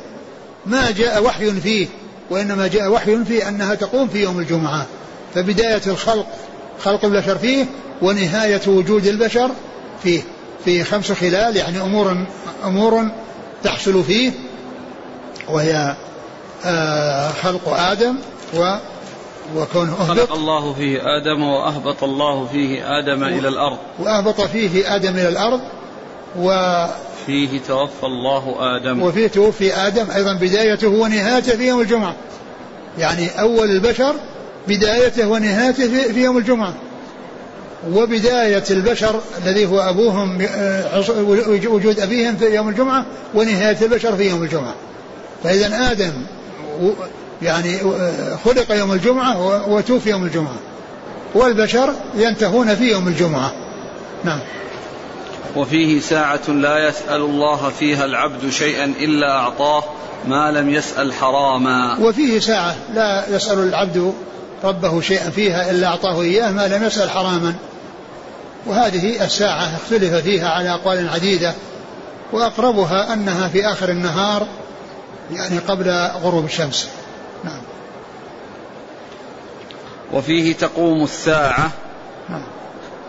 ما 0.66 0.90
جاء 0.90 1.22
وحي 1.22 1.50
فيه 1.50 1.86
وإنما 2.30 2.66
جاء 2.66 2.90
وحي 2.90 3.24
فيه 3.24 3.48
أنها 3.48 3.74
تقوم 3.74 4.08
في 4.08 4.22
يوم 4.22 4.38
الجمعة. 4.38 4.86
فبداية 5.34 5.82
الخلق 5.86 6.26
خلق 6.80 7.04
البشر 7.04 7.38
فيه 7.38 7.66
ونهاية 8.02 8.60
وجود 8.66 9.06
البشر 9.06 9.50
فيه 10.02 10.22
في 10.64 10.84
خمس 10.84 11.12
خلال 11.12 11.56
يعني 11.56 11.80
أمور 11.80 12.26
أمور 12.64 13.08
تحصل 13.64 14.04
فيه 14.04 14.32
وهي 15.48 15.96
آه، 16.64 17.28
خلق 17.28 17.68
آدم 17.68 18.16
و 18.54 18.76
وكونه 19.56 19.94
خلق 20.08 20.32
الله 20.32 20.74
فيه 20.74 21.00
آدم 21.02 21.42
وأهبط 21.42 22.04
الله 22.04 22.46
فيه 22.46 22.98
آدم 22.98 23.24
إلى 23.24 23.48
الأرض. 23.48 23.78
وأهبط 23.98 24.40
فيه 24.40 24.94
آدم 24.94 25.10
إلى 25.10 25.28
الأرض 25.28 25.60
و 26.38 26.50
فيه 27.26 27.60
توفى 27.68 28.06
الله 28.06 28.56
آدم. 28.76 29.02
وفيه 29.02 29.26
توفي 29.26 29.74
آدم 29.74 30.10
أيضا 30.10 30.32
بدايته 30.32 30.88
ونهايته 30.88 31.56
في 31.56 31.68
يوم 31.68 31.80
الجمعة. 31.80 32.14
يعني 32.98 33.40
أول 33.40 33.70
البشر 33.70 34.14
بدايته 34.68 35.28
ونهايته 35.28 36.12
في 36.12 36.22
يوم 36.24 36.38
الجمعة. 36.38 36.74
وبداية 37.92 38.64
البشر 38.70 39.20
الذي 39.44 39.66
هو 39.66 39.80
أبوهم 39.80 40.40
آه، 40.40 41.04
وجود 41.48 42.00
أبيهم 42.00 42.36
في 42.36 42.54
يوم 42.54 42.68
الجمعة 42.68 43.04
ونهاية 43.34 43.76
البشر 43.82 44.16
في 44.16 44.30
يوم 44.30 44.42
الجمعة. 44.42 44.74
فإذا 45.44 45.90
آدم 45.90 46.12
يعني 47.42 47.80
آه، 47.80 48.36
خلق 48.44 48.72
يوم 48.72 48.92
الجمعة 48.92 49.68
وتوفي 49.68 50.10
يوم 50.10 50.24
الجمعة. 50.24 50.56
والبشر 51.34 51.94
ينتهون 52.16 52.74
في 52.74 52.90
يوم 52.90 53.08
الجمعة. 53.08 53.52
نعم. 54.24 54.40
وفيه 55.56 56.00
ساعة 56.00 56.50
لا 56.50 56.88
يسأل 56.88 57.20
الله 57.20 57.70
فيها 57.78 58.04
العبد 58.04 58.50
شيئا 58.50 58.84
إلا 58.84 59.30
أعطاه 59.30 59.84
ما 60.28 60.50
لم 60.50 60.70
يسأل 60.70 61.12
حراما. 61.12 61.98
وفيه 62.00 62.38
ساعة 62.38 62.76
لا 62.94 63.24
يسأل 63.36 63.58
العبد 63.58 64.12
ربه 64.64 65.00
شيئا 65.00 65.30
فيها 65.30 65.70
إلا 65.70 65.86
أعطاه 65.86 66.22
إياه 66.22 66.50
ما 66.50 66.68
لم 66.68 66.84
يسأل 66.84 67.10
حراما. 67.10 67.54
وهذه 68.66 69.24
الساعة 69.24 69.76
اختلف 69.76 70.14
فيها 70.14 70.48
على 70.48 70.70
أقوال 70.70 71.08
عديدة 71.08 71.54
وأقربها 72.32 73.12
أنها 73.12 73.48
في 73.48 73.66
آخر 73.66 73.88
النهار 73.88 74.46
يعني 75.32 75.58
قبل 75.58 75.90
غروب 76.22 76.44
الشمس. 76.44 76.88
نعم. 77.44 77.60
وفيه 80.12 80.52
تقوم 80.52 81.04
الساعة 81.04 81.70
نعم. 82.28 82.42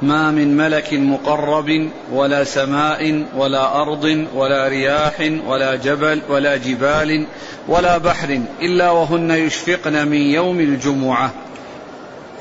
ما 0.01 0.31
من 0.31 0.57
ملك 0.57 0.93
مقرب 0.93 1.89
ولا 2.11 2.43
سماء 2.43 3.25
ولا 3.35 3.81
أرض 3.81 4.25
ولا 4.35 4.67
رياح 4.67 5.31
ولا 5.47 5.75
جبل 5.75 6.21
ولا 6.29 6.57
جبال 6.57 7.27
ولا 7.67 7.97
بحر 7.97 8.41
إلا 8.61 8.91
وهن 8.91 9.31
يشفقن 9.31 10.07
من 10.07 10.21
يوم 10.21 10.59
الجمعة. 10.59 11.31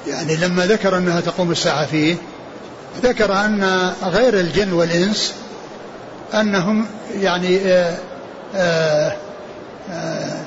يعني 0.06 0.36
لما 0.36 0.66
ذكر 0.66 0.98
أنها 0.98 1.20
تقوم 1.20 1.50
الساعة 1.50 1.86
فيه 1.86 2.16
ذكر 3.02 3.32
أن 3.32 3.92
غير 4.02 4.40
الجن 4.40 4.72
والإنس 4.72 5.34
أنهم 6.34 6.86
يعني 7.14 7.58
آآ 7.58 7.96
آآ 8.56 9.16
آآ 9.92 10.44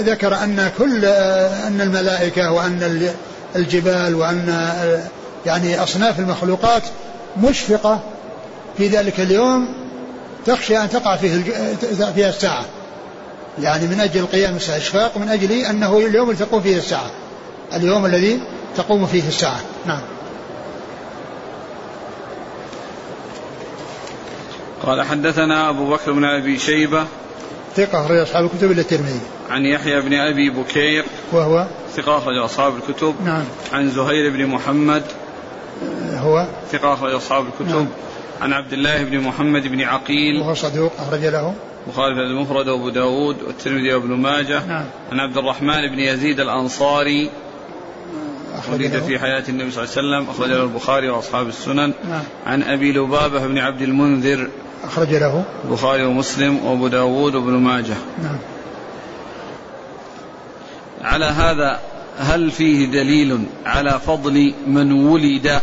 ذكر 0.00 0.34
أن 0.34 0.70
كل 0.78 1.04
أن 1.04 1.80
الملائكة 1.80 2.52
وأن 2.52 3.10
الجبال 3.56 4.14
وأن 4.14 4.70
يعني 5.46 5.82
أصناف 5.82 6.20
المخلوقات 6.20 6.82
مشفقة 7.36 8.00
في 8.76 8.88
ذلك 8.88 9.20
اليوم 9.20 9.68
تخشى 10.46 10.78
أن 10.78 10.90
تقع 10.90 11.16
فيه 11.16 11.42
فيها 12.14 12.28
الساعة. 12.28 12.64
يعني 13.58 13.86
من 13.86 14.00
أجل 14.00 14.26
قيام 14.26 14.56
الساعة 14.56 14.76
إشفاق 14.76 15.18
من 15.18 15.28
أجل 15.28 15.52
أنه 15.52 15.98
اليوم 15.98 16.30
اللي 16.30 16.44
تقوم 16.44 16.62
فيه 16.62 16.78
الساعة. 16.78 17.10
اليوم 17.74 18.06
الذي 18.06 18.40
تقوم 18.76 19.06
فيه 19.06 19.28
الساعة. 19.28 19.60
نعم. 19.86 20.00
قال 24.82 25.02
حدثنا 25.02 25.70
أبو 25.70 25.90
بكر 25.90 26.12
بن 26.12 26.24
أبي 26.24 26.58
شيبة 26.58 27.04
ثقة 27.76 28.06
أخرج 28.06 28.18
أصحاب 28.18 28.44
الكتب 28.44 28.70
إلا 28.70 28.80
الترمذي. 28.80 29.20
عن 29.50 29.66
يحيى 29.66 30.00
بن 30.00 30.14
أبي 30.14 30.50
بكير 30.50 31.04
وهو؟ 31.32 31.66
ثقة 31.96 32.18
أخرج 32.18 32.36
أصحاب 32.36 32.72
الكتب. 32.76 33.14
نعم. 33.24 33.44
عن 33.72 33.90
زهير 33.90 34.30
بن 34.30 34.46
محمد 34.46 35.02
هو؟ 36.14 36.46
ثقة 36.72 36.94
أخرج 36.94 37.12
أصحاب 37.14 37.46
الكتب. 37.46 37.76
نعم. 37.76 37.86
عن 38.40 38.52
عبد 38.52 38.72
الله 38.72 39.04
بن 39.04 39.20
محمد 39.20 39.66
بن 39.66 39.80
عقيل 39.80 40.40
وهو 40.40 40.54
صدوق 40.54 40.92
أخرج 40.98 41.24
له. 41.24 41.54
بخاري 41.88 42.14
في 42.14 42.20
المفرد 42.20 42.68
وأبو 42.68 42.88
داود 42.88 43.42
والترمذي 43.42 43.94
وابن 43.94 44.14
ماجه. 44.14 44.66
نعم. 44.66 44.84
عن 45.12 45.20
عبد 45.20 45.36
الرحمن 45.36 45.88
بن 45.88 45.98
يزيد 45.98 46.40
الأنصاري 46.40 47.30
ولد 48.72 49.02
في 49.06 49.18
حياة 49.18 49.44
النبي 49.48 49.70
صلى 49.70 49.84
الله 49.84 49.96
عليه 49.96 50.24
وسلم. 50.24 50.30
أخرج 50.30 50.48
له 50.48 50.62
البخاري 50.62 51.08
وأصحاب 51.08 51.48
السنن. 51.48 51.92
نعم. 52.08 52.22
عن 52.46 52.62
أبي 52.62 52.92
لبابة 52.92 53.46
بن 53.46 53.58
عبد 53.58 53.82
المنذر 53.82 54.48
أخرج 54.84 55.14
له. 55.14 55.44
البخاري 55.64 56.04
ومسلم 56.04 56.64
وأبو 56.64 56.88
داود 56.88 57.34
وابن 57.34 57.52
ماجه. 57.52 57.96
نعم. 58.22 58.38
على 61.02 61.24
هذا 61.24 61.80
هل 62.18 62.50
فيه 62.50 62.86
دليل 62.86 63.46
على 63.66 64.00
فضل 64.06 64.54
من 64.66 64.92
ولد 64.92 65.60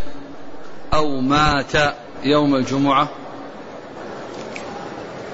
أو 0.94 1.22
مات 1.22 1.74
يوم 2.24 2.56
الجمعة؟ 2.56 3.08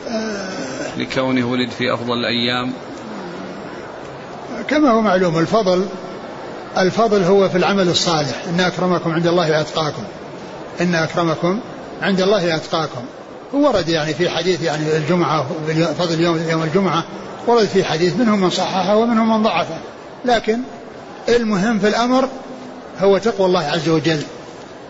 آه. 0.10 0.98
لكونه 0.98 1.46
ولد 1.46 1.70
في 1.70 1.94
أفضل 1.94 2.14
الأيام. 2.14 2.74
كما 4.68 4.92
هو 4.92 5.02
معلوم 5.02 5.40
الفضل 5.40 5.86
الفضل 6.78 7.24
هو 7.24 7.50
في 7.50 7.58
العمل 7.58 7.88
الصالح. 7.90 8.44
إن 8.50 8.60
أكرمكم 8.60 9.12
عند 9.12 9.28
الله 9.28 9.62
أتقاكم. 9.62 10.04
إن 10.82 10.96
أكرمكم 10.96 11.60
عند 12.02 12.22
الله 12.22 12.56
أتقاكم. 12.56 13.02
ورد 13.54 13.90
يعني 13.90 14.14
في 14.14 14.30
حديث 14.30 14.62
يعني 14.62 14.98
الجمعة 14.98 15.46
فضل 16.00 16.22
يوم 16.22 16.50
يوم 16.50 16.64
الجمعة 16.64 17.04
ورد 17.48 17.66
في 17.66 17.84
حديث 17.84 18.16
منهم 18.16 18.42
من 18.42 18.50
صححه 18.50 18.96
ومنهم 18.96 19.30
من 19.30 19.44
ضعفه. 19.44 19.76
لكن 20.26 20.60
المهم 21.30 21.80
في 21.80 21.88
الأمر 21.88 22.30
هو 23.00 23.18
تقوى 23.18 23.48
الله 23.48 23.64
عز 23.64 23.90
وجل 23.90 24.22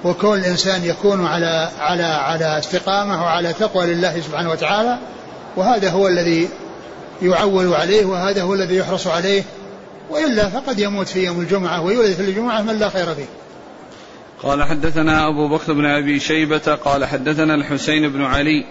وكون 0.04 0.40
الإنسان 0.40 0.84
يكون 0.84 1.26
على 1.26 1.70
على 1.80 2.04
على 2.04 2.60
استقامة 2.60 3.24
وعلى 3.24 3.54
تقوى 3.54 3.86
لله 3.86 4.22
سبحانه 4.22 4.52
وتعالى 4.52 4.98
وهذا 5.56 5.90
هو 5.90 6.08
الذي 6.08 6.50
يعول 7.22 7.74
عليه 7.74 8.06
وهذا 8.06 8.42
هو 8.42 8.54
الذي 8.54 8.76
يحرص 8.76 9.08
عليه 9.08 9.44
وإلا 10.10 10.50
فقد 10.50 10.80
يموت 10.80 11.08
في 11.08 11.26
يوم 11.26 11.42
الجمعة 11.42 11.82
ويولد 11.82 12.14
في 12.14 12.22
الجمعة 12.22 12.62
من 12.62 12.80
لا 12.80 12.90
خير 12.90 13.16
فيه. 13.16 13.26
قال 14.44 14.64
حدثنا 14.64 15.28
أبو 15.28 15.48
بكر 15.48 15.74
بن 15.74 15.86
أبي 15.86 16.20
شيبة 16.20 16.58
قال 16.58 17.06
حدثنا 17.06 17.56
الحسين 17.56 18.10
بن 18.10 18.22
علي 18.22 18.66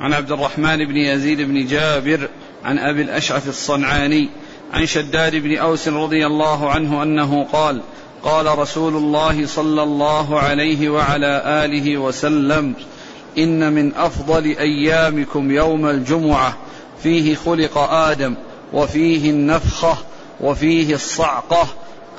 عن 0.00 0.12
عبد 0.12 0.32
الرحمن 0.32 0.76
بن 0.76 0.96
يزيد 0.96 1.40
بن 1.40 1.66
جابر 1.66 2.28
عن 2.64 2.78
أبي 2.78 3.02
الأشعث 3.02 3.48
الصنعاني 3.48 4.28
عن 4.72 4.86
شداد 4.86 5.36
بن 5.36 5.56
أوس 5.56 5.88
رضي 5.88 6.26
الله 6.26 6.70
عنه 6.70 7.02
أنه 7.02 7.44
قال 7.52 7.80
قال 8.22 8.58
رسول 8.58 8.96
الله 8.96 9.46
صلى 9.46 9.82
الله 9.82 10.40
عليه 10.40 10.88
وعلى 10.88 11.42
آله 11.64 11.96
وسلم 11.98 12.74
إن 13.38 13.72
من 13.72 13.94
أفضل 13.94 14.44
أيامكم 14.44 15.50
يوم 15.50 15.86
الجمعة 15.86 16.56
فيه 17.02 17.34
خلق 17.34 17.78
آدم 17.78 18.34
وفيه 18.72 19.30
النفخة 19.30 19.96
وفيه 20.40 20.94
الصعقة 20.94 21.66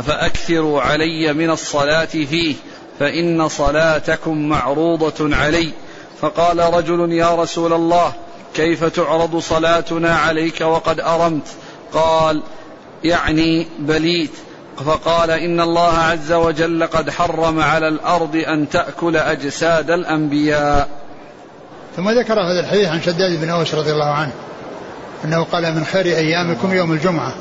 فأكثروا 0.05 0.81
علي 0.81 1.33
من 1.33 1.49
الصلاة 1.49 2.05
فيه 2.05 2.55
فإن 2.99 3.47
صلاتكم 3.47 4.49
معروضة 4.49 5.35
علي. 5.35 5.71
فقال 6.21 6.73
رجل 6.73 7.11
يا 7.11 7.35
رسول 7.35 7.73
الله 7.73 8.13
كيف 8.53 8.83
تعرض 8.83 9.37
صلاتنا 9.37 10.17
عليك 10.17 10.61
وقد 10.61 10.99
أرمت؟ 10.99 11.47
قال 11.93 12.43
يعني 13.03 13.67
بليت. 13.79 14.31
فقال 14.85 15.31
إن 15.31 15.61
الله 15.61 15.93
عز 15.97 16.31
وجل 16.31 16.87
قد 16.87 17.09
حرم 17.09 17.59
على 17.59 17.87
الأرض 17.87 18.35
أن 18.35 18.69
تأكل 18.69 19.17
أجساد 19.17 19.91
الأنبياء. 19.91 20.89
ثم 21.95 22.09
ذكر 22.09 22.33
هذا 22.33 22.59
الحديث 22.59 22.89
عن 22.89 23.01
شداد 23.01 23.41
بن 23.41 23.49
أوس 23.49 23.75
رضي 23.75 23.91
الله 23.91 24.11
عنه 24.11 24.31
أنه 25.25 25.43
قال 25.43 25.75
من 25.75 25.85
خير 25.85 26.05
أيامكم 26.05 26.73
يوم 26.73 26.91
الجمعة 26.91 27.33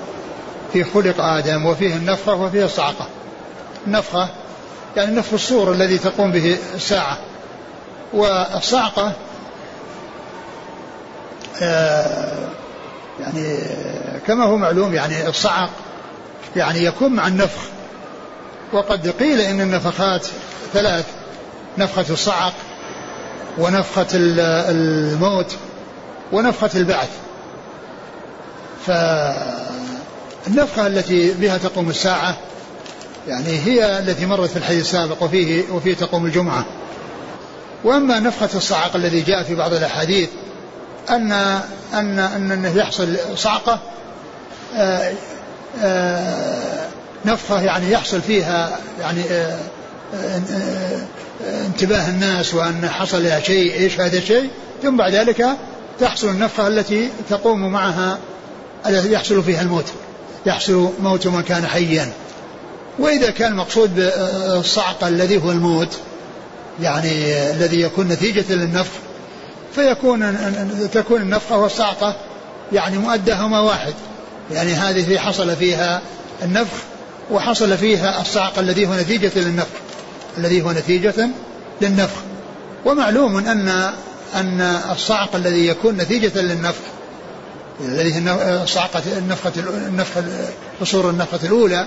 في 0.73 0.85
خلق 0.85 1.21
آدم 1.21 1.67
وفيه 1.67 1.95
النفخة 1.97 2.35
وفيه 2.35 2.65
الصعقة. 2.65 3.09
النفخة 3.87 4.29
يعني 4.97 5.17
نفخ 5.17 5.33
الصور 5.33 5.73
الذي 5.73 5.99
تقوم 5.99 6.33
به 6.33 6.59
الساعة. 6.75 7.19
والصعقة 8.13 9.13
آه، 11.63 12.49
يعني 13.21 13.59
كما 14.27 14.45
هو 14.45 14.57
معلوم 14.57 14.95
يعني 14.95 15.29
الصعق 15.29 15.71
يعني 16.57 16.85
يكون 16.85 17.13
مع 17.13 17.27
النفخ. 17.27 17.61
وقد 18.73 19.09
قيل 19.09 19.41
إن 19.41 19.61
النفخات 19.61 20.27
ثلاث 20.73 21.07
نفخة 21.79 22.13
الصعق 22.13 22.53
ونفخة 23.59 24.07
الموت 24.15 25.57
ونفخة 26.33 26.71
البعث. 26.75 27.11
فالنفخة 28.87 30.87
التي 30.87 31.33
بها 31.33 31.59
تقوم 31.59 31.91
الساعة 31.91 32.37
يعني 33.29 33.59
هي 33.65 33.99
التي 33.99 34.27
مرت 34.27 34.51
في 34.51 34.57
الحديث 34.57 34.81
السابق 34.81 35.23
وفيه 35.23 35.63
وفيه 35.71 35.95
تقوم 35.95 36.27
الجمعة. 36.27 36.67
وأما 37.85 38.21
نفخة 38.21 38.49
الصعق 38.55 38.97
الذي 38.97 39.21
جاء 39.21 39.43
في 39.43 39.55
بعض 39.55 39.73
الأحاديث 39.73 40.29
ان 41.11 41.33
ان 41.95 42.19
أن 42.19 42.53
أنه 42.53 42.77
يحصل 42.77 43.17
صعقة 43.37 43.81
آه، 44.77 45.13
آه، 45.83 46.89
نفخة 47.25 47.61
يعني 47.63 47.93
يحصل 47.93 48.23
فيها 48.23 48.79
يعني 49.01 49.23
آه، 49.31 49.59
انتباه 51.67 52.09
الناس 52.09 52.55
وأن 52.55 52.89
حصل 52.89 53.25
لها 53.25 53.41
شيء 53.41 53.75
إيش 53.75 54.01
هذا 54.01 54.19
الشيء؟ 54.19 54.51
ثم 54.83 54.97
بعد 54.97 55.15
ذلك 55.15 55.47
تحصل 56.01 56.29
النفخة 56.29 56.69
التي 56.69 57.11
تقوم 57.31 57.73
معها 57.73 58.19
التي 58.87 59.13
يحصل 59.13 59.43
فيها 59.43 59.63
الموت 59.63 59.87
يحصل 60.47 60.91
موت 61.03 61.27
من 61.27 61.43
كان 61.43 61.67
حيا. 61.67 62.13
وإذا 62.99 63.31
كان 63.31 63.53
المقصود 63.53 63.95
بالصعق 63.95 65.05
الذي 65.05 65.43
هو 65.43 65.51
الموت 65.51 65.99
يعني 66.83 67.33
الذي 67.51 67.81
يكون 67.81 68.09
نتيجة 68.09 68.55
للنفخ 68.55 68.93
فيكون 69.75 70.37
تكون 70.93 71.23
النفخة 71.23 71.59
والصعقة 71.59 72.17
يعني 72.73 72.99
مؤداهما 72.99 73.61
واحد. 73.61 73.95
يعني 74.53 74.73
هذه 74.73 75.19
حصل 75.19 75.57
فيها 75.57 76.01
النفخ 76.43 76.77
وحصل 77.31 77.79
فيها 77.79 78.21
الصعق 78.21 78.59
الذي 78.59 78.87
هو 78.87 78.95
نتيجة 78.95 79.31
للنفخ. 79.37 79.77
الذي 80.39 80.63
هو 80.63 80.73
نتيجة 80.73 81.29
للنفخ. 81.81 82.21
ومعلوم 82.85 83.37
أن 83.37 83.93
أن 84.35 84.61
الصعق 84.93 85.37
الذي 85.37 85.67
يكون 85.67 85.97
نتيجة 85.97 86.41
للنفخ 86.41 86.81
الذي 87.81 88.15
هي 88.15 88.67
صعقة 88.67 89.03
النفخة 89.19 89.53
النفخة 89.89 90.25
قصور 90.81 91.11
النفخة 91.11 91.47
الأولى 91.47 91.87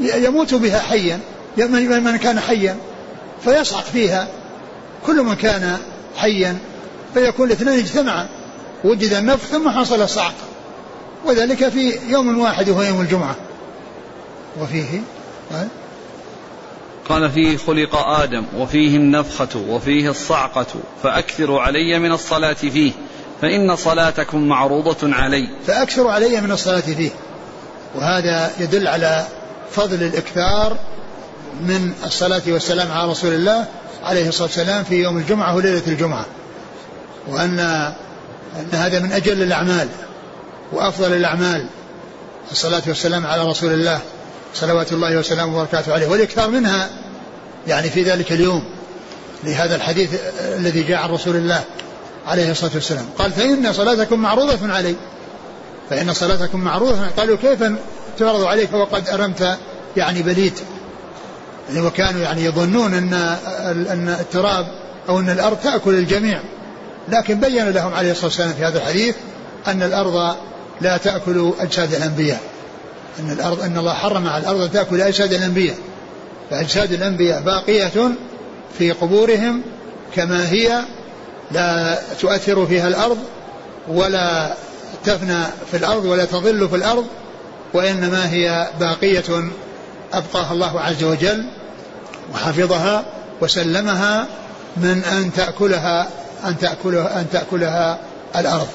يموت 0.00 0.54
بها 0.54 0.78
حيا 0.78 1.20
من 1.56 2.16
كان 2.16 2.40
حيا 2.40 2.76
فيصعق 3.44 3.84
فيها 3.84 4.28
كل 5.06 5.22
من 5.22 5.34
كان 5.34 5.78
حيا 6.16 6.58
فيكون 7.14 7.46
الاثنين 7.46 7.78
اجتمعا 7.78 8.28
وجد 8.84 9.12
النفخ 9.12 9.46
ثم 9.46 9.70
حصل 9.70 10.02
الصعق 10.02 10.34
وذلك 11.24 11.68
في 11.68 11.98
يوم 12.08 12.38
واحد 12.38 12.68
وهو 12.68 12.82
يوم 12.82 13.00
الجمعة. 13.00 13.36
وفيه 14.60 15.00
قال 15.52 15.68
قال 17.08 17.30
فيه 17.30 17.56
خلق 17.56 17.96
آدم 17.96 18.44
وفيه 18.56 18.96
النفخة 18.96 19.60
وفيه 19.68 20.10
الصعقة 20.10 20.66
فأكثروا 21.02 21.60
علي 21.60 21.98
من 21.98 22.12
الصلاة 22.12 22.52
فيه 22.52 22.92
فإن 23.42 23.76
صلاتكم 23.76 24.48
معروضة 24.48 25.14
علي. 25.14 25.48
فأكثروا 25.66 26.12
علي 26.12 26.40
من 26.40 26.52
الصلاة 26.52 26.80
فيه. 26.80 27.10
وهذا 27.94 28.50
يدل 28.60 28.86
على 28.86 29.26
فضل 29.72 30.02
الإكثار 30.02 30.76
من 31.62 31.92
الصلاة 32.04 32.42
والسلام 32.46 32.92
على 32.92 33.10
رسول 33.10 33.34
الله 33.34 33.64
عليه 34.04 34.28
الصلاة 34.28 34.46
والسلام 34.46 34.84
في 34.84 35.02
يوم 35.02 35.18
الجمعة 35.18 35.56
وليلة 35.56 35.82
الجمعة 35.86 36.26
وأن 37.28 37.58
أن 38.56 38.68
هذا 38.72 38.98
من 38.98 39.12
أجل 39.12 39.42
الأعمال 39.42 39.88
وأفضل 40.72 41.12
الأعمال 41.12 41.66
الصلاة 42.52 42.82
والسلام 42.86 43.26
على 43.26 43.44
رسول 43.44 43.72
الله 43.72 44.00
صلوات 44.54 44.92
الله 44.92 45.16
وسلامه 45.16 45.56
وبركاته 45.56 45.92
عليه 45.92 46.06
والإكثار 46.06 46.50
منها 46.50 46.90
يعني 47.66 47.90
في 47.90 48.02
ذلك 48.02 48.32
اليوم 48.32 48.64
لهذا 49.44 49.76
الحديث 49.76 50.10
الذي 50.40 50.82
جاء 50.82 50.98
عن 50.98 51.10
رسول 51.10 51.36
الله 51.36 51.64
عليه 52.26 52.50
الصلاة 52.50 52.70
والسلام. 52.74 53.06
قال 53.18 53.32
فإن 53.32 53.72
صلاتكم 53.72 54.18
معروضة 54.18 54.72
علي. 54.72 54.94
فإن 55.90 56.12
صلاتكم 56.12 56.60
معروضة 56.60 57.06
قالوا 57.16 57.36
كيف 57.36 57.62
تعرض 58.18 58.44
عليك 58.44 58.72
وقد 58.72 59.08
أرمت 59.08 59.58
يعني 59.96 60.22
بليت. 60.22 60.60
يعني 61.68 61.86
وكانوا 61.86 62.20
يعني 62.20 62.44
يظنون 62.44 62.94
أن 62.94 63.12
أن 63.90 64.16
التراب 64.20 64.66
أو 65.08 65.20
أن 65.20 65.30
الأرض 65.30 65.56
تأكل 65.56 65.94
الجميع. 65.94 66.40
لكن 67.08 67.40
بين 67.40 67.70
لهم 67.70 67.94
عليه 67.94 68.10
الصلاة 68.10 68.26
والسلام 68.26 68.52
في 68.52 68.64
هذا 68.64 68.78
الحديث 68.78 69.14
أن 69.66 69.82
الأرض 69.82 70.36
لا 70.80 70.96
تأكل 70.96 71.52
أجساد 71.60 71.94
الأنبياء. 71.94 72.40
أن 73.20 73.30
الأرض 73.30 73.62
أن 73.62 73.78
الله 73.78 73.94
حرم 73.94 74.26
على 74.26 74.42
الأرض 74.42 74.60
أن 74.60 74.72
تأكل 74.72 75.00
أجساد 75.00 75.32
الأنبياء. 75.32 75.76
فأجساد 76.50 76.92
الأنبياء 76.92 77.40
باقية 77.40 78.10
في 78.78 78.92
قبورهم 78.92 79.62
كما 80.16 80.50
هي 80.50 80.82
لا 81.50 81.98
تؤثر 82.20 82.66
فيها 82.66 82.88
الأرض 82.88 83.18
ولا 83.88 84.54
تفنى 85.04 85.42
في 85.70 85.76
الأرض 85.76 86.04
ولا 86.04 86.24
تظل 86.24 86.68
في 86.68 86.76
الأرض 86.76 87.06
وإنما 87.74 88.30
هي 88.30 88.68
باقية 88.80 89.50
أبقاها 90.12 90.52
الله 90.52 90.80
عز 90.80 91.04
وجل 91.04 91.44
وحفظها 92.34 93.04
وسلمها 93.40 94.26
من 94.76 95.04
أن 95.04 95.32
تأكلها 95.36 96.08
أن 96.44 96.58
تأكلها 96.58 97.20
أن 97.20 97.26
تأكلها 97.32 97.98
الأرض. 98.36 98.68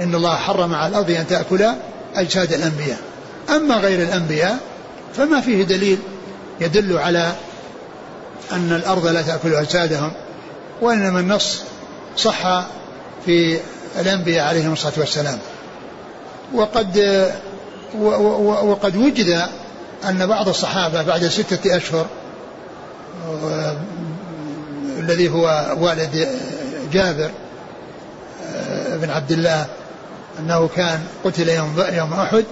إن 0.00 0.14
الله 0.14 0.36
حرم 0.36 0.74
على 0.74 0.90
الأرض 0.90 1.10
أن 1.10 1.26
تأكل 1.26 1.66
أجساد 2.16 2.52
الأنبياء. 2.52 2.98
أما 3.48 3.74
غير 3.76 4.02
الأنبياء 4.02 4.58
فما 5.14 5.40
فيه 5.40 5.62
دليل 5.62 5.98
يدل 6.60 6.98
على 6.98 7.32
أن 8.52 8.72
الأرض 8.72 9.06
لا 9.06 9.22
تأكل 9.22 9.54
أجسادهم 9.54 10.12
وإنما 10.80 11.20
النص 11.20 11.62
صح 12.16 12.66
في 13.26 13.58
الأنبياء 14.00 14.46
عليهم 14.46 14.72
الصلاة 14.72 14.92
والسلام. 14.96 15.38
وقد 16.54 16.98
وقد 17.94 18.96
وجد 18.96 19.42
أن 20.08 20.26
بعض 20.26 20.48
الصحابة 20.48 21.02
بعد 21.02 21.24
ستة 21.24 21.76
أشهر 21.76 22.06
الذي 24.98 25.28
هو 25.28 25.76
والد 25.80 26.28
جابر 26.92 27.30
بن 28.92 29.10
عبد 29.10 29.32
الله 29.32 29.66
أنه 30.38 30.68
كان 30.76 31.00
قتل 31.24 31.48
يوم 31.48 31.84
يوم 31.92 32.12
أحد 32.12 32.44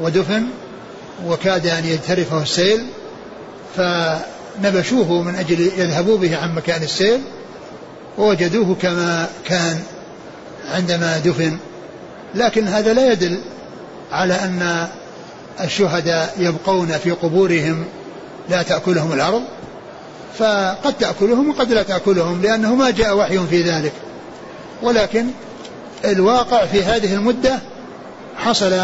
ودفن 0.00 0.46
وكاد 1.26 1.66
أن 1.66 1.84
يجترفه 1.84 2.42
السيل 2.42 2.86
فنبشوه 3.76 5.22
من 5.22 5.34
أجل 5.34 5.60
يذهبوا 5.60 6.18
به 6.18 6.36
عن 6.36 6.54
مكان 6.54 6.82
السيل 6.82 7.20
ووجدوه 8.18 8.76
كما 8.82 9.28
كان 9.44 9.82
عندما 10.74 11.18
دفن. 11.18 11.58
لكن 12.34 12.68
هذا 12.68 12.92
لا 12.92 13.12
يدل 13.12 13.40
على 14.14 14.34
أن 14.34 14.88
الشهداء 15.60 16.34
يبقون 16.38 16.98
في 16.98 17.10
قبورهم 17.10 17.84
لا 18.48 18.62
تأكلهم 18.62 19.12
الأرض 19.12 19.42
فقد 20.38 20.94
تأكلهم 21.00 21.50
وقد 21.50 21.72
لا 21.72 21.82
تأكلهم 21.82 22.42
لأنه 22.42 22.74
ما 22.74 22.90
جاء 22.90 23.16
وحي 23.16 23.38
في 23.46 23.62
ذلك. 23.62 23.92
ولكن 24.82 25.26
الواقع 26.04 26.66
في 26.66 26.82
هذه 26.82 27.14
المدة 27.14 27.58
حصل 28.36 28.80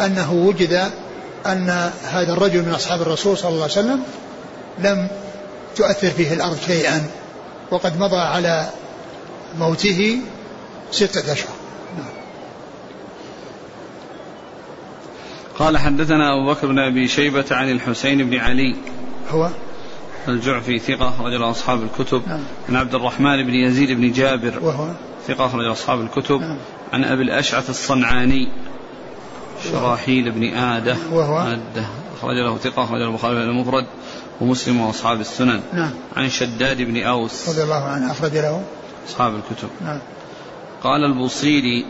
أنه 0.00 0.32
وجد 0.32 0.90
أن 1.46 1.90
هذا 2.10 2.32
الرجل 2.32 2.62
من 2.62 2.72
أصحاب 2.72 3.02
الرسول 3.02 3.38
صلى 3.38 3.50
الله 3.50 3.62
عليه 3.62 3.72
وسلم 3.72 4.02
لم 4.78 5.08
تؤثر 5.76 6.10
فيه 6.10 6.32
الأرض 6.32 6.58
شيئا 6.66 7.06
وقد 7.70 7.98
مضى 7.98 8.16
على 8.16 8.66
موته 9.58 10.18
ستة 10.92 11.32
أشهر. 11.32 11.55
قال 15.58 15.78
حدثنا 15.78 16.34
أبو 16.34 16.50
بكر 16.50 16.66
بن 16.66 16.78
أبي 16.78 17.08
شيبة 17.08 17.44
عن 17.50 17.70
الحسين 17.70 18.30
بن 18.30 18.36
علي. 18.36 18.76
هو؟ 19.30 19.48
الجعفي 20.28 20.78
ثقة 20.78 21.22
رجل 21.22 21.42
أصحاب 21.42 21.82
الكتب. 21.82 22.22
نعم. 22.26 22.40
عن 22.68 22.76
عبد 22.76 22.94
الرحمن 22.94 23.42
بن 23.42 23.54
يزيد 23.54 23.92
بن 23.92 24.12
جابر. 24.12 24.58
وهو؟ 24.62 24.88
ثقة 25.26 25.56
رجل 25.56 25.72
أصحاب 25.72 26.00
الكتب. 26.00 26.40
نعم. 26.40 26.56
عن 26.92 27.04
أبي 27.04 27.22
الأشعث 27.22 27.70
الصنعاني. 27.70 28.48
شراحيل 29.64 30.30
بن 30.30 30.54
آدة. 30.54 30.96
وهو؟ 31.12 31.38
آدة. 31.38 31.86
أخرج 32.18 32.36
له 32.44 32.56
ثقة 32.56 32.84
أخرج 32.84 33.02
البخاري 33.02 33.44
المفرد 33.44 33.86
ومسلم 34.40 34.80
وأصحاب 34.80 35.20
السنن. 35.20 35.60
نعم. 35.72 35.90
عن 36.16 36.28
شداد 36.28 36.82
بن 36.82 37.02
أوس. 37.02 37.48
رضي 37.48 37.62
الله 37.62 37.84
عنه. 37.84 38.10
أخرج 38.10 38.32
له؟ 38.32 38.62
أصحاب 39.08 39.34
الكتب. 39.34 39.68
نعم. 39.84 39.98
قال 40.82 41.04
البوصيري 41.04 41.84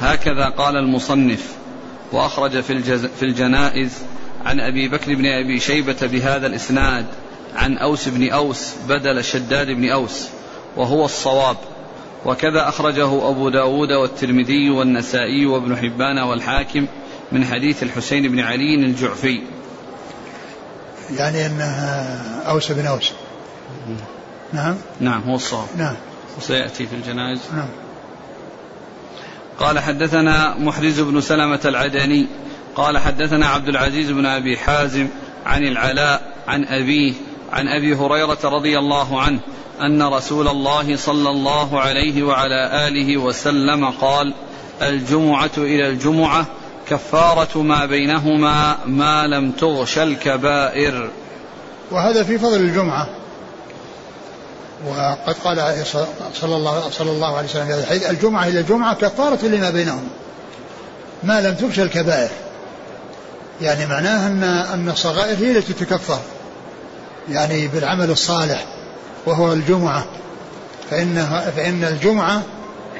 هكذا 0.00 0.48
قال 0.48 0.76
المصنف. 0.76 1.59
وأخرج 2.12 2.60
في, 2.60 2.72
الجز 2.72 3.06
في 3.06 3.22
الجنائز 3.22 3.98
عن 4.44 4.60
أبي 4.60 4.88
بكر 4.88 5.14
بن 5.14 5.26
أبي 5.26 5.60
شيبة 5.60 5.96
بهذا 6.02 6.46
الإسناد 6.46 7.06
عن 7.56 7.78
أوس 7.78 8.08
بن 8.08 8.30
أوس 8.30 8.74
بدل 8.88 9.24
شداد 9.24 9.66
بن 9.66 9.90
أوس 9.90 10.28
وهو 10.76 11.04
الصواب. 11.04 11.56
وكذا 12.26 12.68
أخرجه 12.68 13.30
أبو 13.30 13.48
داود 13.48 13.92
والترمذي 13.92 14.70
والنسائي 14.70 15.46
وابن 15.46 15.76
حبان 15.76 16.18
والحاكم 16.18 16.86
من 17.32 17.44
حديث 17.44 17.82
الحسين 17.82 18.32
بن 18.32 18.40
علي 18.40 18.74
الجعفي. 18.74 19.42
يعني 21.10 21.46
أنها 21.46 22.42
أوس 22.42 22.72
بن 22.72 22.86
أوس. 22.86 23.12
نعم. 24.52 24.76
نعم 25.00 25.22
هو 25.22 25.34
الصواب. 25.34 25.68
نعم. 25.76 25.94
وسيأتي 26.38 26.86
في 26.86 26.94
الجنائز. 26.94 27.40
نعم. 27.52 27.68
قال 29.60 29.78
حدثنا 29.78 30.54
محرز 30.58 31.00
بن 31.00 31.20
سلمة 31.20 31.60
العدني 31.64 32.26
قال 32.76 32.98
حدثنا 32.98 33.46
عبد 33.46 33.68
العزيز 33.68 34.10
بن 34.10 34.26
أبي 34.26 34.56
حازم 34.56 35.08
عن 35.46 35.64
العلاء 35.64 36.22
عن 36.48 36.64
أبيه 36.64 37.12
عن 37.52 37.68
أبي 37.68 37.94
هريرة 37.94 38.38
رضي 38.44 38.78
الله 38.78 39.20
عنه 39.22 39.40
أن 39.80 40.02
رسول 40.02 40.48
الله 40.48 40.96
صلى 40.96 41.30
الله 41.30 41.80
عليه 41.80 42.22
وعلى 42.22 42.88
آله 42.88 43.16
وسلم 43.16 43.90
قال 43.90 44.34
الجمعة 44.82 45.50
إلى 45.58 45.88
الجمعة 45.88 46.46
كفارة 46.88 47.62
ما 47.62 47.86
بينهما 47.86 48.76
ما 48.86 49.26
لم 49.26 49.50
تغش 49.50 49.98
الكبائر. 49.98 51.10
وهذا 51.90 52.22
في 52.22 52.38
فضل 52.38 52.60
الجمعة. 52.60 53.19
وقد 54.86 55.34
قال 55.44 55.74
صلى 56.40 56.56
الله 56.56 56.90
صلى 56.90 57.10
الله 57.10 57.36
عليه 57.36 57.48
وسلم 57.48 57.66
في 57.66 57.72
هذا 57.72 57.82
الحديث 57.82 58.10
الجمعة 58.10 58.46
إلى 58.46 58.60
الجمعة 58.60 58.94
كفارة 58.94 59.46
لما 59.46 59.70
بينهم 59.70 60.08
ما 61.22 61.40
لم 61.40 61.54
تغش 61.54 61.80
الكبائر. 61.80 62.28
يعني 63.60 63.86
معناه 63.86 64.26
أن 64.26 64.42
أن 64.44 64.88
الصغائر 64.88 65.38
هي 65.38 65.58
التي 65.58 65.72
تكفر. 65.72 66.20
يعني 67.30 67.68
بالعمل 67.68 68.10
الصالح 68.10 68.66
وهو 69.26 69.52
الجمعة 69.52 70.04
فإنها 70.90 71.50
فإن 71.50 71.84
الجمعة 71.84 72.42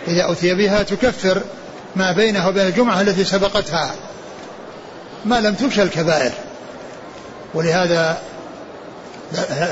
إذا 0.09 0.33
أتي 0.33 0.55
بها 0.55 0.83
تكفر 0.83 1.43
ما 1.97 2.13
بينها 2.13 2.49
وبين 2.49 2.67
الجمعة 2.67 3.01
التي 3.01 3.25
سبقتها. 3.25 3.91
ما 5.25 5.41
لم 5.41 5.55
تغش 5.55 5.81
الكبائر. 5.81 6.33
ولهذا 7.55 8.19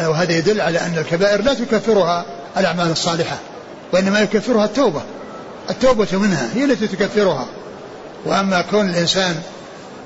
وهذا 0.06 0.32
يدل 0.32 0.60
على 0.60 0.80
أن 0.80 0.98
الكبائر 0.98 1.42
لا 1.42 1.54
تكفرها 1.54 2.24
الأعمال 2.56 2.90
الصالحة 2.90 3.36
وإنما 3.92 4.20
يكفرها 4.20 4.64
التوبة 4.64 5.02
التوبة 5.70 6.06
منها 6.12 6.48
هي 6.54 6.64
التي 6.64 6.86
تكفرها. 6.86 7.46
وأما 8.24 8.62
كون 8.62 8.90
الإنسان 8.90 9.36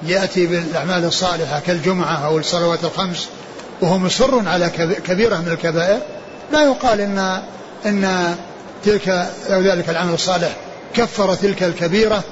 يأتي 0.03 0.47
بالأعمال 0.47 1.05
الصالحة 1.05 1.61
كالجمعة 1.67 2.27
أو 2.27 2.39
الصلوات 2.39 2.85
الخمس 2.85 3.29
وهو 3.81 3.99
مصر 3.99 4.49
على 4.49 4.71
كبيرة 5.07 5.37
من 5.37 5.49
الكبائر 5.49 5.99
لا 6.53 6.63
يقال 6.63 7.01
إن 7.01 7.43
إن 7.87 8.35
تلك 8.85 9.09
أو 9.51 9.61
ذلك 9.61 9.91
العمل 9.91 10.15
الصالح 10.15 10.57
كفر 10.95 11.35
تلك 11.35 11.63
الكبيرة 11.63 12.23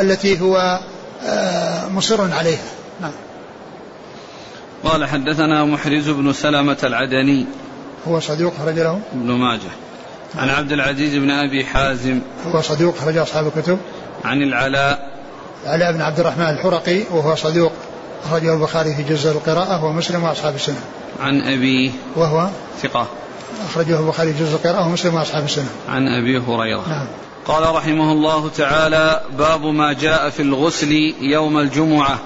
التي 0.00 0.40
هو 0.40 0.80
آه، 1.26 1.88
مصر 1.88 2.34
عليها. 2.34 2.64
نعم. 3.00 3.12
قال 4.84 5.04
حدثنا 5.04 5.64
محرز 5.64 6.08
بن 6.08 6.32
سلمة 6.32 6.76
العدني. 6.84 7.46
هو 8.08 8.20
صديق 8.20 8.52
خرج 8.58 8.78
له؟ 8.78 9.00
ابن 9.12 9.32
ماجه. 9.32 9.70
عن 10.34 10.48
عبد 10.48 10.72
العزيز 10.72 11.14
بن 11.14 11.30
أبي 11.30 11.64
حازم. 11.64 12.20
هو 12.54 12.60
صديق 12.60 12.94
خرج 12.96 13.16
أصحاب 13.16 13.46
الكتب. 13.46 13.78
عن 14.24 14.42
العلاء. 14.42 15.14
علاء 15.66 15.92
بن 15.92 16.00
عبد 16.00 16.20
الرحمن 16.20 16.48
الحرقي 16.48 17.00
وهو 17.10 17.34
صديق 17.34 17.72
أخرجه 18.24 18.54
البخاري 18.54 18.94
في 18.94 19.02
جزء 19.02 19.30
القراءة 19.30 19.84
ومسلم 19.84 20.24
وأصحاب 20.24 20.54
السنة. 20.54 20.80
عن 21.20 21.40
أبيه 21.40 21.90
وهو 22.16 22.48
ثقة. 22.82 23.06
أخرجه 23.70 24.00
البخاري 24.00 24.32
في 24.32 24.44
جزء 24.44 24.54
القراءة 24.54 24.86
ومسلم 24.86 25.14
وأصحاب 25.14 25.44
السنة. 25.44 25.68
عن 25.88 26.08
أبي 26.08 26.38
هريرة. 26.38 26.88
نعم. 26.88 27.06
قال 27.46 27.74
رحمه 27.74 28.12
الله 28.12 28.48
تعالى 28.48 29.20
باب 29.38 29.64
ما 29.64 29.92
جاء 29.92 30.30
في 30.30 30.42
الغسل 30.42 30.92
يوم 31.20 31.58
الجمعة. 31.58 32.18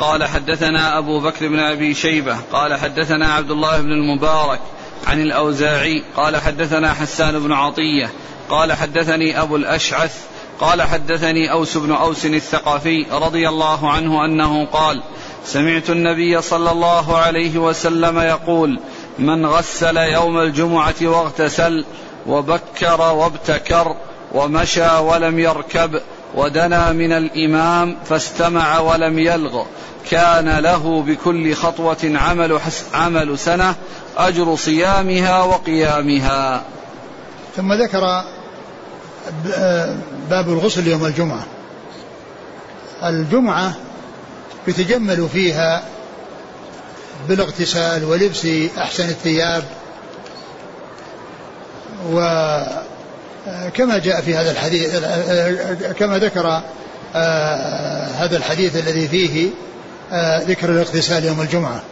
قال 0.00 0.24
حدثنا 0.24 0.98
أبو 0.98 1.20
بكر 1.20 1.48
بن 1.48 1.58
أبي 1.58 1.94
شيبة 1.94 2.36
قال 2.52 2.74
حدثنا 2.74 3.34
عبد 3.34 3.50
الله 3.50 3.80
بن 3.80 3.92
المبارك 3.92 4.60
عن 5.06 5.22
الأوزاعي 5.22 6.02
قال 6.16 6.36
حدثنا 6.36 6.94
حسان 6.94 7.38
بن 7.38 7.52
عطية 7.52 8.10
قال 8.50 8.72
حدثني 8.72 9.42
أبو 9.42 9.56
الأشعث 9.56 10.16
قال 10.60 10.82
حدثني 10.82 11.52
أوس 11.52 11.76
بن 11.76 11.92
أوس 11.92 12.26
الثقفي 12.26 13.06
رضي 13.12 13.48
الله 13.48 13.90
عنه 13.90 14.24
أنه 14.24 14.66
قال 14.66 15.02
سمعت 15.44 15.90
النبي 15.90 16.42
صلى 16.42 16.72
الله 16.72 17.16
عليه 17.16 17.58
وسلم 17.58 18.18
يقول 18.18 18.80
من 19.18 19.46
غسل 19.46 19.96
يوم 19.96 20.38
الجمعة 20.38 20.94
واغتسل 21.02 21.84
وبكر 22.26 23.00
وابتكر 23.00 23.96
ومشى 24.32 24.98
ولم 24.98 25.38
يركب 25.38 26.00
ودنا 26.34 26.92
من 26.92 27.12
الإمام 27.12 27.96
فاستمع 28.08 28.78
ولم 28.78 29.18
يلغ. 29.18 29.64
كان 30.10 30.58
له 30.58 31.02
بكل 31.02 31.54
خطوة 31.54 32.12
عمل, 32.14 32.60
عمل 32.94 33.38
سنة 33.38 33.74
أجر 34.16 34.56
صيامها 34.56 35.42
وقيامها. 35.42 36.62
ثم 37.56 37.72
ذكر 37.72 38.24
باب 40.30 40.48
الغسل 40.48 40.88
يوم 40.88 41.06
الجمعة. 41.06 41.46
الجمعة 43.04 43.76
يتجمل 44.68 45.28
فيها 45.32 45.82
بالاغتسال 47.28 48.04
ولبس 48.04 48.46
أحسن 48.78 49.08
الثياب 49.08 49.64
وكما 53.46 53.98
جاء 53.98 54.20
في 54.20 54.34
هذا 54.34 54.50
الحديث 54.50 54.96
كما 55.98 56.18
ذكر 56.18 56.62
آه، 57.14 58.06
هذا 58.06 58.36
الحديث 58.36 58.76
الذي 58.76 59.08
فيه 59.08 59.50
آه، 60.12 60.42
ذكر 60.42 60.70
الاغتسال 60.70 61.24
يوم 61.24 61.40
الجمعة. 61.40 61.82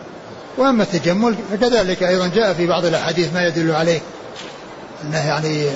وأما 0.56 0.82
التجمل 0.82 1.34
فكذلك 1.52 2.02
أيضا 2.02 2.26
جاء 2.26 2.52
في 2.52 2.66
بعض 2.66 2.84
الأحاديث 2.84 3.32
ما 3.34 3.46
يدل 3.46 3.72
عليه. 3.72 4.00
أنه 5.04 5.28
يعني 5.28 5.66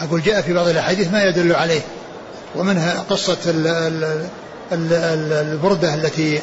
أقول 0.00 0.22
جاء 0.22 0.40
في 0.40 0.52
بعض 0.52 0.68
الأحاديث 0.68 1.12
ما 1.12 1.22
يدل 1.22 1.54
عليه. 1.54 1.80
ومنها 2.56 3.04
قصة 3.10 3.36
البردة 4.72 5.94
التي 5.94 6.40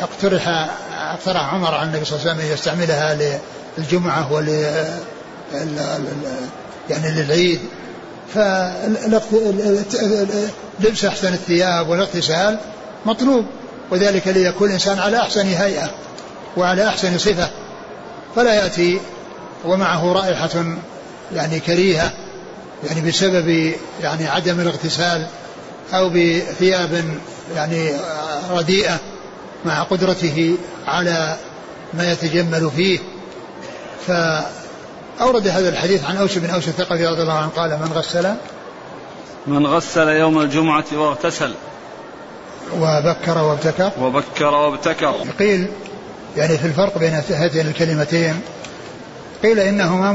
اقترح 0.00 0.70
اقترح 0.98 1.54
عمر 1.54 1.74
على 1.74 1.88
النبي 1.88 2.04
صلى 2.04 2.18
الله 2.18 2.30
عليه 2.30 2.40
وسلم 2.40 2.52
يستعملها 2.52 3.38
للجمعة 3.78 4.32
ول 4.32 4.64
يعني 6.90 7.10
للعيد. 7.10 7.60
فلبس 8.34 9.44
أحسن 11.04 11.32
الثياب 11.32 11.88
والاغتسال 11.88 12.58
مطلوب 13.06 13.46
وذلك 13.90 14.28
ليكون 14.28 14.68
الإنسان 14.68 14.98
على 14.98 15.18
أحسن 15.18 15.46
هيئة 15.46 15.90
وعلى 16.56 16.88
أحسن 16.88 17.18
صفة. 17.18 17.50
فلا 18.36 18.54
يأتي 18.54 19.00
ومعه 19.64 20.12
رائحة 20.12 20.64
يعني 21.34 21.60
كريهة 21.60 22.12
يعني 22.88 23.08
بسبب 23.08 23.72
يعني 24.02 24.26
عدم 24.28 24.60
الاغتسال 24.60 25.26
أو 25.94 26.08
بثياب 26.08 27.04
يعني 27.56 27.90
رديئة 28.50 28.98
مع 29.64 29.82
قدرته 29.82 30.56
على 30.86 31.36
ما 31.94 32.12
يتجمل 32.12 32.70
فيه. 32.76 32.98
فأورد 35.22 35.48
هذا 35.48 35.68
الحديث 35.68 36.04
عن 36.04 36.16
أوس 36.16 36.38
بن 36.38 36.50
أوس 36.50 36.68
الثقفي 36.68 37.06
رضي 37.06 37.22
الله 37.22 37.32
عنه 37.32 37.48
قال 37.48 37.70
من 37.70 37.92
غسل 37.94 38.34
من 39.46 39.66
غسل 39.66 40.08
يوم 40.08 40.40
الجمعة 40.40 40.84
واغتسل. 40.92 41.54
وبكر 42.76 43.38
وابتكر. 43.38 43.90
وبكر 44.00 44.54
وابتكر. 44.54 45.14
قيل 45.38 45.66
يعني 46.36 46.58
في 46.58 46.66
الفرق 46.66 46.98
بين 46.98 47.22
هاتين 47.30 47.66
الكلمتين 47.66 48.40
قيل 49.42 49.58
إنهما 49.58 50.12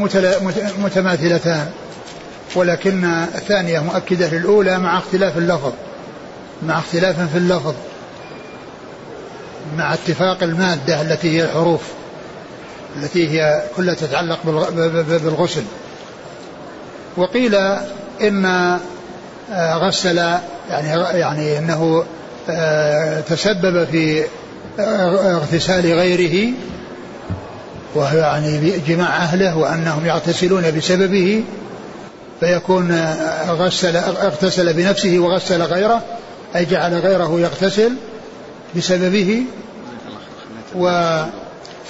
متماثلتان 0.78 1.72
ولكن 2.56 3.06
الثانية 3.36 3.80
مؤكدة 3.80 4.28
للأولى 4.28 4.80
مع 4.80 4.98
اختلاف 4.98 5.38
اللفظ 5.38 5.74
مع 6.64 6.80
اختلاف 6.80 7.32
في 7.32 7.38
اللفظ 7.38 7.76
مع 9.78 9.94
اتفاق 9.94 10.44
المادة 10.44 11.02
التي 11.02 11.38
هي 11.38 11.44
الحروف. 11.44 11.97
التي 12.98 13.30
هي 13.30 13.64
كلها 13.76 13.94
تتعلق 13.94 14.40
بالغسل. 15.24 15.64
وقيل 17.18 17.56
إن 18.22 18.46
آه، 19.52 19.78
غسل 19.78 20.18
يعني 20.70 21.20
يعني 21.20 21.58
إنه 21.58 22.04
آه، 22.50 23.22
تسبب 23.22 23.84
في 23.84 24.24
اغتسال 24.80 25.86
غيره 25.86 26.54
وهو 27.96 28.18
يعني 28.18 28.80
جماع 28.88 29.18
أهله 29.18 29.58
وأنهم 29.58 30.06
يغتسلون 30.06 30.72
بسببه 30.72 31.44
فيكون 32.40 33.16
غسل 33.48 33.96
اغتسل 33.98 34.74
بنفسه 34.74 35.20
وغسل 35.20 35.62
غيره 35.62 36.02
أي 36.56 36.66
جعل 36.66 36.94
غيره 36.94 37.40
يغتسل 37.40 37.94
بسببه 38.76 39.44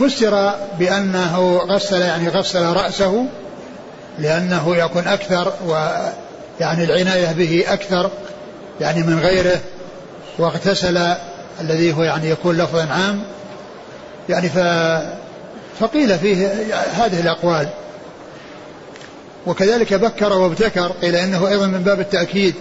وفسر 0.02 0.56
بأنه 0.80 1.58
غسل 1.58 2.02
يعني 2.02 2.30
غسل 2.30 2.64
رأسه 2.64 3.26
لأنه 4.20 4.76
يكون 4.76 5.08
أكثر 5.08 5.54
ويعني 5.68 6.84
العناية 6.84 7.32
به 7.32 7.64
أكثر 7.68 8.10
يعني 8.82 9.04
من 9.04 9.20
غيره 9.20 9.60
واغتسل 10.40 10.98
الذي 11.62 11.94
هو 11.94 12.04
يعني 12.04 12.30
يكون 12.30 12.58
لفظا 12.58 12.86
عام. 12.86 13.24
يعني 14.30 14.50
ف 14.50 14.58
فقيل 15.80 16.20
فيه 16.20 16.48
هذه 16.94 17.20
الأقوال. 17.20 17.68
وكذلك 19.48 19.94
بكر 19.94 20.34
وابتكر 20.34 20.92
قيل 21.02 21.16
إنه 21.16 21.48
أيضا 21.48 21.68
من 21.68 21.84
باب 21.84 22.00
التأكيد 22.00 22.56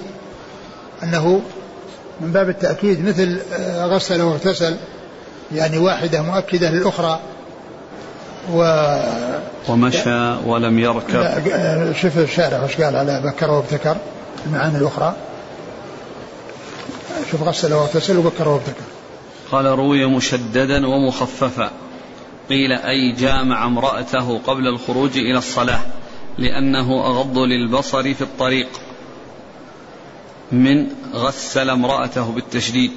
أنه 1.03 1.41
من 2.21 2.33
باب 2.33 2.49
التأكيد 2.49 3.05
مثل 3.05 3.41
غسل 3.79 4.23
واغتسل. 4.23 4.77
يعني 5.55 5.79
واحدة 5.79 6.23
مؤكدة 6.23 6.71
للأخرى. 6.71 7.21
و 8.53 8.63
ومشى 9.69 10.35
ولم 10.47 10.79
يركب. 10.79 11.43
شوف 12.03 12.19
الشارع 12.19 12.65
وش 12.65 12.77
قال 12.81 12.97
على 12.97 13.23
بكر 13.25 13.51
وابتكر 13.51 13.97
المعاني 14.47 14.79
الأخرى. 14.79 15.15
شوف 17.31 17.43
غسل 17.43 17.73
واغتسل 17.73 18.17
وبكر 18.17 18.49
وابتكر. 18.49 18.85
قال 19.53 19.67
روي 19.67 20.07
مشددا 20.07 20.87
ومخففا. 20.87 21.71
قيل 22.49 22.73
أي 22.73 23.13
جامع 23.13 23.67
امرأته 23.67 24.41
قبل 24.47 24.69
الخروج 24.69 25.19
إلى 25.19 25.39
الصلاة 25.39 25.81
لأنه 26.39 27.07
أغض 27.07 27.39
للبصر 27.39 28.15
في 28.15 28.23
الطريق 28.23 28.69
من 30.53 30.87
غسل 31.15 31.71
امرأته 31.71 32.33
بالتشديد. 32.33 32.93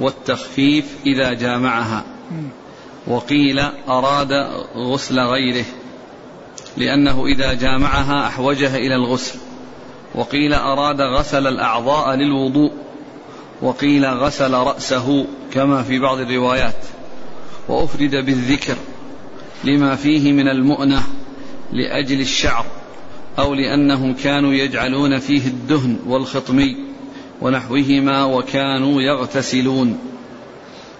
والتخفيف 0.00 0.84
إذا 1.06 1.32
جامعها. 1.32 2.04
وقيل 3.06 3.60
أراد 3.88 4.32
غسل 4.76 5.20
غيره 5.20 5.64
لأنه 6.76 7.26
إذا 7.26 7.54
جامعها 7.54 8.26
أحوجها 8.26 8.76
إلى 8.76 8.94
الغسل. 8.94 9.38
وقيل 10.14 10.54
أراد 10.54 11.00
غسل 11.00 11.46
الأعضاء 11.46 12.16
للوضوء. 12.16 12.72
وقيل 13.62 14.06
غسل 14.06 14.54
رأسه 14.54 15.26
كما 15.52 15.82
في 15.82 15.98
بعض 15.98 16.18
الروايات. 16.18 16.84
وأفرد 17.68 18.10
بالذكر 18.10 18.76
لما 19.64 19.96
فيه 19.96 20.32
من 20.32 20.48
المؤنة 20.48 21.02
لأجل 21.72 22.20
الشعر 22.20 22.66
أو 23.38 23.54
لأنهم 23.54 24.14
كانوا 24.14 24.52
يجعلون 24.52 25.18
فيه 25.18 25.46
الدهن 25.46 25.98
والخطمي. 26.06 26.76
ونحوهما 27.40 28.24
وكانوا 28.24 29.02
يغتسلون. 29.02 29.98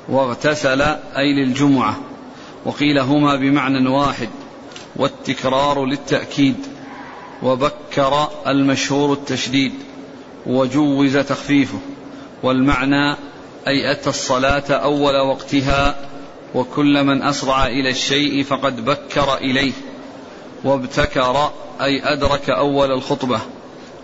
واغتسل 0.09 0.83
أي 1.17 1.33
للجمعة. 1.35 1.97
وقيل 2.65 2.99
هما 2.99 3.37
بمعنى 3.37 3.89
واحد 3.89 4.29
والتكرار 4.97 5.85
للتأكيد. 5.85 6.57
وبكر 7.43 8.29
المشهور 8.47 9.13
التشديد 9.13 9.73
وجوز 10.47 11.17
تخفيفه. 11.17 11.79
والمعنى 12.43 13.17
أي 13.69 13.93
أتى 13.93 14.11
الصلاة 14.11 14.71
أول 14.71 15.17
وقتها 15.17 15.97
وكل 16.55 17.05
من 17.05 17.23
أسرع 17.23 17.67
إلى 17.67 17.91
الشيء 17.91 18.45
فقد 18.45 18.85
بكر 18.85 19.37
إليه. 19.37 19.73
وابتكر 20.65 21.51
أي 21.81 22.13
أدرك 22.13 22.51
أول 22.51 22.93
الخطبة. 22.93 23.41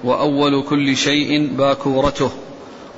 وأول 0.04 0.64
كل 0.68 0.96
شيء 0.96 1.56
باكورته 1.56 2.30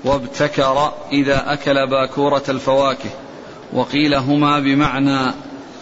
وابتكر 0.05 0.93
إذا 1.13 1.53
أكل 1.53 1.87
باكورة 1.91 2.43
الفواكه 2.49 3.11
وقيل 3.73 4.15
هما 4.15 4.61
بمعنى 4.61 5.33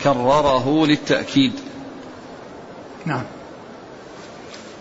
كرره 0.04 0.86
للتأكيد. 0.86 1.52
نعم. 3.06 3.24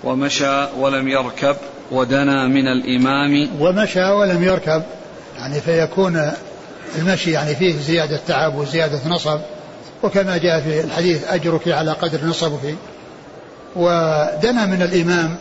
ومشى 0.04 0.68
ولم 0.80 1.08
يركب 1.08 1.56
ودنا 1.92 2.48
من 2.48 2.68
الإمام. 2.68 3.50
ومشى 3.60 4.04
ولم 4.04 4.44
يركب 4.44 4.84
يعني 5.38 5.62
فيكون 5.62 6.32
المشي 6.98 7.32
يعني 7.32 7.56
فيه 7.56 7.76
زيادة 7.76 8.20
تعب 8.28 8.56
وزيادة 8.56 9.00
نصب 9.08 9.40
وكما 10.04 10.38
جاء 10.38 10.62
في 10.62 10.82
الحديث 10.82 11.24
أجرك 11.28 11.68
على 11.68 11.92
قدر 11.92 12.26
نصبك. 12.26 12.76
ودنا 13.76 14.66
من 14.66 14.82
الإمام 14.82 15.38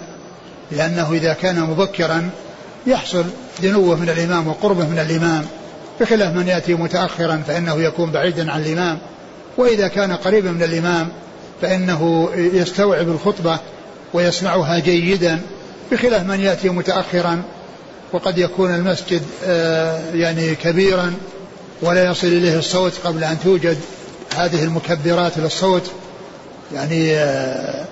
لأنه 0.73 1.13
إذا 1.13 1.33
كان 1.33 1.61
مبكرا 1.61 2.31
يحصل 2.87 3.25
دنوه 3.63 3.97
من 3.97 4.09
الإمام 4.09 4.49
وقربه 4.49 4.89
من 4.89 4.99
الإمام 4.99 5.45
بخلاف 6.01 6.35
من 6.35 6.49
يأتي 6.49 6.75
متأخرا 6.75 7.43
فإنه 7.47 7.83
يكون 7.83 8.11
بعيدا 8.11 8.53
عن 8.53 8.61
الإمام 8.61 8.99
وإذا 9.57 9.89
كان 9.89 10.13
قريبا 10.13 10.51
من 10.51 10.63
الإمام 10.63 11.09
فإنه 11.63 12.31
يستوعب 12.37 13.09
الخطبة 13.09 13.59
ويسمعها 14.15 14.79
جيدا 14.79 15.41
بخلاف 15.93 16.23
من 16.27 16.41
يأتي 16.41 16.69
متأخرا 16.69 17.43
وقد 18.13 18.39
يكون 18.39 18.75
المسجد 18.75 19.23
آه، 19.45 20.01
يعني 20.15 20.55
كبيرا 20.55 21.15
ولا 21.83 22.11
يصل 22.11 22.27
إليه 22.27 22.59
الصوت 22.59 22.93
قبل 23.05 23.25
أن 23.25 23.37
توجد 23.45 23.77
هذه 24.37 24.65
المكبرات 24.65 25.39
للصوت 25.39 25.91
يعني 26.75 27.17
آه، 27.17 27.85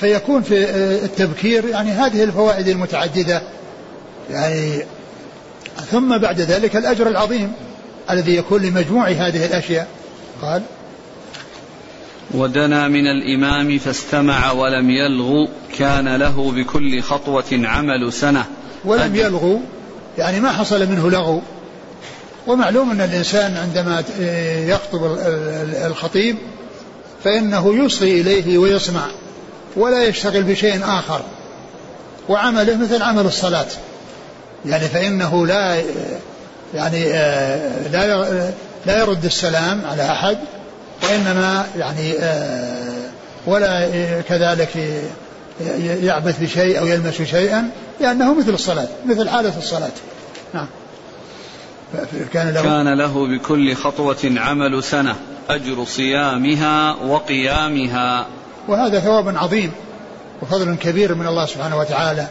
فيكون 0.00 0.42
في 0.42 0.64
آه، 0.64 1.04
التبكير 1.04 1.68
يعني 1.68 1.90
هذه 1.90 2.24
الفوائد 2.24 2.68
المتعددة. 2.68 3.42
يعني 4.30 4.84
ثم 5.90 6.18
بعد 6.18 6.40
ذلك 6.40 6.76
الأجر 6.76 7.08
العظيم 7.08 7.52
الذي 8.10 8.36
يكون 8.36 8.62
لمجموع 8.62 9.08
هذه 9.08 9.46
الأشياء. 9.46 9.88
قال 10.42 10.62
ودنا 12.30 12.88
من 12.88 13.06
الإمام 13.06 13.78
فاستمع 13.78 14.52
ولم 14.52 14.90
يلغو 14.90 15.48
كان 15.78 16.16
له 16.16 16.52
بكل 16.52 17.02
خطوة 17.02 17.44
عمل 17.52 18.12
سنة. 18.12 18.44
ولم 18.84 19.16
يلغو 19.16 19.60
يعني 20.18 20.40
ما 20.40 20.52
حصل 20.52 20.86
منه 20.86 21.10
لغو. 21.10 21.42
ومعلوم 22.46 22.90
أن 22.90 23.00
الإنسان 23.00 23.56
عندما 23.56 24.04
يخطب 24.68 25.18
الخطيب 25.86 26.36
فإنه 27.24 27.84
يصغي 27.84 28.20
إليه 28.20 28.58
ويسمع. 28.58 29.06
ولا 29.76 30.04
يشتغل 30.04 30.42
بشيء 30.42 30.84
آخر. 30.84 31.20
وعمله 32.28 32.76
مثل 32.76 33.02
عمل 33.02 33.26
الصلاة. 33.26 33.66
يعني 34.66 34.88
فإنه 34.88 35.46
لا 35.46 35.82
يعني 36.74 37.12
لا 37.92 38.50
لا 38.86 38.98
يرد 38.98 39.24
السلام 39.24 39.82
على 39.84 40.02
أحد 40.12 40.38
وإنما 41.02 41.66
يعني 41.76 42.14
ولا 43.46 43.90
كذلك 44.28 45.02
يعبث 46.02 46.40
بشيء 46.40 46.78
أو 46.78 46.86
يلمس 46.86 47.22
شيئا 47.22 47.70
لأنه 48.00 48.34
مثل 48.34 48.50
الصلاة 48.50 48.88
مثل 49.06 49.28
حالة 49.28 49.58
الصلاة. 49.58 49.92
نعم. 50.54 50.66
كان 52.32 52.54
له, 52.54 52.62
كان 52.62 52.98
له 52.98 53.26
بكل 53.26 53.74
خطوة 53.74 54.32
عمل 54.36 54.84
سنة 54.84 55.16
أجر 55.50 55.84
صيامها 55.84 56.94
وقيامها. 56.94 58.26
وهذا 58.68 59.00
ثواب 59.00 59.36
عظيم 59.36 59.72
وفضل 60.42 60.74
كبير 60.74 61.14
من 61.14 61.26
الله 61.26 61.46
سبحانه 61.46 61.78
وتعالى 61.78 62.26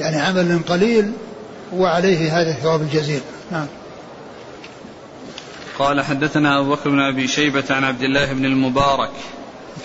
يعني 0.00 0.16
عمل 0.16 0.60
قليل 0.68 1.12
وعليه 1.72 2.40
هذا 2.40 2.50
الثواب 2.50 2.80
الجزيل 2.80 3.20
نعم 3.50 3.66
قال 5.78 6.04
حدثنا 6.04 6.60
أبو 6.60 6.70
بكر 6.70 6.90
بن 6.90 7.00
أبي 7.00 7.28
شيبة 7.28 7.64
عن 7.70 7.84
عبد 7.84 8.02
الله 8.02 8.32
بن 8.32 8.44
المبارك 8.44 9.10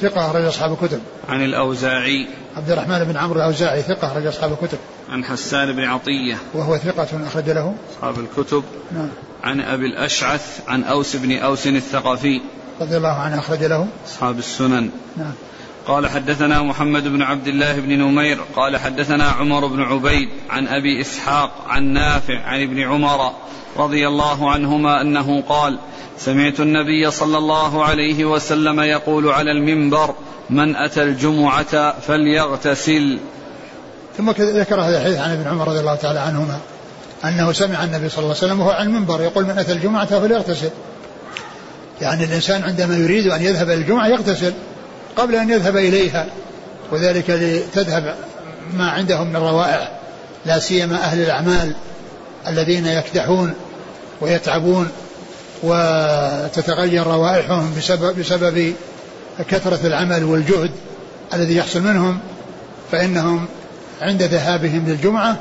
ثقة 0.02 0.26
أخرج 0.26 0.46
أصحاب 0.46 0.74
الكتب. 0.74 1.02
عن 1.30 1.44
الأوزاعي. 1.44 2.28
عبد 2.58 2.72
الرحمن 2.72 3.04
بن 3.04 3.18
عمرو 3.18 3.40
الأوزاعي 3.40 3.82
ثقة 3.82 4.08
أخرج 4.08 4.26
أصحاب 4.26 4.52
الكتب. 4.52 4.78
عن 5.10 5.24
حسان 5.26 5.72
بن 5.72 5.84
عطية. 5.84 6.38
وهو 6.54 6.78
ثقة 6.78 7.08
أخرج 7.28 7.50
له. 7.50 7.76
أصحاب 7.92 8.16
الكتب. 8.20 8.64
نعم. 8.92 9.10
عن 9.44 9.62
أبي 9.62 9.86
الأشعث 9.86 10.60
عن 10.68 10.84
أوس 10.84 11.16
بن 11.16 11.38
أوس 11.38 11.68
الثقفي. 11.68 12.42
رضي 12.82 12.98
الله 12.98 13.10
عنه 13.10 13.40
أخرج 13.40 13.64
له. 13.64 13.88
أصحاب 14.08 14.40
السنن. 14.40 14.90
نعم. 15.18 15.34
قال 15.88 16.08
حدثنا 16.08 16.62
محمد 16.62 17.04
بن 17.04 17.22
عبد 17.22 17.48
الله 17.48 17.80
بن 17.80 18.00
نمير 18.00 18.40
قال 18.56 18.78
حدثنا 18.78 19.24
عمر 19.24 19.68
بن 19.68 19.82
عبيد 19.82 20.30
عن 20.50 20.68
أبي 20.68 21.02
إسحاق 21.02 21.52
عن 21.68 21.84
نافع 21.84 22.40
عن 22.40 22.62
ابن 22.62 22.80
عمر 22.80 23.32
رضي 23.78 24.08
الله 24.08 24.52
عنهما 24.52 25.02
أنه 25.02 25.42
قال 25.42 25.80
سمعت 26.18 26.60
النبي 26.60 27.12
صلى 27.12 27.38
الله 27.38 27.86
عليه 27.86 28.26
وسلم 28.26 28.80
يقول 28.80 29.30
على 29.30 29.52
المنبر 29.52 30.16
من 30.50 30.76
أتى 30.76 31.04
الجمعة 31.04 32.00
فليغتسل 32.00 33.20
ثم 34.18 34.32
ذكر 34.32 34.82
هذا 34.82 34.98
الحديث 34.98 35.18
عن 35.18 35.32
ابن 35.32 35.48
عمر 35.48 35.68
رضي 35.68 35.80
الله 35.80 35.96
تعالى 35.96 36.20
عنهما 36.20 36.60
أنه 37.26 37.52
سمع 37.52 37.84
النبي 37.84 38.10
صلى 38.10 38.24
الله 38.24 38.36
عليه 38.36 38.46
وسلم 38.46 38.60
وهو 38.60 38.70
على 38.70 38.84
المنبر 38.84 39.22
يقول 39.22 39.44
من 39.44 39.58
أتى 39.58 39.72
الجمعة 39.72 40.06
فليغتسل 40.06 40.70
يعني 42.02 42.24
الإنسان 42.24 42.64
عندما 42.64 42.98
يريد 42.98 43.28
أن 43.28 43.42
يذهب 43.42 43.70
إلى 43.70 43.82
الجمعة 43.82 44.08
يغتسل. 44.08 44.54
قبل 45.16 45.36
أن 45.36 45.50
يذهب 45.50 45.78
إليها 45.78 46.26
وذلك 46.92 47.30
لتذهب 47.30 48.16
ما 48.74 48.92
عندهم 48.92 49.28
من 49.28 49.36
روائح 49.36 49.92
لا 50.46 50.60
سيما 50.60 50.96
أهل 50.96 51.22
الأعمال 51.22 51.76
الذين 52.48 52.86
يكدحون 52.86 53.54
ويتعبون 54.22 54.92
وتتغير 55.64 57.08
روائحهم 57.08 57.74
بسبب, 57.78 58.20
بسبب 58.20 58.74
كثرة 59.50 59.88
العمل 59.88 60.24
والجهد 60.24 60.72
الذي 61.34 61.56
يحصل 61.56 61.82
منهم 61.82 62.20
فإنهم 62.92 63.46
عند 64.02 64.24
ذهابهم 64.24 64.86
للجمعة 64.88 65.38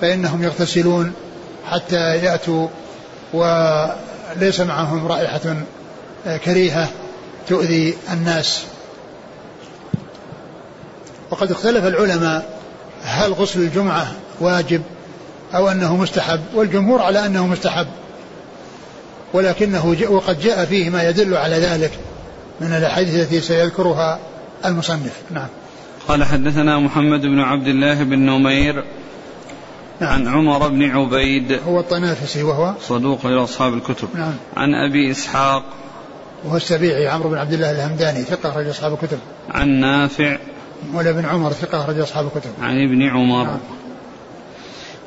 فإنهم 0.00 0.42
يغتسلون 0.42 1.12
حتى 1.70 2.16
يأتوا 2.16 2.68
وليس 3.32 4.60
معهم 4.60 5.06
رائحة 5.06 5.56
كريهة 6.44 6.88
تؤذي 7.48 7.96
الناس. 8.12 8.62
وقد 11.30 11.50
اختلف 11.50 11.84
العلماء 11.84 12.60
هل 13.02 13.32
غسل 13.32 13.60
الجمعة 13.60 14.12
واجب 14.40 14.82
أو 15.54 15.68
أنه 15.68 15.96
مستحب 15.96 16.40
والجمهور 16.54 17.02
على 17.02 17.26
أنه 17.26 17.46
مستحب 17.46 17.86
ولكنه 19.32 19.96
وقد 20.08 20.40
جاء 20.40 20.64
فيه 20.64 20.90
ما 20.90 21.08
يدل 21.08 21.36
على 21.36 21.56
ذلك 21.56 21.92
من 22.60 22.72
الأحاديث 22.72 23.14
التي 23.14 23.40
سيذكرها 23.40 24.18
المصنف. 24.64 25.12
نعم. 25.30 25.48
قال 26.08 26.24
حدثنا 26.24 26.78
محمد 26.78 27.20
بن 27.20 27.40
عبد 27.40 27.66
الله 27.66 28.02
بن 28.02 28.18
نمير 28.18 28.84
نعم. 30.00 30.12
عن 30.12 30.28
عمر 30.28 30.68
بن 30.68 30.90
عبيد. 30.90 31.60
هو 31.66 31.80
الطنافسي 31.80 32.42
وهو؟ 32.42 32.74
صدوق 32.82 33.26
إلى 33.26 33.44
أصحاب 33.44 33.74
الكتب. 33.74 34.08
نعم. 34.14 34.34
عن 34.56 34.74
أبي 34.74 35.10
إسحاق. 35.10 35.64
وهو 36.44 36.56
السبيعي 36.56 37.08
عمرو 37.08 37.30
بن 37.30 37.38
عبد 37.38 37.52
الله 37.52 37.70
الهمداني 37.70 38.22
ثقة 38.22 38.48
أخرج 38.48 38.66
أصحاب 38.66 38.92
الكتب. 38.92 39.18
عن 39.50 39.68
نافع. 39.68 40.38
مولى 40.92 41.12
بن 41.12 41.24
عمر 41.24 41.52
ثقة 41.52 41.84
أخرج 41.84 41.98
أصحاب 41.98 42.26
الكتب. 42.26 42.50
عن 42.62 42.84
ابن 42.84 43.02
عمر. 43.02 43.44
نعم. 43.44 43.58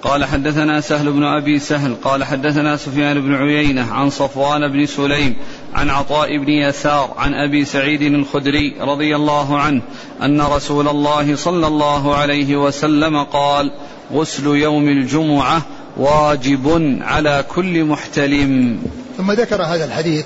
قال 0.03 0.25
حدثنا 0.25 0.81
سهل 0.81 1.11
بن 1.11 1.23
أبي 1.23 1.59
سهل 1.59 1.95
قال 1.95 2.23
حدثنا 2.23 2.77
سفيان 2.77 3.21
بن 3.21 3.33
عيينة 3.33 3.93
عن 3.93 4.09
صفوان 4.09 4.71
بن 4.71 4.85
سليم 4.85 5.35
عن 5.73 5.89
عطاء 5.89 6.37
بن 6.37 6.49
يسار 6.49 7.13
عن 7.17 7.33
أبي 7.33 7.65
سعيد 7.65 8.01
الخدري 8.01 8.75
رضي 8.79 9.15
الله 9.15 9.59
عنه 9.59 9.81
أن 10.23 10.41
رسول 10.41 10.87
الله 10.87 11.35
صلى 11.35 11.67
الله 11.67 12.15
عليه 12.15 12.55
وسلم 12.55 13.23
قال 13.23 13.71
غسل 14.13 14.47
يوم 14.47 14.87
الجمعة 14.87 15.61
واجب 15.97 16.97
على 17.01 17.45
كل 17.55 17.83
محتلم. 17.83 18.79
ثم 19.17 19.31
ذكر 19.31 19.61
هذا 19.61 19.85
الحديث 19.85 20.25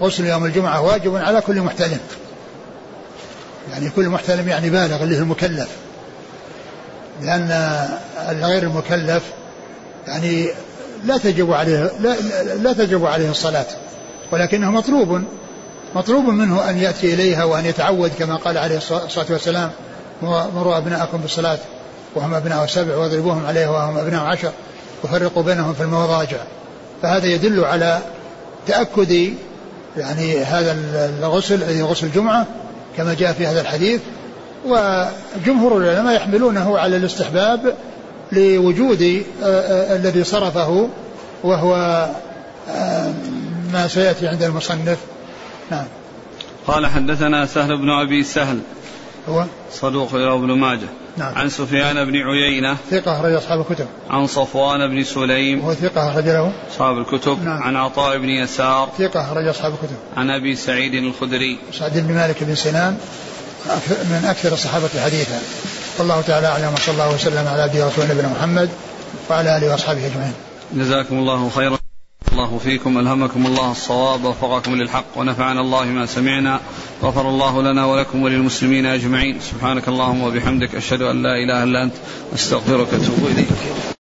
غسل 0.00 0.24
يوم 0.24 0.44
الجمعة 0.44 0.80
واجب 0.82 1.16
على 1.16 1.40
كل 1.40 1.60
محتلم. 1.60 1.98
يعني 3.72 3.90
كل 3.90 4.08
محتلم 4.08 4.48
يعني 4.48 4.70
بالغ 4.70 5.02
اللي 5.02 5.18
هو 5.18 5.22
المكلف. 5.22 5.68
لأن 7.22 7.78
الغير 8.28 8.62
المكلف 8.62 9.22
يعني 10.06 10.48
لا 11.04 11.18
تجب 11.18 11.52
عليه 11.52 11.90
لا, 12.00 12.14
لا 12.54 12.72
تجب 12.72 13.06
عليه 13.06 13.30
الصلاة. 13.30 13.66
ولكنه 14.32 14.70
مطلوب 14.70 15.22
مطلوب 15.94 16.24
منه 16.24 16.70
أن 16.70 16.78
يأتي 16.78 17.14
إليها 17.14 17.44
وأن 17.44 17.66
يتعود 17.66 18.10
كما 18.18 18.36
قال 18.36 18.58
عليه 18.58 18.76
الصلاة 18.76 19.26
والسلام 19.30 19.70
مروا 20.22 20.78
أبناءكم 20.78 21.18
بالصلاة 21.18 21.58
وهم 22.14 22.34
أبناء 22.34 22.66
سبع 22.66 22.96
واضربوهم 22.96 23.46
عليها 23.46 23.68
وهم 23.68 23.98
أبناء 23.98 24.24
عشر 24.24 24.52
وفرقوا 25.04 25.42
بينهم 25.42 25.74
في 25.74 25.82
المضاجع. 25.82 26.38
فهذا 27.02 27.26
يدل 27.26 27.64
على 27.64 27.98
تأكد 28.66 29.32
يعني 29.96 30.38
هذا 30.38 30.76
الغسل 31.20 31.54
الذي 31.54 31.82
غسل 31.82 32.06
الجمعة 32.06 32.46
كما 32.98 33.14
جاء 33.14 33.32
في 33.32 33.46
هذا 33.46 33.60
الحديث 33.60 34.00
وجمهور 34.66 35.76
العلماء 35.76 36.16
يحملونه 36.16 36.78
على 36.78 36.96
الاستحباب 36.96 37.74
لوجود 38.32 39.02
آه، 39.42 39.46
آه، 39.46 39.96
الذي 39.96 40.24
صرفه 40.24 40.88
وهو 41.42 41.74
آه، 42.68 43.12
ما 43.72 43.88
سيأتي 43.88 44.28
عند 44.28 44.42
المصنف. 44.42 44.98
نعم. 45.70 45.84
قال 46.66 46.86
حدثنا 46.86 47.46
سهل 47.46 47.76
بن 47.76 47.90
أبي 47.90 48.22
سهل 48.22 48.60
هو؟ 49.28 49.44
صدوق 49.72 50.14
إلى 50.14 50.34
ابن 50.34 50.52
ماجه. 50.52 50.88
نعم. 51.18 51.34
عن 51.34 51.48
سفيان 51.48 52.04
بن 52.04 52.16
عيينة. 52.16 52.76
ثقة 52.90 53.16
أخرج 53.16 53.32
أصحاب 53.32 53.60
الكتب. 53.60 53.86
عن 54.10 54.26
صفوان 54.26 54.86
بن 54.88 55.04
سليم. 55.04 55.60
هو 55.60 55.74
ثقة 55.74 56.10
أخرج 56.10 56.24
له. 56.24 56.52
أصحاب 56.70 56.98
الكتب. 56.98 57.44
نعم. 57.44 57.62
عن 57.62 57.76
عطاء 57.76 58.18
بن 58.18 58.28
يسار. 58.28 58.88
ثقة 58.98 59.20
أخرج 59.20 59.46
أصحاب 59.46 59.72
الكتب. 59.72 59.96
عن 60.16 60.30
أبي 60.30 60.56
سعيد 60.56 60.94
الخدري. 60.94 61.58
سعد 61.72 61.98
بن 61.98 62.14
مالك 62.14 62.44
بن 62.44 62.54
سنان. 62.54 62.98
من 64.04 64.24
أكثر 64.28 64.52
الصحابة 64.52 64.88
حديثا. 65.04 65.38
والله 65.98 66.20
تعالى 66.20 66.46
أعلم. 66.46 66.74
وصلى 66.74 66.92
الله 66.92 67.14
وسلم 67.14 67.48
على 67.48 67.62
عبده 67.62 67.84
ورسوله 67.84 68.12
نبينا 68.12 68.28
محمد 68.28 68.68
وعلى 69.30 69.56
آله 69.56 69.70
وأصحابه 69.70 70.06
أجمعين. 70.06 70.34
جزاكم 70.72 71.18
الله 71.18 71.50
خيرا. 71.56 71.77
الله 72.38 72.58
فيكم 72.58 72.98
ألهمكم 72.98 73.46
الله 73.46 73.70
الصواب 73.70 74.24
ووفقكم 74.24 74.74
للحق 74.74 75.04
ونفعنا 75.16 75.60
الله 75.60 75.84
ما 75.84 76.06
سمعنا 76.06 76.60
غفر 77.02 77.28
الله 77.28 77.62
لنا 77.62 77.84
ولكم 77.84 78.22
وللمسلمين 78.22 78.86
أجمعين. 78.86 79.40
سبحانك 79.40 79.88
اللهم 79.88 80.22
وبحمدك 80.22 80.74
أشهد 80.74 81.02
أن 81.02 81.22
لا 81.22 81.34
إله 81.34 81.62
إلا 81.62 81.82
أنت 81.82 81.94
أستغفرك 82.34 82.92
وأتوب 82.92 83.26
إليك. 83.34 83.97